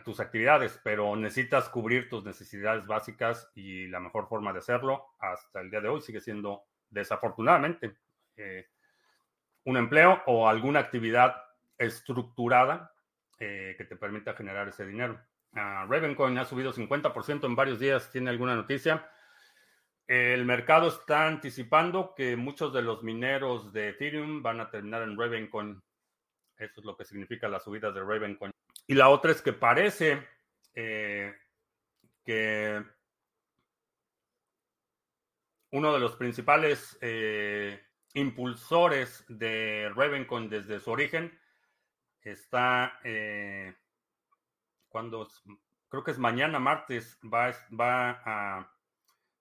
tus 0.02 0.18
actividades, 0.18 0.80
pero 0.82 1.14
necesitas 1.14 1.68
cubrir 1.68 2.08
tus 2.08 2.24
necesidades 2.24 2.86
básicas 2.86 3.50
y 3.54 3.86
la 3.88 4.00
mejor 4.00 4.28
forma 4.28 4.54
de 4.54 4.60
hacerlo 4.60 5.08
hasta 5.18 5.60
el 5.60 5.70
día 5.70 5.82
de 5.82 5.88
hoy 5.88 6.00
sigue 6.00 6.22
siendo 6.22 6.64
desafortunadamente 6.88 7.98
eh, 8.40 8.68
un 9.64 9.76
empleo 9.76 10.22
o 10.26 10.48
alguna 10.48 10.80
actividad 10.80 11.36
estructurada 11.78 12.92
eh, 13.38 13.74
que 13.76 13.84
te 13.84 13.96
permita 13.96 14.34
generar 14.34 14.68
ese 14.68 14.86
dinero. 14.86 15.20
Uh, 15.52 15.90
Ravencoin 15.90 16.38
ha 16.38 16.44
subido 16.44 16.72
50% 16.72 17.44
en 17.44 17.56
varios 17.56 17.78
días. 17.78 18.10
¿Tiene 18.10 18.30
alguna 18.30 18.54
noticia? 18.54 19.08
El 20.06 20.44
mercado 20.44 20.88
está 20.88 21.26
anticipando 21.26 22.14
que 22.14 22.36
muchos 22.36 22.72
de 22.72 22.82
los 22.82 23.02
mineros 23.02 23.72
de 23.72 23.90
Ethereum 23.90 24.42
van 24.42 24.60
a 24.60 24.70
terminar 24.70 25.02
en 25.02 25.18
Ravencoin. 25.18 25.80
Eso 26.56 26.80
es 26.80 26.84
lo 26.84 26.96
que 26.96 27.04
significa 27.04 27.48
la 27.48 27.60
subida 27.60 27.90
de 27.92 28.00
Ravencoin. 28.00 28.52
Y 28.86 28.94
la 28.94 29.08
otra 29.08 29.30
es 29.30 29.40
que 29.40 29.52
parece 29.52 30.26
eh, 30.74 31.34
que 32.24 32.82
uno 35.70 35.92
de 35.94 36.00
los 36.00 36.16
principales 36.16 36.98
impulsores 38.14 39.24
de 39.28 39.90
Ravencoin 39.94 40.48
desde 40.48 40.80
su 40.80 40.90
origen 40.90 41.38
está 42.22 42.98
eh, 43.04 43.74
cuando 44.88 45.28
creo 45.88 46.04
que 46.04 46.10
es 46.10 46.18
mañana 46.18 46.58
martes 46.58 47.18
va, 47.22 47.52
va 47.72 48.20
a 48.24 48.72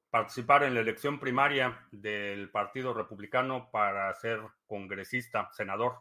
participar 0.09 0.63
en 0.63 0.73
la 0.73 0.81
elección 0.81 1.19
primaria 1.19 1.87
del 1.91 2.49
Partido 2.49 2.93
Republicano 2.93 3.69
para 3.71 4.13
ser 4.15 4.41
congresista, 4.65 5.49
senador. 5.53 5.99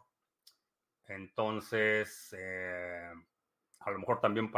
Entonces, 1.07 2.35
eh, 2.37 3.11
a 3.79 3.91
lo 3.91 3.99
mejor 3.99 4.19
también 4.19 4.51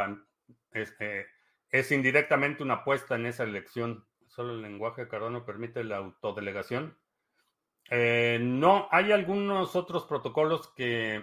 es, 0.72 0.94
eh, 1.00 1.26
es, 1.70 1.92
indirectamente 1.92 2.62
una 2.62 2.74
apuesta 2.74 3.14
en 3.14 3.26
esa 3.26 3.44
elección. 3.44 4.06
Solo 4.26 4.54
el 4.54 4.62
lenguaje 4.62 5.08
Cardano 5.08 5.44
permite 5.44 5.84
la 5.84 5.96
autodelegación. 5.98 6.96
Eh, 7.94 8.38
no, 8.40 8.88
hay 8.90 9.12
algunos 9.12 9.76
otros 9.76 10.04
protocolos 10.04 10.72
que 10.74 11.22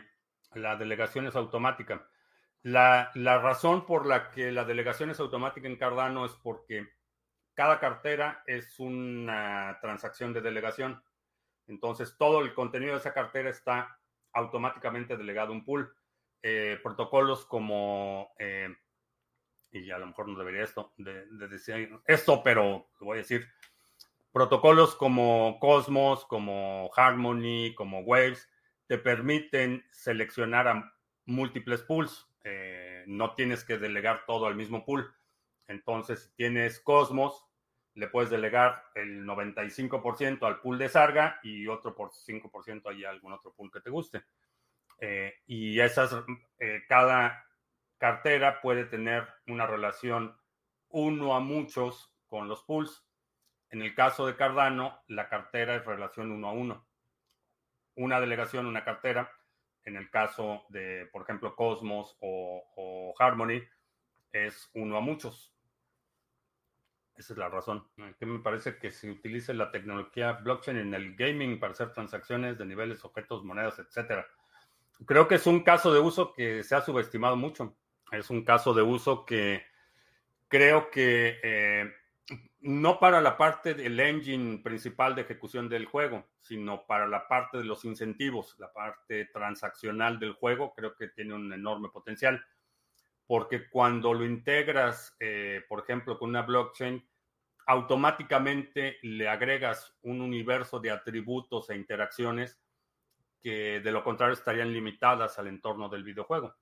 la 0.53 0.75
delegación 0.75 1.25
es 1.25 1.35
automática. 1.35 2.07
La, 2.61 3.09
la, 3.15 3.39
razón 3.39 3.87
por 3.87 4.05
la 4.05 4.29
que 4.29 4.51
la 4.51 4.65
delegación 4.65 5.09
es 5.09 5.19
automática 5.19 5.67
en 5.67 5.77
Cardano 5.77 6.25
es 6.25 6.33
porque 6.43 6.87
cada 7.55 7.79
cartera 7.79 8.43
es 8.45 8.79
una 8.79 9.79
transacción 9.81 10.31
de 10.31 10.41
delegación. 10.41 11.01
Entonces, 11.65 12.15
todo 12.19 12.41
el 12.41 12.53
contenido 12.53 12.91
de 12.93 12.99
esa 12.99 13.13
cartera 13.13 13.49
está 13.49 13.99
automáticamente 14.33 15.17
delegado 15.17 15.49
a 15.49 15.55
un 15.55 15.65
pool. 15.65 15.91
Eh, 16.43 16.77
protocolos 16.83 17.47
como, 17.47 18.35
eh, 18.37 18.69
y 19.71 19.89
a 19.89 19.97
lo 19.97 20.05
mejor 20.05 20.27
no 20.27 20.37
debería 20.37 20.63
esto, 20.63 20.93
de, 20.97 21.25
decir 21.47 21.99
esto, 22.05 22.43
pero 22.43 22.89
lo 22.99 23.05
voy 23.07 23.17
a 23.17 23.21
decir, 23.21 23.47
protocolos 24.31 24.95
como 24.95 25.59
Cosmos, 25.59 26.25
como 26.25 26.91
Harmony, 26.95 27.73
como 27.75 28.01
Waves, 28.01 28.49
te 28.87 28.97
permiten 28.97 29.85
seleccionar 29.91 30.67
a 30.67 30.93
múltiples 31.25 31.81
pools. 31.83 32.27
Eh, 32.43 33.03
no 33.07 33.33
tienes 33.35 33.63
que 33.63 33.77
delegar 33.77 34.25
todo 34.25 34.47
al 34.47 34.55
mismo 34.55 34.85
pool. 34.85 35.13
Entonces, 35.67 36.23
si 36.23 36.35
tienes 36.35 36.79
Cosmos, 36.79 37.45
le 37.93 38.07
puedes 38.07 38.29
delegar 38.29 38.85
el 38.95 39.25
95% 39.25 40.43
al 40.43 40.61
pool 40.61 40.77
de 40.77 40.89
Sarga 40.89 41.39
y 41.43 41.67
otro 41.67 41.95
por 41.95 42.11
5% 42.11 43.05
a 43.05 43.09
algún 43.09 43.33
otro 43.33 43.53
pool 43.53 43.71
que 43.71 43.81
te 43.81 43.89
guste. 43.89 44.23
Eh, 44.99 45.33
y 45.47 45.79
esas, 45.79 46.15
eh, 46.59 46.81
cada 46.87 47.45
cartera 47.97 48.61
puede 48.61 48.85
tener 48.85 49.27
una 49.47 49.67
relación 49.67 50.35
uno 50.89 51.35
a 51.35 51.39
muchos 51.39 52.11
con 52.27 52.47
los 52.47 52.63
pools. 52.63 53.05
En 53.71 53.81
el 53.81 53.93
caso 53.93 54.25
de 54.25 54.35
Cardano, 54.35 54.99
la 55.07 55.29
cartera 55.29 55.75
es 55.75 55.85
relación 55.85 56.31
uno 56.31 56.49
a 56.49 56.53
uno. 56.53 56.85
Una 57.95 58.19
delegación, 58.19 58.65
una 58.65 58.83
cartera. 58.83 59.31
En 59.83 59.95
el 59.95 60.09
caso 60.09 60.65
de, 60.69 61.07
por 61.11 61.23
ejemplo, 61.23 61.55
Cosmos 61.55 62.17
o, 62.21 63.13
Harmony, 63.19 63.61
es 64.31 64.69
uno 64.73 64.97
a 64.97 65.01
muchos. 65.01 65.53
Esa 67.15 67.33
es 67.33 67.39
la 67.39 67.49
razón. 67.49 67.87
Que 68.17 68.25
me 68.25 68.39
parece 68.39 68.77
que 68.77 68.91
se 68.91 69.11
utilice 69.11 69.53
la 69.53 69.71
tecnología 69.71 70.33
blockchain 70.33 70.77
en 70.77 70.93
el 70.93 71.15
gaming 71.15 71.59
para 71.59 71.73
hacer 71.73 71.93
transacciones 71.93 72.57
de 72.57 72.65
niveles, 72.65 73.03
objetos, 73.05 73.43
monedas, 73.43 73.77
etcétera. 73.77 74.25
Creo 75.05 75.27
que 75.27 75.35
es 75.35 75.45
un 75.45 75.63
caso 75.63 75.93
de 75.93 75.99
uso 75.99 76.33
que 76.33 76.63
se 76.63 76.75
ha 76.75 76.81
subestimado 76.81 77.35
mucho. 77.35 77.75
Es 78.11 78.29
un 78.29 78.43
caso 78.43 78.73
de 78.73 78.81
uso 78.81 79.25
que 79.25 79.63
creo 80.47 80.89
que 80.89 81.39
eh, 81.43 81.93
no 82.61 82.99
para 82.99 83.21
la 83.21 83.37
parte 83.37 83.73
del 83.73 83.99
engine 83.99 84.59
principal 84.59 85.15
de 85.15 85.21
ejecución 85.21 85.69
del 85.69 85.85
juego, 85.85 86.27
sino 86.41 86.85
para 86.85 87.07
la 87.07 87.27
parte 87.27 87.57
de 87.57 87.63
los 87.63 87.85
incentivos, 87.85 88.55
la 88.59 88.71
parte 88.71 89.25
transaccional 89.25 90.19
del 90.19 90.33
juego, 90.33 90.73
creo 90.73 90.95
que 90.95 91.09
tiene 91.09 91.33
un 91.33 91.51
enorme 91.53 91.89
potencial. 91.89 92.43
Porque 93.25 93.69
cuando 93.69 94.13
lo 94.13 94.25
integras, 94.25 95.15
eh, 95.19 95.63
por 95.69 95.81
ejemplo, 95.81 96.17
con 96.17 96.29
una 96.29 96.41
blockchain, 96.41 97.07
automáticamente 97.67 98.97
le 99.03 99.29
agregas 99.29 99.95
un 100.01 100.21
universo 100.21 100.79
de 100.79 100.91
atributos 100.91 101.69
e 101.69 101.75
interacciones 101.75 102.59
que 103.41 103.79
de 103.79 103.91
lo 103.91 104.03
contrario 104.03 104.33
estarían 104.33 104.73
limitadas 104.73 105.37
al 105.39 105.47
entorno 105.47 105.87
del 105.87 106.03
videojuego. 106.03 106.55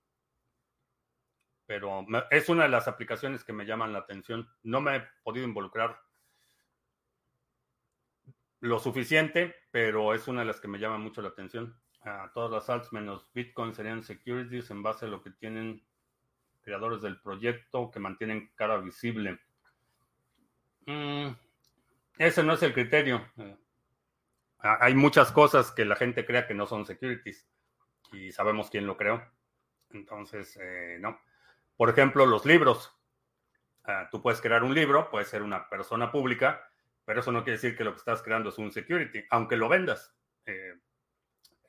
Pero 1.68 2.06
es 2.30 2.48
una 2.48 2.62
de 2.62 2.70
las 2.70 2.88
aplicaciones 2.88 3.44
que 3.44 3.52
me 3.52 3.66
llaman 3.66 3.92
la 3.92 3.98
atención. 3.98 4.48
No 4.62 4.80
me 4.80 4.96
he 4.96 5.02
podido 5.22 5.46
involucrar 5.46 6.00
lo 8.60 8.78
suficiente, 8.78 9.54
pero 9.70 10.14
es 10.14 10.26
una 10.28 10.40
de 10.40 10.46
las 10.46 10.60
que 10.60 10.68
me 10.68 10.78
llama 10.78 10.96
mucho 10.96 11.20
la 11.20 11.28
atención. 11.28 11.78
A 12.00 12.30
todas 12.32 12.50
las 12.50 12.70
alts 12.70 12.90
menos 12.94 13.30
Bitcoin 13.34 13.74
serían 13.74 14.02
securities 14.02 14.70
en 14.70 14.82
base 14.82 15.04
a 15.04 15.08
lo 15.08 15.22
que 15.22 15.30
tienen 15.30 15.84
creadores 16.62 17.02
del 17.02 17.20
proyecto 17.20 17.90
que 17.90 18.00
mantienen 18.00 18.50
cara 18.54 18.78
visible. 18.78 19.38
Mm, 20.86 21.28
ese 22.16 22.42
no 22.42 22.54
es 22.54 22.62
el 22.62 22.72
criterio. 22.72 23.28
Eh, 23.36 23.58
hay 24.62 24.94
muchas 24.94 25.32
cosas 25.32 25.70
que 25.70 25.84
la 25.84 25.96
gente 25.96 26.24
crea 26.24 26.46
que 26.46 26.54
no 26.54 26.66
son 26.66 26.86
securities 26.86 27.46
y 28.10 28.32
sabemos 28.32 28.70
quién 28.70 28.86
lo 28.86 28.96
creó. 28.96 29.22
Entonces, 29.90 30.58
eh, 30.62 30.96
no. 30.98 31.20
Por 31.78 31.90
ejemplo, 31.90 32.26
los 32.26 32.44
libros. 32.44 32.92
Ah, 33.84 34.08
tú 34.10 34.20
puedes 34.20 34.40
crear 34.40 34.64
un 34.64 34.74
libro, 34.74 35.08
puedes 35.10 35.28
ser 35.28 35.42
una 35.42 35.68
persona 35.68 36.10
pública, 36.10 36.68
pero 37.04 37.20
eso 37.20 37.30
no 37.30 37.44
quiere 37.44 37.56
decir 37.56 37.76
que 37.76 37.84
lo 37.84 37.92
que 37.92 37.98
estás 37.98 38.20
creando 38.20 38.48
es 38.48 38.58
un 38.58 38.72
security, 38.72 39.22
aunque 39.30 39.56
lo 39.56 39.68
vendas. 39.68 40.12
Eh, 40.44 40.74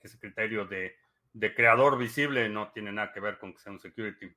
ese 0.01 0.19
criterio 0.19 0.65
de, 0.65 0.97
de 1.33 1.53
creador 1.53 1.95
visible 1.99 2.49
no 2.49 2.71
tiene 2.71 2.91
nada 2.91 3.13
que 3.13 3.19
ver 3.19 3.37
con 3.37 3.53
que 3.53 3.59
sea 3.59 3.71
un 3.71 3.79
security. 3.79 4.35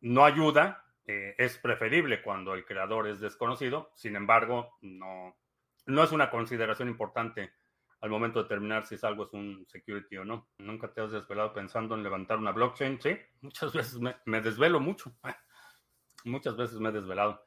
No 0.00 0.24
ayuda, 0.24 0.82
eh, 1.06 1.34
es 1.36 1.58
preferible 1.58 2.22
cuando 2.22 2.54
el 2.54 2.64
creador 2.64 3.06
es 3.06 3.20
desconocido, 3.20 3.92
sin 3.96 4.16
embargo, 4.16 4.78
no, 4.80 5.36
no 5.84 6.02
es 6.02 6.10
una 6.10 6.30
consideración 6.30 6.88
importante 6.88 7.52
al 8.00 8.10
momento 8.10 8.38
de 8.38 8.44
determinar 8.44 8.86
si 8.86 8.94
es 8.94 9.04
algo 9.04 9.24
es 9.24 9.32
un 9.32 9.66
security 9.68 10.16
o 10.18 10.24
no. 10.24 10.48
Nunca 10.58 10.92
te 10.92 11.00
has 11.00 11.12
desvelado 11.12 11.52
pensando 11.52 11.94
en 11.94 12.02
levantar 12.02 12.38
una 12.38 12.52
blockchain, 12.52 13.00
sí, 13.00 13.16
muchas 13.40 13.72
veces 13.72 14.00
me, 14.00 14.40
desvelo 14.40 14.80
mucho, 14.80 15.12
muchas 16.24 16.56
veces 16.56 16.78
me 16.78 16.90
he 16.90 16.92
desvelado. 16.92 17.42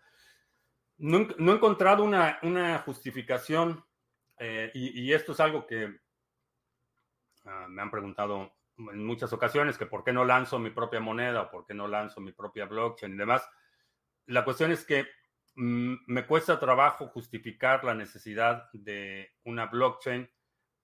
No, 0.97 1.19
he 1.19 1.55
encontrado 1.55 2.03
una, 2.03 2.79
justificación 2.85 3.83
eh, 4.37 4.71
y, 4.73 5.11
esto 5.13 5.31
es 5.31 5.39
algo 5.39 5.65
que 5.65 5.99
ah, 7.45 7.67
me 7.69 7.81
han 7.81 7.89
preguntado 7.89 8.53
en 8.77 9.05
muchas 9.05 9.31
ocasiones, 9.33 9.77
que 9.77 9.85
por 9.85 10.03
qué 10.03 10.13
no 10.13 10.25
lanzo 10.25 10.59
mi 10.59 10.69
propia 10.69 10.99
moneda 10.99 11.43
o 11.43 11.51
por 11.51 11.65
qué 11.65 11.73
no 11.73 11.87
lanzo 11.87 12.21
mi 12.21 12.33
propia 12.33 12.65
blockchain 12.65 13.13
y 13.13 13.17
demás. 13.17 13.47
La 14.27 14.43
cuestión 14.43 14.71
es 14.71 14.85
que 14.85 15.07
Mm, 15.55 15.95
me 16.07 16.25
cuesta 16.25 16.59
trabajo 16.59 17.07
justificar 17.07 17.83
la 17.83 17.93
necesidad 17.93 18.69
de 18.71 19.31
una 19.43 19.65
blockchain 19.65 20.29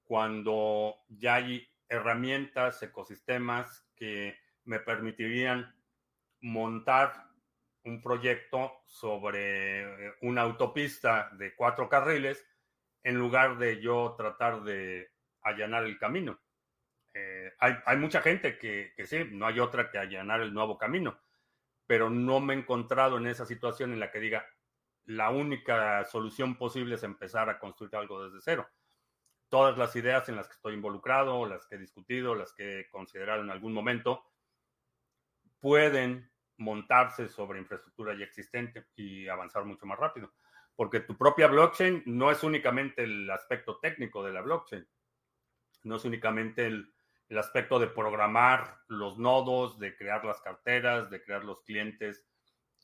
cuando 0.08 0.96
ya 1.10 1.36
hay 1.36 1.68
herramientas, 1.90 2.82
ecosistemas 2.82 3.86
que 3.96 4.38
me 4.64 4.80
permitirían 4.80 5.76
montar 6.42 7.28
un 7.84 8.02
proyecto 8.02 8.82
sobre 8.86 10.16
una 10.22 10.42
autopista 10.42 11.30
de 11.34 11.56
cuatro 11.56 11.88
carriles 11.90 12.46
en 13.04 13.16
lugar 13.16 13.58
de 13.58 13.82
yo 13.82 14.16
tratar 14.18 14.64
de 14.64 15.12
allanar 15.42 15.84
el 15.86 15.98
camino. 15.98 16.40
Eh, 17.14 17.52
hay, 17.60 17.98
mucha 17.98 18.22
gente 18.22 18.58
que, 18.58 18.94
que, 18.96 19.08
sí, 19.08 19.26
no 19.32 19.48
hay 19.48 19.60
otra 19.60 19.90
que 19.90 19.98
allanar 19.98 20.42
el 20.42 20.54
nuevo 20.54 20.78
camino, 20.78 21.20
pero 21.86 22.10
no 22.10 22.40
me 22.40 22.54
he 22.54 22.58
encontrado 22.58 23.18
en 23.18 23.28
esa 23.28 23.46
situación 23.46 23.94
en 23.94 24.00
la 24.00 24.12
que 24.12 24.20
diga, 24.20 24.46
la 25.06 25.30
única 25.30 26.04
solución 26.06 26.58
posible 26.58 26.96
es 26.96 27.04
empezar 27.04 27.50
a 27.50 27.60
construir 27.60 27.96
algo 27.96 28.26
desde 28.26 28.42
cero. 28.42 28.70
Todas 29.50 29.78
las 29.78 29.96
ideas 29.96 30.28
en 30.30 30.36
las 30.36 30.48
que 30.48 30.56
estoy 30.56 30.74
involucrado, 30.74 31.46
las 31.46 31.66
que 31.68 31.76
he 31.76 31.80
discutido, 31.80 32.36
las 32.36 32.54
que 32.54 32.82
he 32.82 32.90
considerado 32.90 33.42
en 33.42 33.50
algún 33.50 33.74
momento, 33.74 34.26
pueden 35.60 36.30
montarse 36.58 37.30
sobre 37.30 37.60
infraestructura 37.60 38.18
ya 38.18 38.26
existente 38.26 38.88
y 38.96 39.28
avanzar 39.28 39.64
mucho 39.66 39.86
más 39.86 40.00
rápido. 40.00 40.34
Porque 40.76 41.00
tu 41.00 41.18
propia 41.18 41.48
blockchain 41.48 42.04
no 42.06 42.30
es 42.32 42.44
únicamente 42.44 43.04
el 43.04 43.30
aspecto 43.30 43.80
técnico 43.80 44.24
de 44.24 44.34
la 44.34 44.42
blockchain, 44.42 44.88
no 45.84 45.96
es 45.96 46.06
únicamente 46.06 46.68
el, 46.68 46.94
aspecto 47.38 47.78
de 47.78 47.88
programar 47.88 48.80
los 48.88 49.18
nodos, 49.18 49.80
de 49.80 49.98
crear 49.98 50.24
las 50.24 50.40
carteras, 50.40 51.10
de 51.10 51.22
crear 51.22 51.44
los 51.44 51.62
clientes, 51.64 52.26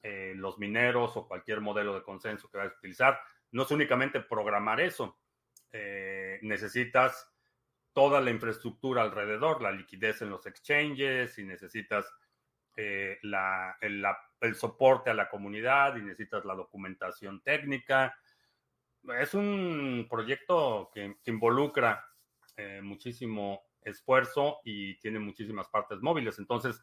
eh, 0.02 0.34
los 0.36 0.60
mineros 0.60 1.16
o 1.16 1.28
cualquier 1.30 1.62
modelo 1.62 1.94
de 1.96 2.04
consenso 2.04 2.50
que 2.50 2.58
vayas 2.58 2.74
a 2.74 2.78
utilizar. 2.78 3.22
No 3.52 3.64
es 3.64 3.72
únicamente 3.72 4.20
programar 4.20 4.82
eso. 4.82 5.18
Eh, 5.74 6.40
necesitas 6.44 7.30
toda 7.92 8.22
la 8.22 8.32
infraestructura 8.32 9.02
alrededor, 9.02 9.62
la 9.62 9.72
liquidez 9.72 10.22
en 10.22 10.30
los 10.30 10.46
exchanges 10.46 11.38
y 11.38 11.44
necesitas 11.44 12.10
eh, 12.78 13.20
el, 13.22 14.56
soporte 14.56 15.10
a 15.10 15.14
la 15.14 15.30
comunidad 15.30 15.96
y 15.98 16.02
necesitas 16.02 16.46
la 16.46 16.56
documentación 16.56 17.42
técnica. 17.42 18.16
Es 19.20 19.34
un 19.34 20.08
proyecto 20.10 20.90
que, 20.94 21.18
que 21.22 21.32
involucra 21.32 22.06
muchísimo 22.84 23.64
esfuerzo 23.82 24.60
y 24.64 24.98
tiene 25.00 25.20
muchísimas 25.20 25.68
partes 25.70 26.00
móviles. 26.02 26.38
Entonces, 26.40 26.82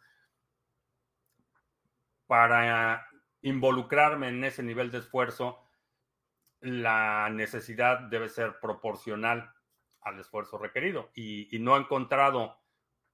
para 2.27 3.07
involucrarme 3.43 4.29
en 4.29 4.45
ese 4.45 4.63
nivel 4.63 4.91
de 4.91 4.99
esfuerzo, 4.99 5.70
la 6.61 7.29
necesidad 7.31 8.01
debe 8.01 8.29
ser 8.29 8.59
proporcional 8.61 9.53
al 10.03 10.19
esfuerzo 10.19 10.59
requerido. 10.59 11.11
Y, 11.15 11.49
no 11.61 11.77
he 11.77 11.81
encontrado 11.81 12.59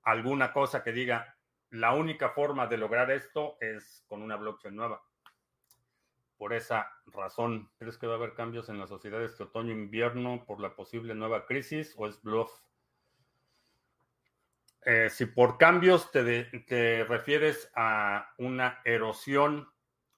alguna 0.03 0.53
cosa 0.53 0.82
que 0.82 0.92
diga, 0.92 1.36
la 1.70 1.92
única 1.92 2.30
forma 2.30 2.66
de 2.66 2.78
lograr 2.78 3.11
esto 3.11 3.57
es 3.61 4.05
con 4.09 4.22
una 4.22 4.36
blockchain 4.36 4.74
nueva. 4.74 5.03
Por 6.36 6.53
esa 6.53 6.92
razón, 7.07 7.70
¿crees 7.78 7.97
que 7.99 8.07
va 8.07 8.14
a 8.14 8.16
haber 8.16 8.34
cambios 8.34 8.68
en 8.68 8.78
las 8.78 8.90
sociedades 8.90 9.32
este 9.32 9.44
otoño-invierno 9.44 10.44
por 10.47 10.61
la 10.61 10.76
posible 10.76 11.14
nueva 11.14 11.47
crisis 11.47 11.94
o 11.97 12.07
es 12.07 12.22
bluff? 12.22 12.51
Eh, 14.84 15.11
si 15.11 15.26
por 15.26 15.59
cambios 15.59 16.12
te, 16.12 17.05
refieres 17.09 17.72
a 17.74 18.32
una 18.38 18.80
erosión 18.84 19.68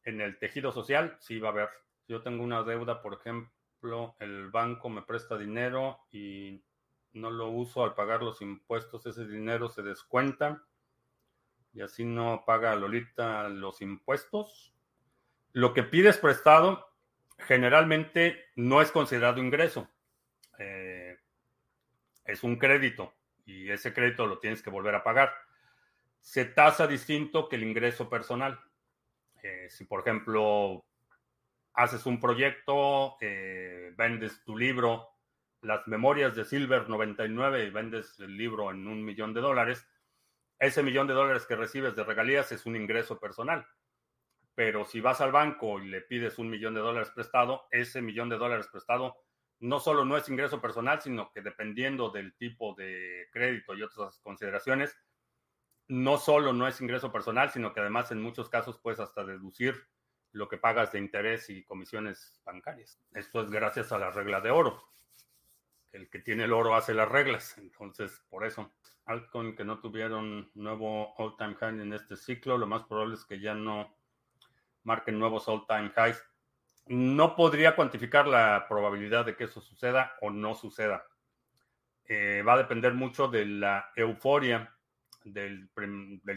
en 0.05 0.21
el 0.21 0.39
tejido 0.39 0.73
social, 0.73 1.17
sí 1.21 1.39
va 1.39 1.49
a 1.49 1.53
haber. 1.53 1.71
Yo 2.09 2.23
tengo 2.23 2.43
una 2.43 2.63
deuda, 2.63 3.03
por 3.03 3.13
ejemplo, 3.13 4.17
el 4.19 4.51
banco 4.51 4.89
me 4.89 5.03
presta 5.03 5.37
dinero 5.37 6.01
y 6.11 6.65
no 7.13 7.31
lo 7.31 7.51
uso 7.51 7.85
al 7.85 7.95
pagar 7.95 8.23
los 8.23 8.41
impuestos, 8.41 9.05
ese 9.05 9.27
dinero 9.27 9.69
se 9.69 9.83
descuenta 9.83 10.65
y 11.75 11.83
así 11.83 12.07
no 12.07 12.45
paga 12.47 12.75
Lolita 12.77 13.49
los 13.51 13.83
impuestos. 13.83 14.75
Lo 15.53 15.75
que 15.75 15.83
pides 15.83 16.17
prestado 16.17 16.89
generalmente 17.39 18.47
no 18.57 18.81
es 18.81 18.91
considerado 18.91 19.39
ingreso, 19.39 19.91
eh, 20.59 21.19
es 22.25 22.43
un 22.43 22.57
crédito 22.57 23.13
y 23.45 23.71
ese 23.71 23.93
crédito 23.93 24.27
lo 24.27 24.39
tienes 24.39 24.63
que 24.63 24.71
volver 24.71 24.95
a 24.95 25.05
pagar. 25.05 25.33
Se 26.21 26.47
tasa 26.47 26.87
distinto 26.87 27.51
que 27.51 27.57
el 27.57 27.65
ingreso 27.65 28.09
personal. 28.09 28.59
Eh, 29.43 29.69
si, 29.71 29.85
por 29.85 30.01
ejemplo, 30.01 30.85
haces 31.79 32.07
un 32.07 32.19
proyecto, 32.19 33.17
eh, 33.21 33.95
vendes 33.97 34.43
tu 34.43 34.57
libro, 34.57 35.11
las 35.61 35.87
memorias 35.87 36.35
de 36.35 36.45
Silver 36.45 36.89
99 36.89 37.67
y 37.67 37.71
vendes 37.71 38.19
el 38.19 38.37
libro 38.37 38.73
en 38.73 38.89
un 38.89 39.05
millón 39.05 39.33
de 39.33 39.41
dólares, 39.41 39.89
ese 40.59 40.83
millón 40.83 41.07
de 41.07 41.15
dólares 41.15 41.47
que 41.47 41.55
recibes 41.55 41.95
de 41.95 42.03
regalías 42.03 42.51
es 42.51 42.67
un 42.67 42.75
ingreso 42.75 43.21
personal. 43.21 43.65
Pero 44.57 44.87
si 44.87 45.01
vas 45.01 45.21
al 45.21 45.31
banco 45.31 45.81
y 45.81 45.87
le 45.87 46.01
pides 46.01 46.41
un 46.41 46.51
millón 46.51 46.75
de 46.75 46.81
dólares 46.81 47.13
prestado, 47.15 47.69
ese 47.71 48.03
millón 48.03 48.29
de 48.29 48.39
dólares 48.39 48.67
prestado 48.67 49.17
no 49.61 49.79
solo 49.79 50.05
no 50.05 50.17
es 50.17 50.29
ingreso 50.29 50.61
personal, 50.61 51.01
sino 51.01 51.31
que 51.31 51.43
dependiendo 51.43 52.11
del 52.11 52.35
tipo 52.37 52.75
de 52.75 53.29
crédito 53.31 53.77
y 53.77 53.85
otras 53.85 54.19
consideraciones, 54.19 54.99
no 55.87 56.19
solo 56.19 56.53
no 56.53 56.67
es 56.67 56.81
ingreso 56.81 57.13
personal, 57.13 57.51
sino 57.51 57.73
que 57.73 57.79
además 57.79 58.11
en 58.11 58.21
muchos 58.21 58.51
casos 58.51 58.81
puedes 58.81 58.99
hasta 58.99 59.25
deducir 59.25 59.87
lo 60.39 60.49
que 60.49 60.57
pagas 60.57 60.93
de 60.93 61.01
interés 61.01 61.51
y 61.51 61.65
comisiones 61.65 62.41
bancarias. 62.45 62.99
Esto 63.13 63.43
es 63.43 63.51
gracias 63.51 63.91
a 63.91 63.99
la 63.99 64.11
regla 64.11 64.41
de 64.41 64.51
oro. 64.51 64.83
El 65.93 66.09
que 66.09 66.21
tiene 66.21 66.45
el 66.45 66.53
oro 66.53 66.77
hace 66.77 66.95
las 66.95 67.09
reglas. 67.09 67.59
Entonces, 67.59 68.23
por 68.31 68.47
eso, 68.47 68.73
altcoin 69.05 69.57
que 69.57 69.65
no 69.65 69.81
tuvieron 69.81 70.51
nuevo 70.55 71.15
all-time 71.17 71.57
high 71.57 71.81
en 71.81 71.93
este 71.93 72.17
ciclo, 72.17 72.57
lo 72.57 72.69
más 72.69 72.85
probable 72.85 73.17
es 73.17 73.25
que 73.25 73.41
ya 73.41 73.55
no 73.55 73.97
marquen 74.85 75.19
nuevos 75.19 75.49
all-time 75.49 75.93
highs. 75.97 76.25
No 76.87 77.35
podría 77.35 77.75
cuantificar 77.75 78.29
la 78.29 78.67
probabilidad 78.69 79.27
de 79.27 79.35
que 79.35 79.45
eso 79.45 79.61
suceda 79.61 80.15
o 80.21 80.31
no 80.31 80.55
suceda. 80.55 81.05
Eh, 82.05 82.43
va 82.47 82.55
a 82.55 82.59
depender 82.59 82.95
mucho 82.95 83.27
de 83.27 83.45
la 83.45 83.91
euforia 83.97 84.73
del, 85.25 85.69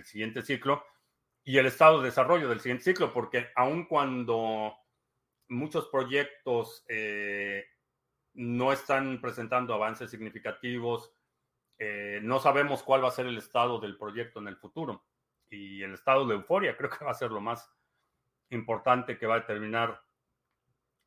siguiente 0.04 0.42
ciclo 0.42 0.84
y 1.44 1.58
el 1.58 1.66
estado 1.66 2.00
de 2.00 2.06
desarrollo 2.06 2.50
del 2.50 2.60
siguiente 2.60 2.84
ciclo, 2.84 3.14
porque 3.14 3.48
aun 3.56 3.86
cuando 3.86 4.76
muchos 5.48 5.88
proyectos 5.88 6.86
eh, 6.88 7.66
no 8.34 8.72
están 8.72 9.20
presentando 9.20 9.74
avances 9.74 10.10
significativos, 10.10 11.14
eh, 11.78 12.20
no 12.22 12.40
sabemos 12.40 12.84
cuál 12.84 13.04
va 13.04 13.08
a 13.08 13.12
ser 13.12 13.26
el 13.26 13.38
estado 13.38 13.80
del 13.80 13.98
proyecto 13.98 14.40
en 14.40 14.48
el 14.48 14.58
futuro. 14.58 15.04
Y 15.50 15.82
el 15.84 15.96
estado 15.96 16.26
de 16.28 16.36
euforia 16.36 16.78
creo 16.78 16.90
que 16.90 17.04
va 17.04 17.12
a 17.12 17.16
ser 17.16 17.32
lo 17.32 17.42
más 17.42 17.70
importante 18.50 19.18
que 19.18 19.26
va 19.26 19.36
a 19.36 19.40
determinar 19.40 20.02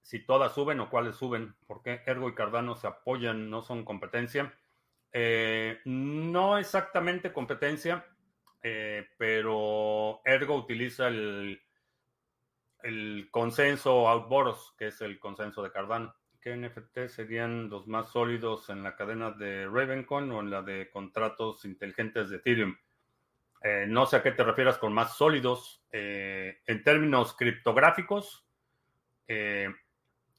si 0.03 0.19
todas 0.19 0.53
suben 0.53 0.81
o 0.81 0.91
cuáles 0.91 1.17
suben, 1.17 1.57
porque 1.67 2.03
Ergo 2.05 2.29
y 2.29 2.35
Cardano 2.35 2.77
se 2.77 2.87
apoyan, 2.87 3.49
no 3.49 3.63
son 3.63 3.85
competencia. 3.85 4.53
Eh, 5.13 5.81
no 5.85 6.59
exactamente 6.59 7.33
competencia, 7.33 8.05
eh, 8.67 9.07
pero 9.19 10.23
Ergo 10.25 10.57
utiliza 10.57 11.09
el, 11.09 11.61
consenso 13.31 14.09
Outboros, 14.09 14.75
que 14.79 14.87
es 14.87 15.03
el 15.03 15.19
consenso 15.19 15.63
de 15.63 15.71
Cardano. 15.71 16.15
¿Qué 16.41 16.57
NFT 16.57 17.09
serían 17.09 17.69
los 17.69 17.87
más 17.87 18.11
sólidos 18.11 18.71
en 18.71 18.83
la 18.83 18.97
cadena 18.97 19.33
de 19.33 19.67
Ravencoin 19.67 20.31
o 20.33 20.41
en 20.41 20.51
la 20.51 20.63
de 20.63 20.89
contratos 20.91 21.67
inteligentes 21.67 22.31
de 22.31 22.37
Ethereum? 22.37 22.75
Eh, 23.63 23.85
no 23.87 24.07
sé 24.07 24.17
a 24.17 24.23
qué 24.23 24.33
te 24.33 24.45
refieras 24.45 24.79
con 24.79 24.95
más 24.95 25.15
sólidos. 25.15 25.85
en 25.93 26.83
términos 26.83 27.37
criptográficos, 27.37 28.47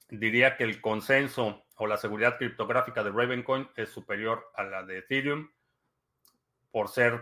diría 0.10 0.58
que 0.58 0.64
el 0.64 0.82
consenso 0.82 1.66
o 1.76 1.86
la 1.86 1.98
seguridad 1.98 2.38
criptográfica 2.38 3.04
de 3.04 3.12
Ravencoin 3.12 3.70
es 3.76 3.90
superior 3.90 4.52
a 4.56 4.64
la 4.64 4.84
de 4.84 5.00
Ethereum 5.00 5.50
por 6.72 6.90
ser 6.90 7.22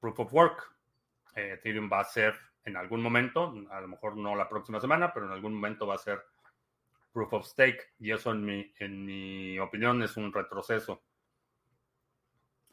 proof 0.00 0.20
of 0.20 0.32
work. 0.32 0.74
Eh, 1.34 1.54
Ethereum 1.54 1.90
va 1.90 2.00
a 2.00 2.04
ser 2.04 2.34
en 2.64 2.76
algún 2.76 3.00
momento, 3.00 3.54
a 3.70 3.80
lo 3.80 3.88
mejor 3.88 4.16
no 4.16 4.34
la 4.34 4.48
próxima 4.48 4.80
semana, 4.80 5.12
pero 5.12 5.26
en 5.26 5.32
algún 5.32 5.54
momento 5.54 5.86
va 5.86 5.94
a 5.94 5.98
ser 5.98 6.22
proof 7.12 7.32
of 7.32 7.46
stake 7.46 7.94
y 7.98 8.12
eso 8.12 8.30
en 8.32 8.44
mi, 8.44 8.72
en 8.78 9.04
mi 9.04 9.58
opinión 9.58 10.02
es 10.02 10.16
un 10.16 10.32
retroceso. 10.32 11.02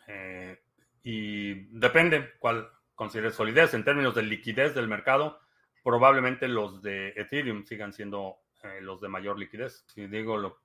Eh, 0.07 0.61
y 1.03 1.53
depende 1.77 2.33
cuál 2.39 2.69
consideres 2.93 3.35
solidez. 3.35 3.73
En 3.73 3.83
términos 3.83 4.15
de 4.15 4.23
liquidez 4.23 4.75
del 4.75 4.87
mercado, 4.87 5.39
probablemente 5.83 6.47
los 6.47 6.81
de 6.81 7.09
Ethereum 7.15 7.63
sigan 7.63 7.93
siendo 7.93 8.39
eh, 8.63 8.81
los 8.81 9.01
de 9.01 9.07
mayor 9.07 9.37
liquidez. 9.37 9.85
Si 9.87 10.07
digo 10.07 10.37
lo, 10.37 10.59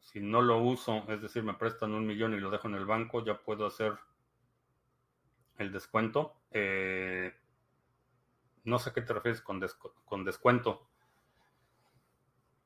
si 0.00 0.20
no 0.20 0.42
lo 0.42 0.58
uso, 0.58 1.04
es 1.08 1.20
decir, 1.20 1.42
me 1.42 1.54
prestan 1.54 1.92
un 1.92 2.06
millón 2.06 2.34
y 2.34 2.40
lo 2.40 2.50
dejo 2.50 2.68
en 2.68 2.74
el 2.74 2.84
banco, 2.84 3.24
ya 3.24 3.38
puedo 3.38 3.66
hacer 3.66 3.94
el 5.58 5.72
descuento. 5.72 6.34
Eh, 6.50 7.32
no 8.64 8.78
sé 8.78 8.92
qué 8.92 9.02
te 9.02 9.12
refieres 9.12 9.40
con, 9.40 9.64
con 10.04 10.24
descuento. 10.24 10.88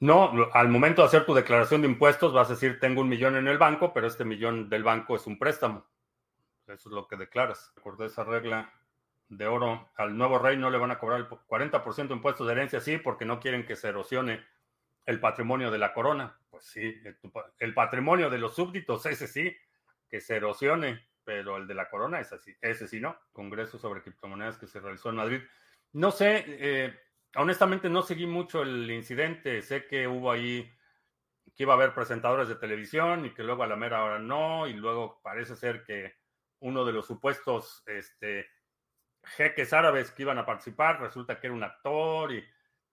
No, 0.00 0.32
al 0.52 0.68
momento 0.68 1.02
de 1.02 1.08
hacer 1.08 1.26
tu 1.26 1.34
declaración 1.34 1.82
de 1.82 1.88
impuestos 1.88 2.32
vas 2.32 2.48
a 2.48 2.54
decir, 2.54 2.78
tengo 2.78 3.00
un 3.00 3.08
millón 3.08 3.34
en 3.34 3.48
el 3.48 3.58
banco, 3.58 3.92
pero 3.92 4.06
este 4.06 4.24
millón 4.24 4.68
del 4.68 4.84
banco 4.84 5.16
es 5.16 5.26
un 5.26 5.38
préstamo. 5.38 5.84
Eso 6.68 6.88
es 6.88 6.94
lo 6.94 7.08
que 7.08 7.16
declaras. 7.16 7.72
Recordé 7.74 8.06
esa 8.06 8.22
regla 8.22 8.72
de 9.28 9.46
oro. 9.46 9.90
Al 9.96 10.16
nuevo 10.16 10.38
rey 10.38 10.56
no 10.56 10.70
le 10.70 10.78
van 10.78 10.90
a 10.90 10.98
cobrar 10.98 11.20
el 11.20 11.28
40% 11.28 12.08
de 12.08 12.14
impuestos 12.14 12.46
de 12.46 12.52
herencia, 12.52 12.80
sí, 12.80 12.98
porque 12.98 13.24
no 13.24 13.40
quieren 13.40 13.66
que 13.66 13.76
se 13.76 13.88
erosione 13.88 14.44
el 15.06 15.20
patrimonio 15.20 15.70
de 15.70 15.78
la 15.78 15.92
corona. 15.92 16.38
Pues 16.50 16.64
sí, 16.64 16.94
el, 17.58 17.74
patrimonio 17.74 18.30
de 18.30 18.38
los 18.38 18.54
súbditos, 18.54 19.06
ese 19.06 19.26
sí, 19.26 19.56
que 20.08 20.20
se 20.20 20.36
erosione, 20.36 21.07
pero 21.28 21.58
el 21.58 21.66
de 21.66 21.74
la 21.74 21.90
corona 21.90 22.20
es 22.20 22.32
así, 22.32 22.56
ese 22.62 22.88
sí 22.88 23.00
no. 23.00 23.14
Congreso 23.34 23.78
sobre 23.78 24.00
criptomonedas 24.00 24.56
que 24.56 24.66
se 24.66 24.80
realizó 24.80 25.10
en 25.10 25.16
Madrid. 25.16 25.42
No 25.92 26.10
sé, 26.10 26.42
eh, 26.46 26.98
honestamente 27.36 27.90
no 27.90 28.00
seguí 28.00 28.26
mucho 28.26 28.62
el 28.62 28.90
incidente, 28.90 29.60
sé 29.60 29.86
que 29.86 30.08
hubo 30.08 30.32
ahí 30.32 30.72
que 31.54 31.64
iba 31.64 31.74
a 31.74 31.76
haber 31.76 31.92
presentadores 31.92 32.48
de 32.48 32.54
televisión 32.54 33.26
y 33.26 33.34
que 33.34 33.42
luego 33.42 33.62
a 33.62 33.66
la 33.66 33.76
mera 33.76 34.04
hora 34.04 34.18
no, 34.18 34.66
y 34.66 34.72
luego 34.72 35.20
parece 35.22 35.54
ser 35.54 35.84
que 35.84 36.14
uno 36.60 36.86
de 36.86 36.94
los 36.94 37.06
supuestos 37.06 37.82
este, 37.84 38.48
jeques 39.36 39.74
árabes 39.74 40.10
que 40.12 40.22
iban 40.22 40.38
a 40.38 40.46
participar, 40.46 40.98
resulta 40.98 41.38
que 41.38 41.48
era 41.48 41.56
un 41.56 41.62
actor 41.62 42.32
y 42.32 42.42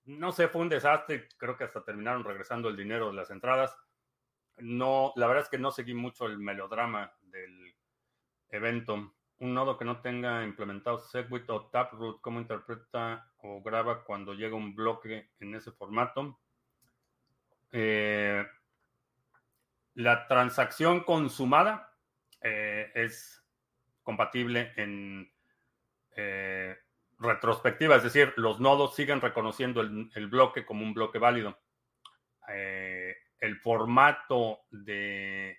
no 0.03 0.33
sé, 0.33 0.49
fue 0.49 0.59
un 0.61 0.67
desastre. 0.67 1.29
Creo 1.38 1.55
que 1.55 1.63
hasta 1.63 1.86
terminaron 1.86 2.25
regresando 2.25 2.67
el 2.67 2.75
dinero 2.75 3.07
de 3.07 3.15
las 3.15 3.31
entradas. 3.31 3.73
No, 4.57 5.13
la 5.15 5.25
verdad 5.25 5.43
es 5.43 5.49
que 5.49 5.57
no 5.57 5.71
seguí 5.71 5.93
mucho 5.93 6.25
el 6.25 6.38
melodrama 6.38 7.13
del 7.21 7.75
evento. 8.56 9.14
Un 9.39 9.53
nodo 9.53 9.78
que 9.78 9.86
no 9.86 10.01
tenga 10.01 10.43
implementado 10.43 10.99
Segwit 10.99 11.49
o 11.49 11.66
Taproot, 11.68 12.22
¿cómo 12.22 12.39
interpreta 12.39 13.30
o 13.38 13.62
graba 13.62 14.03
cuando 14.03 14.34
llega 14.34 14.56
un 14.56 14.74
bloque 14.74 15.32
en 15.39 15.56
ese 15.56 15.72
formato? 15.72 16.39
Eh, 17.72 18.45
la 19.95 20.28
transacción 20.28 21.03
consumada 21.03 21.93
eh, 22.41 22.91
es 22.95 23.43
compatible 24.03 24.72
en 24.78 25.30
eh, 26.16 26.78
retrospectiva, 27.20 27.97
es 27.97 28.03
decir, 28.03 28.34
los 28.38 28.62
nodos 28.62 28.95
siguen 28.95 29.20
reconociendo 29.20 29.82
el, 29.82 30.28
bloque 30.28 30.66
como 30.66 30.84
un 30.84 30.93
bloque 30.93 31.20
válido. 31.20 31.60
El 32.47 33.58
formato 33.58 34.62
de 34.70 35.58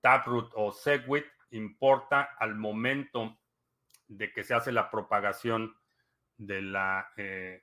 Taproot 0.00 0.52
o 0.54 0.72
Segwit 0.72 1.26
importa 1.50 2.36
al 2.38 2.54
momento 2.56 3.38
de 4.08 4.32
que 4.32 4.44
se 4.44 4.54
hace 4.54 4.72
la 4.72 4.90
propagación 4.90 5.76
de 6.36 6.62
la, 6.62 7.12
de 7.16 7.62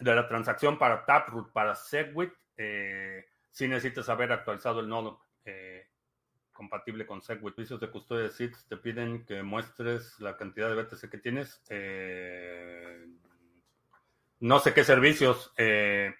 la 0.00 0.26
transacción 0.28 0.78
para 0.78 1.04
Taproot, 1.04 1.52
para 1.52 1.74
Segwit, 1.74 2.32
si 3.50 3.68
necesitas 3.68 4.08
haber 4.08 4.32
actualizado 4.32 4.80
el 4.80 4.88
nodo 4.88 5.26
compatible 6.56 7.06
con 7.06 7.22
Segwit. 7.22 7.54
Servicios 7.54 7.80
de 7.80 7.90
custodia 7.90 8.24
de 8.24 8.30
SITs 8.30 8.66
te 8.66 8.76
piden 8.76 9.24
que 9.24 9.42
muestres 9.42 10.18
la 10.18 10.36
cantidad 10.36 10.68
de 10.68 10.82
BTC 10.82 11.10
que 11.10 11.18
tienes. 11.18 11.62
Eh, 11.68 13.06
no 14.40 14.58
sé 14.58 14.74
qué 14.74 14.82
servicios. 14.82 15.52
Eh, 15.56 16.12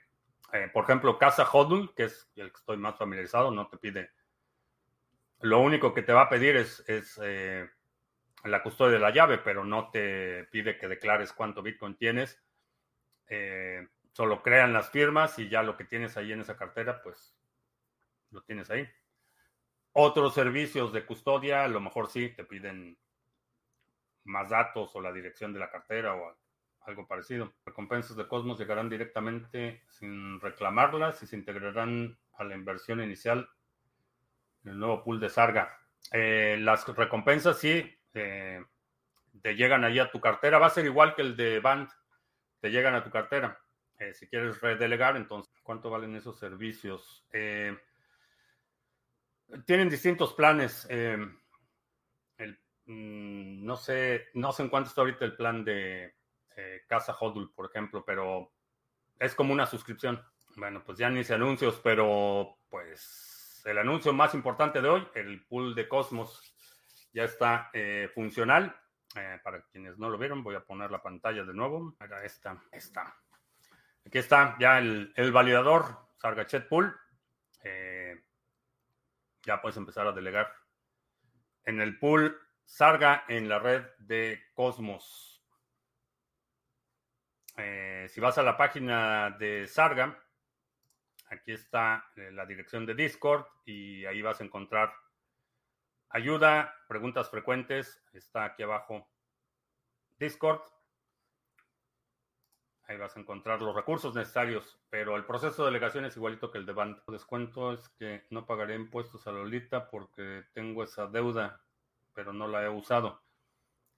eh, 0.53 0.71
por 0.73 0.85
ejemplo, 0.85 1.19
Casa 1.19 1.49
Hodl, 1.51 1.93
que 1.95 2.05
es 2.05 2.31
el 2.37 2.53
que 2.53 2.59
estoy 2.59 2.77
más 2.77 2.97
familiarizado, 2.97 3.51
no 3.51 3.67
te 3.69 3.79
pide. 3.79 4.11
Lo 5.41 5.61
único 5.61 5.93
que 5.93 6.03
te 6.03 6.13
va 6.13 6.23
a 6.23 6.29
pedir 6.29 6.57
es, 6.57 6.83
es 6.89 7.19
la 8.45 8.63
custodia 8.63 8.95
de 8.95 9.01
la 9.01 9.11
llave, 9.11 9.39
pero 9.39 9.65
no 9.65 9.91
te 9.91 10.45
pide 10.45 10.79
que 10.79 10.89
declares 10.89 11.33
cuánto 11.33 11.63
Bitcoin 11.63 11.97
tienes. 11.97 12.43
solo 14.13 14.43
crean 14.43 14.73
las 14.73 14.91
firmas 14.91 15.39
y 15.39 15.49
ya 15.49 15.63
lo 15.63 15.77
que 15.77 15.85
tienes 15.85 16.17
ahí 16.17 16.33
en 16.33 16.41
esa 16.41 16.57
cartera, 16.57 17.03
pues 17.03 17.37
lo 18.31 18.43
tienes 18.43 18.71
ahí. 18.71 18.89
Otros 19.93 20.35
servicios 20.35 20.93
de 20.93 21.07
custodia, 21.07 21.65
a 21.65 21.69
lo 21.69 21.81
mejor 21.81 22.09
sí, 22.09 22.29
te 22.29 22.45
piden 22.45 22.99
más 24.25 24.51
datos 24.51 24.95
o 24.95 25.01
la 25.01 25.13
dirección 25.13 25.53
de 25.53 25.61
la 25.61 25.71
cartera 25.71 26.15
o 26.15 26.37
algo 26.83 27.07
parecido. 27.07 27.55
Recompensas 27.65 28.17
de 28.17 28.29
Cosmos 28.29 28.59
llegarán 28.59 28.89
directamente 28.89 29.83
sin 29.89 30.41
reclamarlas 30.41 31.23
y 31.23 31.27
se 31.27 31.37
integrarán 31.37 32.19
a 32.35 32.45
la 32.45 32.55
inversión 32.55 33.01
inicial 33.01 33.49
el 34.67 34.79
nuevo 34.79 35.03
pool 35.03 35.21
de 35.21 35.29
Sarga. 35.29 35.79
Eh, 36.13 36.57
las 36.61 36.87
recompensas 36.89 37.59
sí 37.59 37.99
eh, 38.15 38.65
te 39.43 39.55
llegan 39.55 39.85
ahí 39.85 39.99
a 39.99 40.11
tu 40.11 40.21
cartera. 40.21 40.59
Va 40.59 40.67
a 40.67 40.71
ser 40.71 40.85
igual 40.87 41.15
que 41.15 41.23
el 41.23 41.37
de 41.37 41.61
Band. 41.61 41.89
Te 42.61 42.71
llegan 42.71 42.95
a 42.95 43.05
tu 43.05 43.11
cartera. 43.11 43.59
Eh, 43.99 44.13
si 44.13 44.29
quieres 44.29 44.61
redelegar, 44.61 45.17
entonces, 45.17 45.55
¿cuánto 45.63 45.89
valen 45.91 46.17
esos 46.17 46.39
servicios? 46.39 47.25
Tienen 49.65 49.89
distintos 49.89 50.35
planes. 50.35 50.89
Mm, 52.89 53.65
no 53.65 53.77
sé, 53.77 54.29
no 54.35 54.53
sé 54.53 54.63
en 54.63 54.69
cuánto 54.69 54.89
está 54.89 55.01
ahorita 55.01 55.25
el 55.25 55.35
plan 55.35 55.65
de 55.65 56.15
Casa 56.87 57.17
Hodul, 57.19 57.53
por 57.53 57.67
ejemplo, 57.67 58.05
pero 58.05 58.53
es 59.19 59.35
como 59.35 59.53
una 59.53 59.67
suscripción. 59.67 60.23
Bueno, 60.57 60.83
pues 60.85 60.97
ya 60.99 61.11
ni 61.11 61.25
se 61.25 61.35
anuncios, 61.35 61.81
pero 61.83 62.59
pues 62.69 63.36
el 63.67 63.79
anuncio 63.79 64.13
más 64.13 64.35
importante 64.35 64.81
de 64.81 64.89
hoy, 64.89 65.09
el 65.15 65.45
pool 65.47 65.75
de 65.75 65.89
Cosmos, 65.89 66.41
ya 67.13 67.25
está 67.25 67.71
eh, 67.73 68.11
funcional. 68.15 68.75
para 69.43 69.63
quienes 69.73 69.99
no 69.99 70.11
lo 70.11 70.19
vieron, 70.19 70.43
voy 70.43 70.55
a 70.55 70.65
poner 70.65 70.91
la 70.91 71.03
pantalla 71.03 71.45
de 71.45 71.55
nuevo. 71.55 71.97
Era 72.01 72.25
esta, 72.25 72.63
esta. 72.73 73.15
Aquí 74.05 74.19
está 74.19 74.57
ya 74.59 74.79
el, 74.79 75.13
el 75.17 75.33
validador 75.33 76.09
Sargachet 76.19 76.69
Pool 76.69 76.95
ya 79.47 79.63
puedes 79.63 79.77
empezar 79.77 80.07
a 80.07 80.13
delegar. 80.13 80.53
En 81.65 81.81
el 81.81 81.99
pool 81.99 82.39
Sarga 82.65 83.25
en 83.29 83.49
la 83.49 83.61
red 83.61 83.87
de 83.99 84.43
Cosmos. 84.53 85.41
Eh, 87.57 88.09
si 88.11 88.21
vas 88.21 88.37
a 88.39 88.43
la 88.43 88.57
página 88.57 89.31
de 89.39 89.69
Sarga, 89.69 90.21
aquí 91.29 91.53
está 91.53 92.11
eh, 92.17 92.31
la 92.33 92.47
dirección 92.47 92.87
de 92.87 92.95
Discord 92.95 93.47
y 93.65 94.05
ahí 94.05 94.23
vas 94.23 94.41
a 94.41 94.45
encontrar 94.45 94.93
ayuda, 96.11 96.75
preguntas 96.89 97.31
frecuentes. 97.31 98.03
Está 98.13 98.45
aquí 98.45 98.63
abajo 98.63 99.09
Discord. 100.19 100.61
Ahí 102.89 102.97
vas 102.97 103.17
a 103.17 103.21
encontrar 103.21 103.61
los 103.61 103.75
recursos 103.75 104.15
necesarios, 104.15 104.79
pero 104.89 105.17
el 105.17 105.25
proceso 105.25 105.65
de 105.65 105.73
delegación 105.73 106.05
es 106.05 106.17
igualito 106.17 106.53
que 106.53 106.59
el 106.59 106.67
de 106.67 106.73
band. 106.73 107.03
El 107.09 107.15
descuento 107.15 107.73
es 107.73 107.89
que 107.91 108.27
no 108.31 108.47
pagaré 108.47 108.77
impuestos 108.77 109.27
a 109.27 109.33
Lolita 109.33 109.89
porque 109.89 110.45
tengo 110.53 110.85
esa 110.85 111.09
deuda, 111.09 111.61
pero 112.13 112.33
no 112.33 112.47
la 112.47 112.63
he 112.63 112.69
usado. 112.69 113.23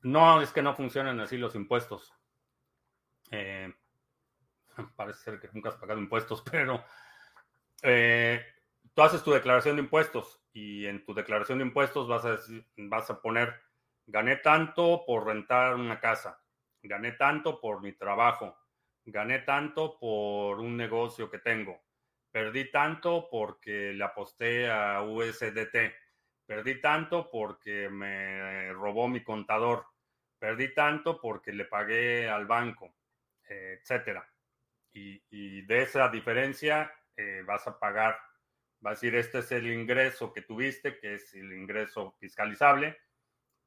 No, 0.01 0.41
es 0.41 0.53
que 0.53 0.62
no 0.62 0.74
funcionan 0.74 1.20
así 1.20 1.37
los 1.37 1.55
impuestos. 1.55 2.14
Eh, 3.31 3.74
parece 4.97 5.20
ser 5.20 5.41
que 5.41 5.51
nunca 5.53 5.68
has 5.68 5.76
pagado 5.76 6.01
impuestos, 6.01 6.43
pero 6.51 6.83
eh, 7.83 8.45
tú 8.95 9.03
haces 9.03 9.22
tu 9.22 9.33
declaración 9.33 9.76
de 9.76 9.83
impuestos 9.83 10.41
y 10.53 10.87
en 10.87 11.05
tu 11.05 11.14
declaración 11.14 11.59
de 11.59 11.64
impuestos 11.64 12.09
vas 12.09 12.24
a, 12.24 12.39
vas 12.76 13.11
a 13.11 13.20
poner, 13.20 13.55
gané 14.07 14.37
tanto 14.37 15.05
por 15.07 15.26
rentar 15.26 15.74
una 15.74 16.01
casa, 16.01 16.43
gané 16.83 17.12
tanto 17.12 17.61
por 17.61 17.83
mi 17.83 17.93
trabajo, 17.93 18.57
gané 19.05 19.41
tanto 19.41 19.99
por 19.99 20.61
un 20.61 20.76
negocio 20.76 21.31
que 21.31 21.39
tengo, 21.39 21.81
perdí 22.31 22.70
tanto 22.70 23.29
porque 23.31 23.93
le 23.93 24.05
aposté 24.05 24.70
a 24.70 25.03
USDT, 25.03 25.95
perdí 26.47 26.81
tanto 26.81 27.29
porque 27.31 27.89
me 27.89 28.72
robó 28.72 29.09
mi 29.09 29.22
contador, 29.22 29.87
perdí 30.39 30.74
tanto 30.74 31.20
porque 31.20 31.53
le 31.53 31.64
pagué 31.64 32.29
al 32.29 32.47
banco, 32.47 32.95
etcétera. 33.45 34.26
Y, 34.93 35.62
de 35.62 35.83
esa 35.83 36.09
diferencia 36.09 36.93
eh, 37.19 37.43
vas 37.45 37.66
a 37.66 37.79
pagar, 37.79 38.16
vas 38.81 38.93
a 38.93 38.95
decir, 38.95 39.16
este 39.16 39.41
es 39.41 39.53
el 39.53 39.66
ingreso 39.66 40.33
que 40.33 40.43
tuviste, 40.43 40.99
que 41.01 41.14
es 41.14 41.35
el 41.35 41.53
ingreso 41.53 42.14
fiscalizable, 42.21 42.97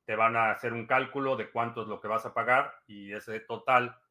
te 0.05 0.15
van 0.15 0.37
a 0.37 0.51
hacer 0.51 0.73
un 0.73 0.87
cálculo 0.87 1.35
de 1.35 1.51
cuánto 1.51 1.81
es 1.81 1.87
lo 1.89 1.99
que 1.99 2.07
vas 2.07 2.25
a 2.25 2.33
pagar 2.33 2.73
y 2.87 3.13
ese 3.13 3.41
total 3.41 4.01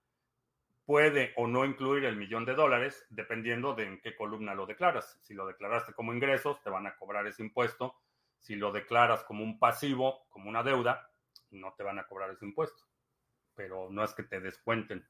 puede 0.84 1.32
o 1.36 1.46
no 1.46 1.64
incluir 1.64 2.04
el 2.04 2.16
millón 2.16 2.44
de 2.44 2.54
dólares, 2.54 3.06
dependiendo 3.08 3.74
de 3.74 3.84
en 3.84 4.00
qué 4.00 4.14
columna 4.14 4.54
lo 4.54 4.66
declaras. 4.66 5.18
Si 5.22 5.34
lo 5.34 5.46
declaraste 5.46 5.94
como 5.94 6.12
ingresos, 6.12 6.62
te 6.62 6.68
van 6.68 6.86
a 6.86 6.96
cobrar 6.96 7.26
ese 7.26 7.42
impuesto. 7.42 7.94
Si 8.38 8.56
lo 8.56 8.72
declaras 8.72 9.24
como 9.24 9.42
un 9.42 9.58
pasivo, 9.58 10.26
como 10.30 10.50
una 10.50 10.62
deuda, 10.62 11.10
no 11.50 11.72
te 11.74 11.82
van 11.82 11.98
a 11.98 12.06
cobrar 12.06 12.30
ese 12.30 12.44
impuesto. 12.44 12.82
Pero 13.54 13.88
no 13.90 14.04
es 14.04 14.12
que 14.14 14.24
te 14.24 14.40
descuenten. 14.40 15.06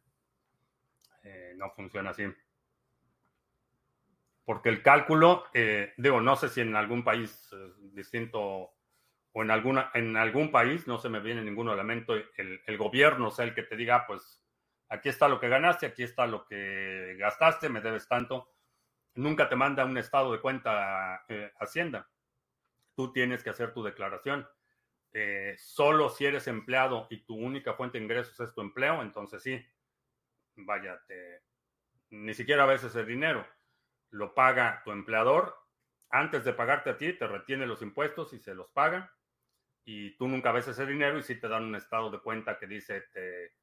Eh, 1.22 1.54
no 1.56 1.70
funciona 1.70 2.10
así. 2.10 2.24
Porque 4.50 4.68
el 4.68 4.82
cálculo, 4.82 5.44
eh, 5.54 5.94
digo, 5.96 6.20
no 6.20 6.34
sé 6.34 6.48
si 6.48 6.60
en 6.60 6.74
algún 6.74 7.04
país 7.04 7.54
distinto 7.92 8.72
o 9.30 9.42
en, 9.44 9.48
alguna, 9.52 9.92
en 9.94 10.16
algún 10.16 10.50
país, 10.50 10.88
no 10.88 10.98
se 10.98 11.08
me 11.08 11.20
viene 11.20 11.44
ningún 11.44 11.68
elemento, 11.68 12.16
el, 12.16 12.76
gobierno 12.76 13.30
sea 13.30 13.44
el 13.44 13.54
que 13.54 13.62
te 13.62 13.76
diga, 13.76 13.94
ah, 13.94 14.06
pues 14.08 14.42
aquí 14.88 15.08
está 15.08 15.28
lo 15.28 15.38
que 15.38 15.48
ganaste, 15.48 15.86
aquí 15.86 16.02
está 16.02 16.26
lo 16.26 16.46
que 16.46 17.14
gastaste, 17.16 17.68
me 17.68 17.80
debes 17.80 18.08
tanto. 18.08 18.52
Nunca 19.14 19.48
te 19.48 19.54
manda 19.54 19.84
un 19.84 19.96
estado 19.96 20.32
de 20.32 20.40
cuenta 20.40 21.24
eh, 21.28 21.52
Hacienda. 21.60 22.10
Tú 22.96 23.12
tienes 23.12 23.44
que 23.44 23.50
hacer 23.50 23.72
tu 23.72 23.84
declaración. 23.84 24.48
eh, 25.12 25.54
solo 25.58 26.08
si 26.08 26.26
eres 26.26 26.48
empleado 26.48 27.06
y 27.08 27.18
tu 27.18 27.36
única 27.36 27.74
fuente 27.74 27.98
de 27.98 28.04
ingresos 28.04 28.40
es 28.40 28.52
tu 28.52 28.62
empleo, 28.62 29.00
entonces 29.00 29.44
sí, 29.44 29.64
vaya, 30.56 31.00
ni 32.08 32.34
siquiera 32.34 32.64
a 32.64 32.66
veces 32.66 32.96
el 32.96 33.06
dinero 33.06 33.46
lo 34.10 34.34
paga 34.34 34.82
tu 34.84 34.92
empleador. 34.92 35.56
Antes 36.10 36.44
de 36.44 36.52
pagarte 36.52 36.90
a 36.90 36.96
ti, 36.96 37.12
te 37.12 37.26
retiene 37.26 37.66
los 37.66 37.82
impuestos 37.82 38.32
y 38.32 38.38
se 38.38 38.54
los 38.54 38.70
paga. 38.70 39.14
Y 39.84 40.16
tú 40.16 40.28
nunca 40.28 40.52
ves 40.52 40.68
ese 40.68 40.86
dinero 40.86 41.18
y 41.18 41.22
sí 41.22 41.36
te 41.40 41.48
dan 41.48 41.64
un 41.64 41.76
estado 41.76 42.10
de 42.10 42.20
cuenta 42.20 42.58
que 42.58 42.66
dice, 42.66 43.02
te 43.12 43.54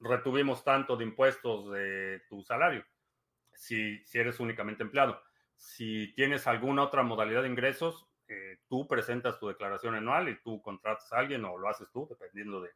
retuvimos 0.00 0.64
tanto 0.64 0.96
de 0.96 1.04
impuestos 1.04 1.70
de 1.72 2.22
tu 2.28 2.42
salario, 2.42 2.84
si, 3.52 4.04
si 4.04 4.18
eres 4.18 4.40
únicamente 4.40 4.82
empleado. 4.82 5.20
Si 5.56 6.12
tienes 6.14 6.46
alguna 6.46 6.82
otra 6.82 7.02
modalidad 7.02 7.42
de 7.42 7.48
ingresos, 7.48 8.06
eh, 8.28 8.58
tú 8.68 8.86
presentas 8.86 9.38
tu 9.38 9.48
declaración 9.48 9.94
anual 9.94 10.28
y 10.28 10.40
tú 10.42 10.62
contratas 10.62 11.12
a 11.12 11.18
alguien 11.18 11.44
o 11.44 11.58
lo 11.58 11.68
haces 11.68 11.90
tú, 11.90 12.06
dependiendo 12.08 12.60
de 12.60 12.70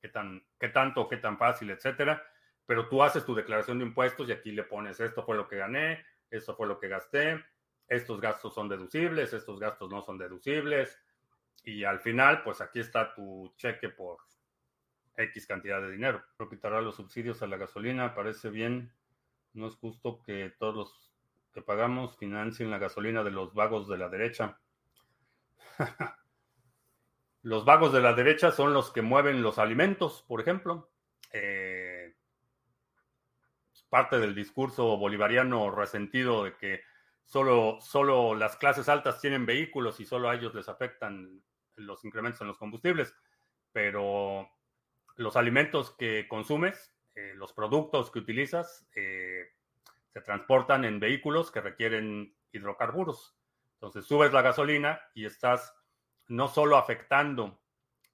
qué, 0.00 0.08
tan, 0.08 0.46
qué 0.58 0.68
tanto, 0.68 1.08
qué 1.08 1.16
tan 1.16 1.38
fácil, 1.38 1.70
etcétera. 1.70 2.24
Pero 2.66 2.88
tú 2.88 3.02
haces 3.02 3.24
tu 3.24 3.34
declaración 3.34 3.78
de 3.78 3.86
impuestos 3.86 4.28
y 4.28 4.32
aquí 4.32 4.52
le 4.52 4.64
pones 4.64 5.00
esto 5.00 5.24
fue 5.24 5.36
lo 5.36 5.48
que 5.48 5.56
gané, 5.56 6.04
esto 6.30 6.54
fue 6.56 6.66
lo 6.66 6.78
que 6.78 6.88
gasté, 6.88 7.44
estos 7.88 8.20
gastos 8.20 8.54
son 8.54 8.68
deducibles, 8.68 9.32
estos 9.32 9.60
gastos 9.60 9.90
no 9.90 10.02
son 10.02 10.18
deducibles. 10.18 10.98
Y 11.62 11.84
al 11.84 12.00
final, 12.00 12.42
pues 12.42 12.60
aquí 12.60 12.80
está 12.80 13.14
tu 13.14 13.52
cheque 13.56 13.88
por 13.88 14.18
X 15.16 15.46
cantidad 15.46 15.80
de 15.80 15.90
dinero. 15.90 16.22
Pero 16.36 16.50
quitará 16.50 16.80
los 16.80 16.96
subsidios 16.96 17.42
a 17.42 17.46
la 17.46 17.56
gasolina, 17.56 18.14
parece 18.14 18.50
bien. 18.50 18.92
No 19.52 19.68
es 19.68 19.76
justo 19.76 20.22
que 20.22 20.52
todos 20.58 20.74
los 20.74 21.12
que 21.52 21.62
pagamos 21.62 22.16
financien 22.16 22.70
la 22.70 22.78
gasolina 22.78 23.22
de 23.22 23.30
los 23.30 23.54
vagos 23.54 23.88
de 23.88 23.98
la 23.98 24.08
derecha. 24.08 24.58
los 27.42 27.64
vagos 27.64 27.92
de 27.92 28.00
la 28.00 28.14
derecha 28.14 28.50
son 28.50 28.74
los 28.74 28.90
que 28.90 29.02
mueven 29.02 29.42
los 29.42 29.58
alimentos, 29.58 30.24
por 30.26 30.40
ejemplo. 30.40 30.90
Eh, 31.32 31.83
parte 33.94 34.18
del 34.18 34.34
discurso 34.34 34.96
bolivariano 34.96 35.70
resentido 35.70 36.42
de 36.42 36.56
que 36.56 36.82
solo, 37.24 37.78
solo 37.80 38.34
las 38.34 38.56
clases 38.56 38.88
altas 38.88 39.20
tienen 39.20 39.46
vehículos 39.46 40.00
y 40.00 40.04
solo 40.04 40.28
a 40.28 40.34
ellos 40.34 40.52
les 40.52 40.68
afectan 40.68 41.40
los 41.76 42.04
incrementos 42.04 42.40
en 42.40 42.48
los 42.48 42.58
combustibles. 42.58 43.14
Pero 43.70 44.50
los 45.14 45.36
alimentos 45.36 45.92
que 45.92 46.26
consumes, 46.26 46.92
eh, 47.14 47.34
los 47.36 47.52
productos 47.52 48.10
que 48.10 48.18
utilizas, 48.18 48.84
eh, 48.96 49.52
se 50.08 50.20
transportan 50.22 50.84
en 50.84 50.98
vehículos 50.98 51.52
que 51.52 51.60
requieren 51.60 52.34
hidrocarburos. 52.50 53.36
Entonces 53.74 54.06
subes 54.06 54.32
la 54.32 54.42
gasolina 54.42 55.02
y 55.14 55.24
estás 55.24 55.72
no 56.26 56.48
solo 56.48 56.78
afectando 56.78 57.60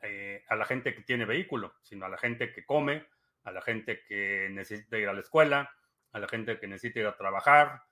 eh, 0.03 0.45
a 0.51 0.57
la 0.57 0.67
gente 0.67 0.95
que 0.95 1.05
tiene 1.05 1.25
vehículo, 1.25 1.73
sino 1.81 2.05
a 2.05 2.11
la 2.11 2.19
gente 2.19 2.53
que 2.53 2.67
come, 2.67 3.07
a 3.45 3.53
la 3.53 3.63
gente 3.63 4.03
que 4.05 4.49
necesita 4.51 4.99
ir 4.99 5.09
a 5.09 5.13
la 5.13 5.21
escuela, 5.21 5.71
a 6.13 6.19
la 6.19 6.29
gente 6.29 6.59
que 6.59 6.67
necesita 6.67 7.01
ir 7.01 7.07
a 7.07 7.17
trabajar. 7.17 7.83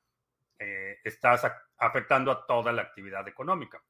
Eh, 0.58 0.98
estás 1.04 1.46
afectando 1.78 2.32
a 2.32 2.46
toda 2.46 2.72
la 2.72 2.82
actividad 2.82 3.26
económica. 3.28 3.82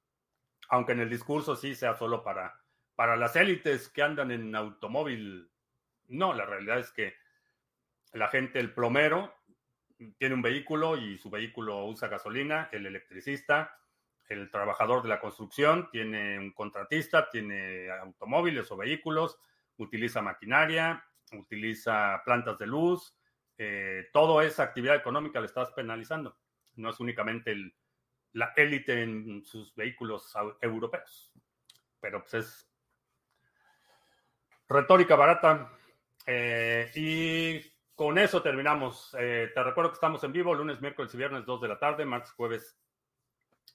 Aunque 0.69 0.93
en 0.93 1.01
el 1.01 1.09
discurso 1.11 1.57
sí 1.57 1.75
sea 1.75 1.95
solo 1.95 2.23
para, 2.23 2.63
para 2.95 3.17
las 3.17 3.37
élites 3.37 3.89
que 3.89 4.03
andan 4.03 4.31
en 4.31 4.55
automóvil. 4.55 5.51
No, 6.09 6.35
la 6.35 6.45
realidad 6.45 6.79
es 6.79 6.93
que 6.93 7.15
la 8.13 8.29
gente, 8.29 8.59
el 8.59 8.73
plomero, 8.73 9.35
tiene 10.19 10.35
un 10.35 10.43
vehículo 10.43 10.97
y 10.97 11.19
su 11.19 11.31
vehículo 11.31 11.85
usa 11.85 12.09
gasolina, 12.09 12.69
el 12.73 12.87
electricista, 12.87 13.79
el 14.29 14.51
trabajador 14.51 15.03
de 15.03 15.09
la 15.09 15.21
construcción 15.21 15.89
tiene 15.91 16.39
un 16.39 16.53
contratista, 16.53 17.31
tiene 17.31 17.91
automóviles 17.91 18.71
o 18.71 18.77
vehículos, 18.77 19.39
utiliza 19.79 20.23
maquinaria, 20.23 21.05
utiliza 21.33 22.23
plantas 22.25 22.59
de 22.59 22.67
luz, 22.67 23.17
eh, 23.57 24.09
toda 24.13 24.45
esa 24.45 24.63
actividad 24.63 24.97
económica 24.97 25.41
le 25.41 25.47
estás 25.47 25.71
penalizando. 25.73 26.39
No 26.77 26.91
es 26.91 27.01
únicamente 27.01 27.57
la 28.33 28.53
élite 28.57 29.03
en 29.03 29.45
sus 29.45 29.75
vehículos 29.75 30.33
europeos, 30.61 31.33
pero 32.01 32.21
pues 32.21 32.35
es 32.35 32.71
retórica 34.69 35.17
barata. 35.17 35.73
Eh, 36.27 36.91
y 36.95 37.61
con 37.95 38.19
eso 38.19 38.43
terminamos. 38.43 39.17
Eh, 39.19 39.51
te 39.55 39.63
recuerdo 39.63 39.91
que 39.91 39.95
estamos 39.95 40.23
en 40.25 40.33
vivo 40.33 40.55
lunes, 40.55 40.81
miércoles 40.81 41.13
y 41.15 41.17
viernes 41.17 41.45
2 41.45 41.63
de 41.63 41.69
la 41.69 41.79
tarde, 41.79 42.05
martes, 42.05 42.33
jueves 42.33 42.79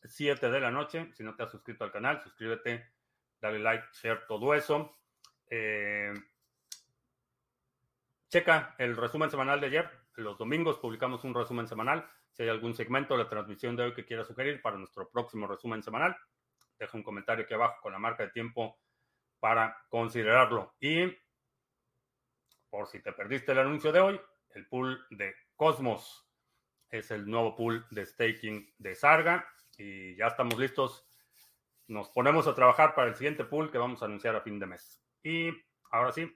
7 0.04 0.49
de 0.49 0.60
la 0.60 0.72
noche. 0.72 1.12
Si 1.14 1.24
no 1.24 1.36
te 1.36 1.43
has 1.43 1.51
suscrito 1.51 1.84
al 1.84 1.91
canal, 1.91 2.22
suscríbete, 2.22 2.93
dale 3.41 3.60
like, 3.60 3.86
share, 3.93 4.26
todo 4.28 4.54
eso. 4.54 4.95
Eh, 5.49 6.14
checa 8.34 8.74
el 8.80 8.98
resumen 8.98 9.30
semanal 9.30 9.62
de 9.62 9.68
ayer. 9.68 9.92
Los 10.16 10.40
domingos 10.40 10.80
publicamos 10.80 11.24
un 11.24 11.36
resumen 11.36 11.68
semanal. 11.68 12.10
Si 12.32 12.42
hay 12.42 12.50
algún 12.50 12.74
segmento 12.74 13.14
de 13.14 13.26
la 13.26 13.30
transmisión 13.30 13.76
de 13.76 13.84
hoy 13.84 13.94
que 13.94 14.06
quieras 14.06 14.26
sugerir 14.26 14.60
para 14.60 14.76
nuestro 14.76 15.08
próximo 15.08 15.46
resumen 15.46 15.84
semanal, 15.84 16.18
deja 16.80 16.98
un 16.98 17.04
comentario 17.04 17.46
aquí 17.46 17.54
abajo 17.54 17.76
con 17.84 17.94
la 17.94 18.00
marca 18.00 18.24
de 18.24 18.32
tiempo 18.32 18.80
para 19.40 19.78
considerarlo. 19.88 20.74
Y 20.80 21.16
por 22.72 22.88
si 22.88 23.04
te 23.04 23.14
perdiste 23.14 23.52
el 23.52 23.60
anuncio 23.60 23.92
de 23.92 24.00
hoy, 24.00 24.20
el 24.56 24.68
pool 24.68 25.06
de 25.12 25.36
Cosmos 25.56 26.28
es 26.90 27.12
el 27.12 27.30
nuevo 27.30 27.56
pool 27.56 27.86
de 27.92 28.04
staking 28.04 28.74
de 28.80 28.96
Sarga 28.96 29.48
y 29.78 30.16
ya 30.16 30.26
estamos 30.26 30.58
listos. 30.58 31.06
Nos 31.86 32.10
ponemos 32.10 32.48
a 32.48 32.56
trabajar 32.56 32.96
para 32.96 33.10
el 33.10 33.16
siguiente 33.16 33.46
pool 33.46 33.70
que 33.70 33.78
vamos 33.78 34.02
a 34.02 34.06
anunciar 34.06 34.36
a 34.36 34.42
fin 34.42 34.58
de 34.58 34.66
mes. 34.66 35.06
Y 35.22 35.52
ahora 35.92 36.12
sí, 36.12 36.36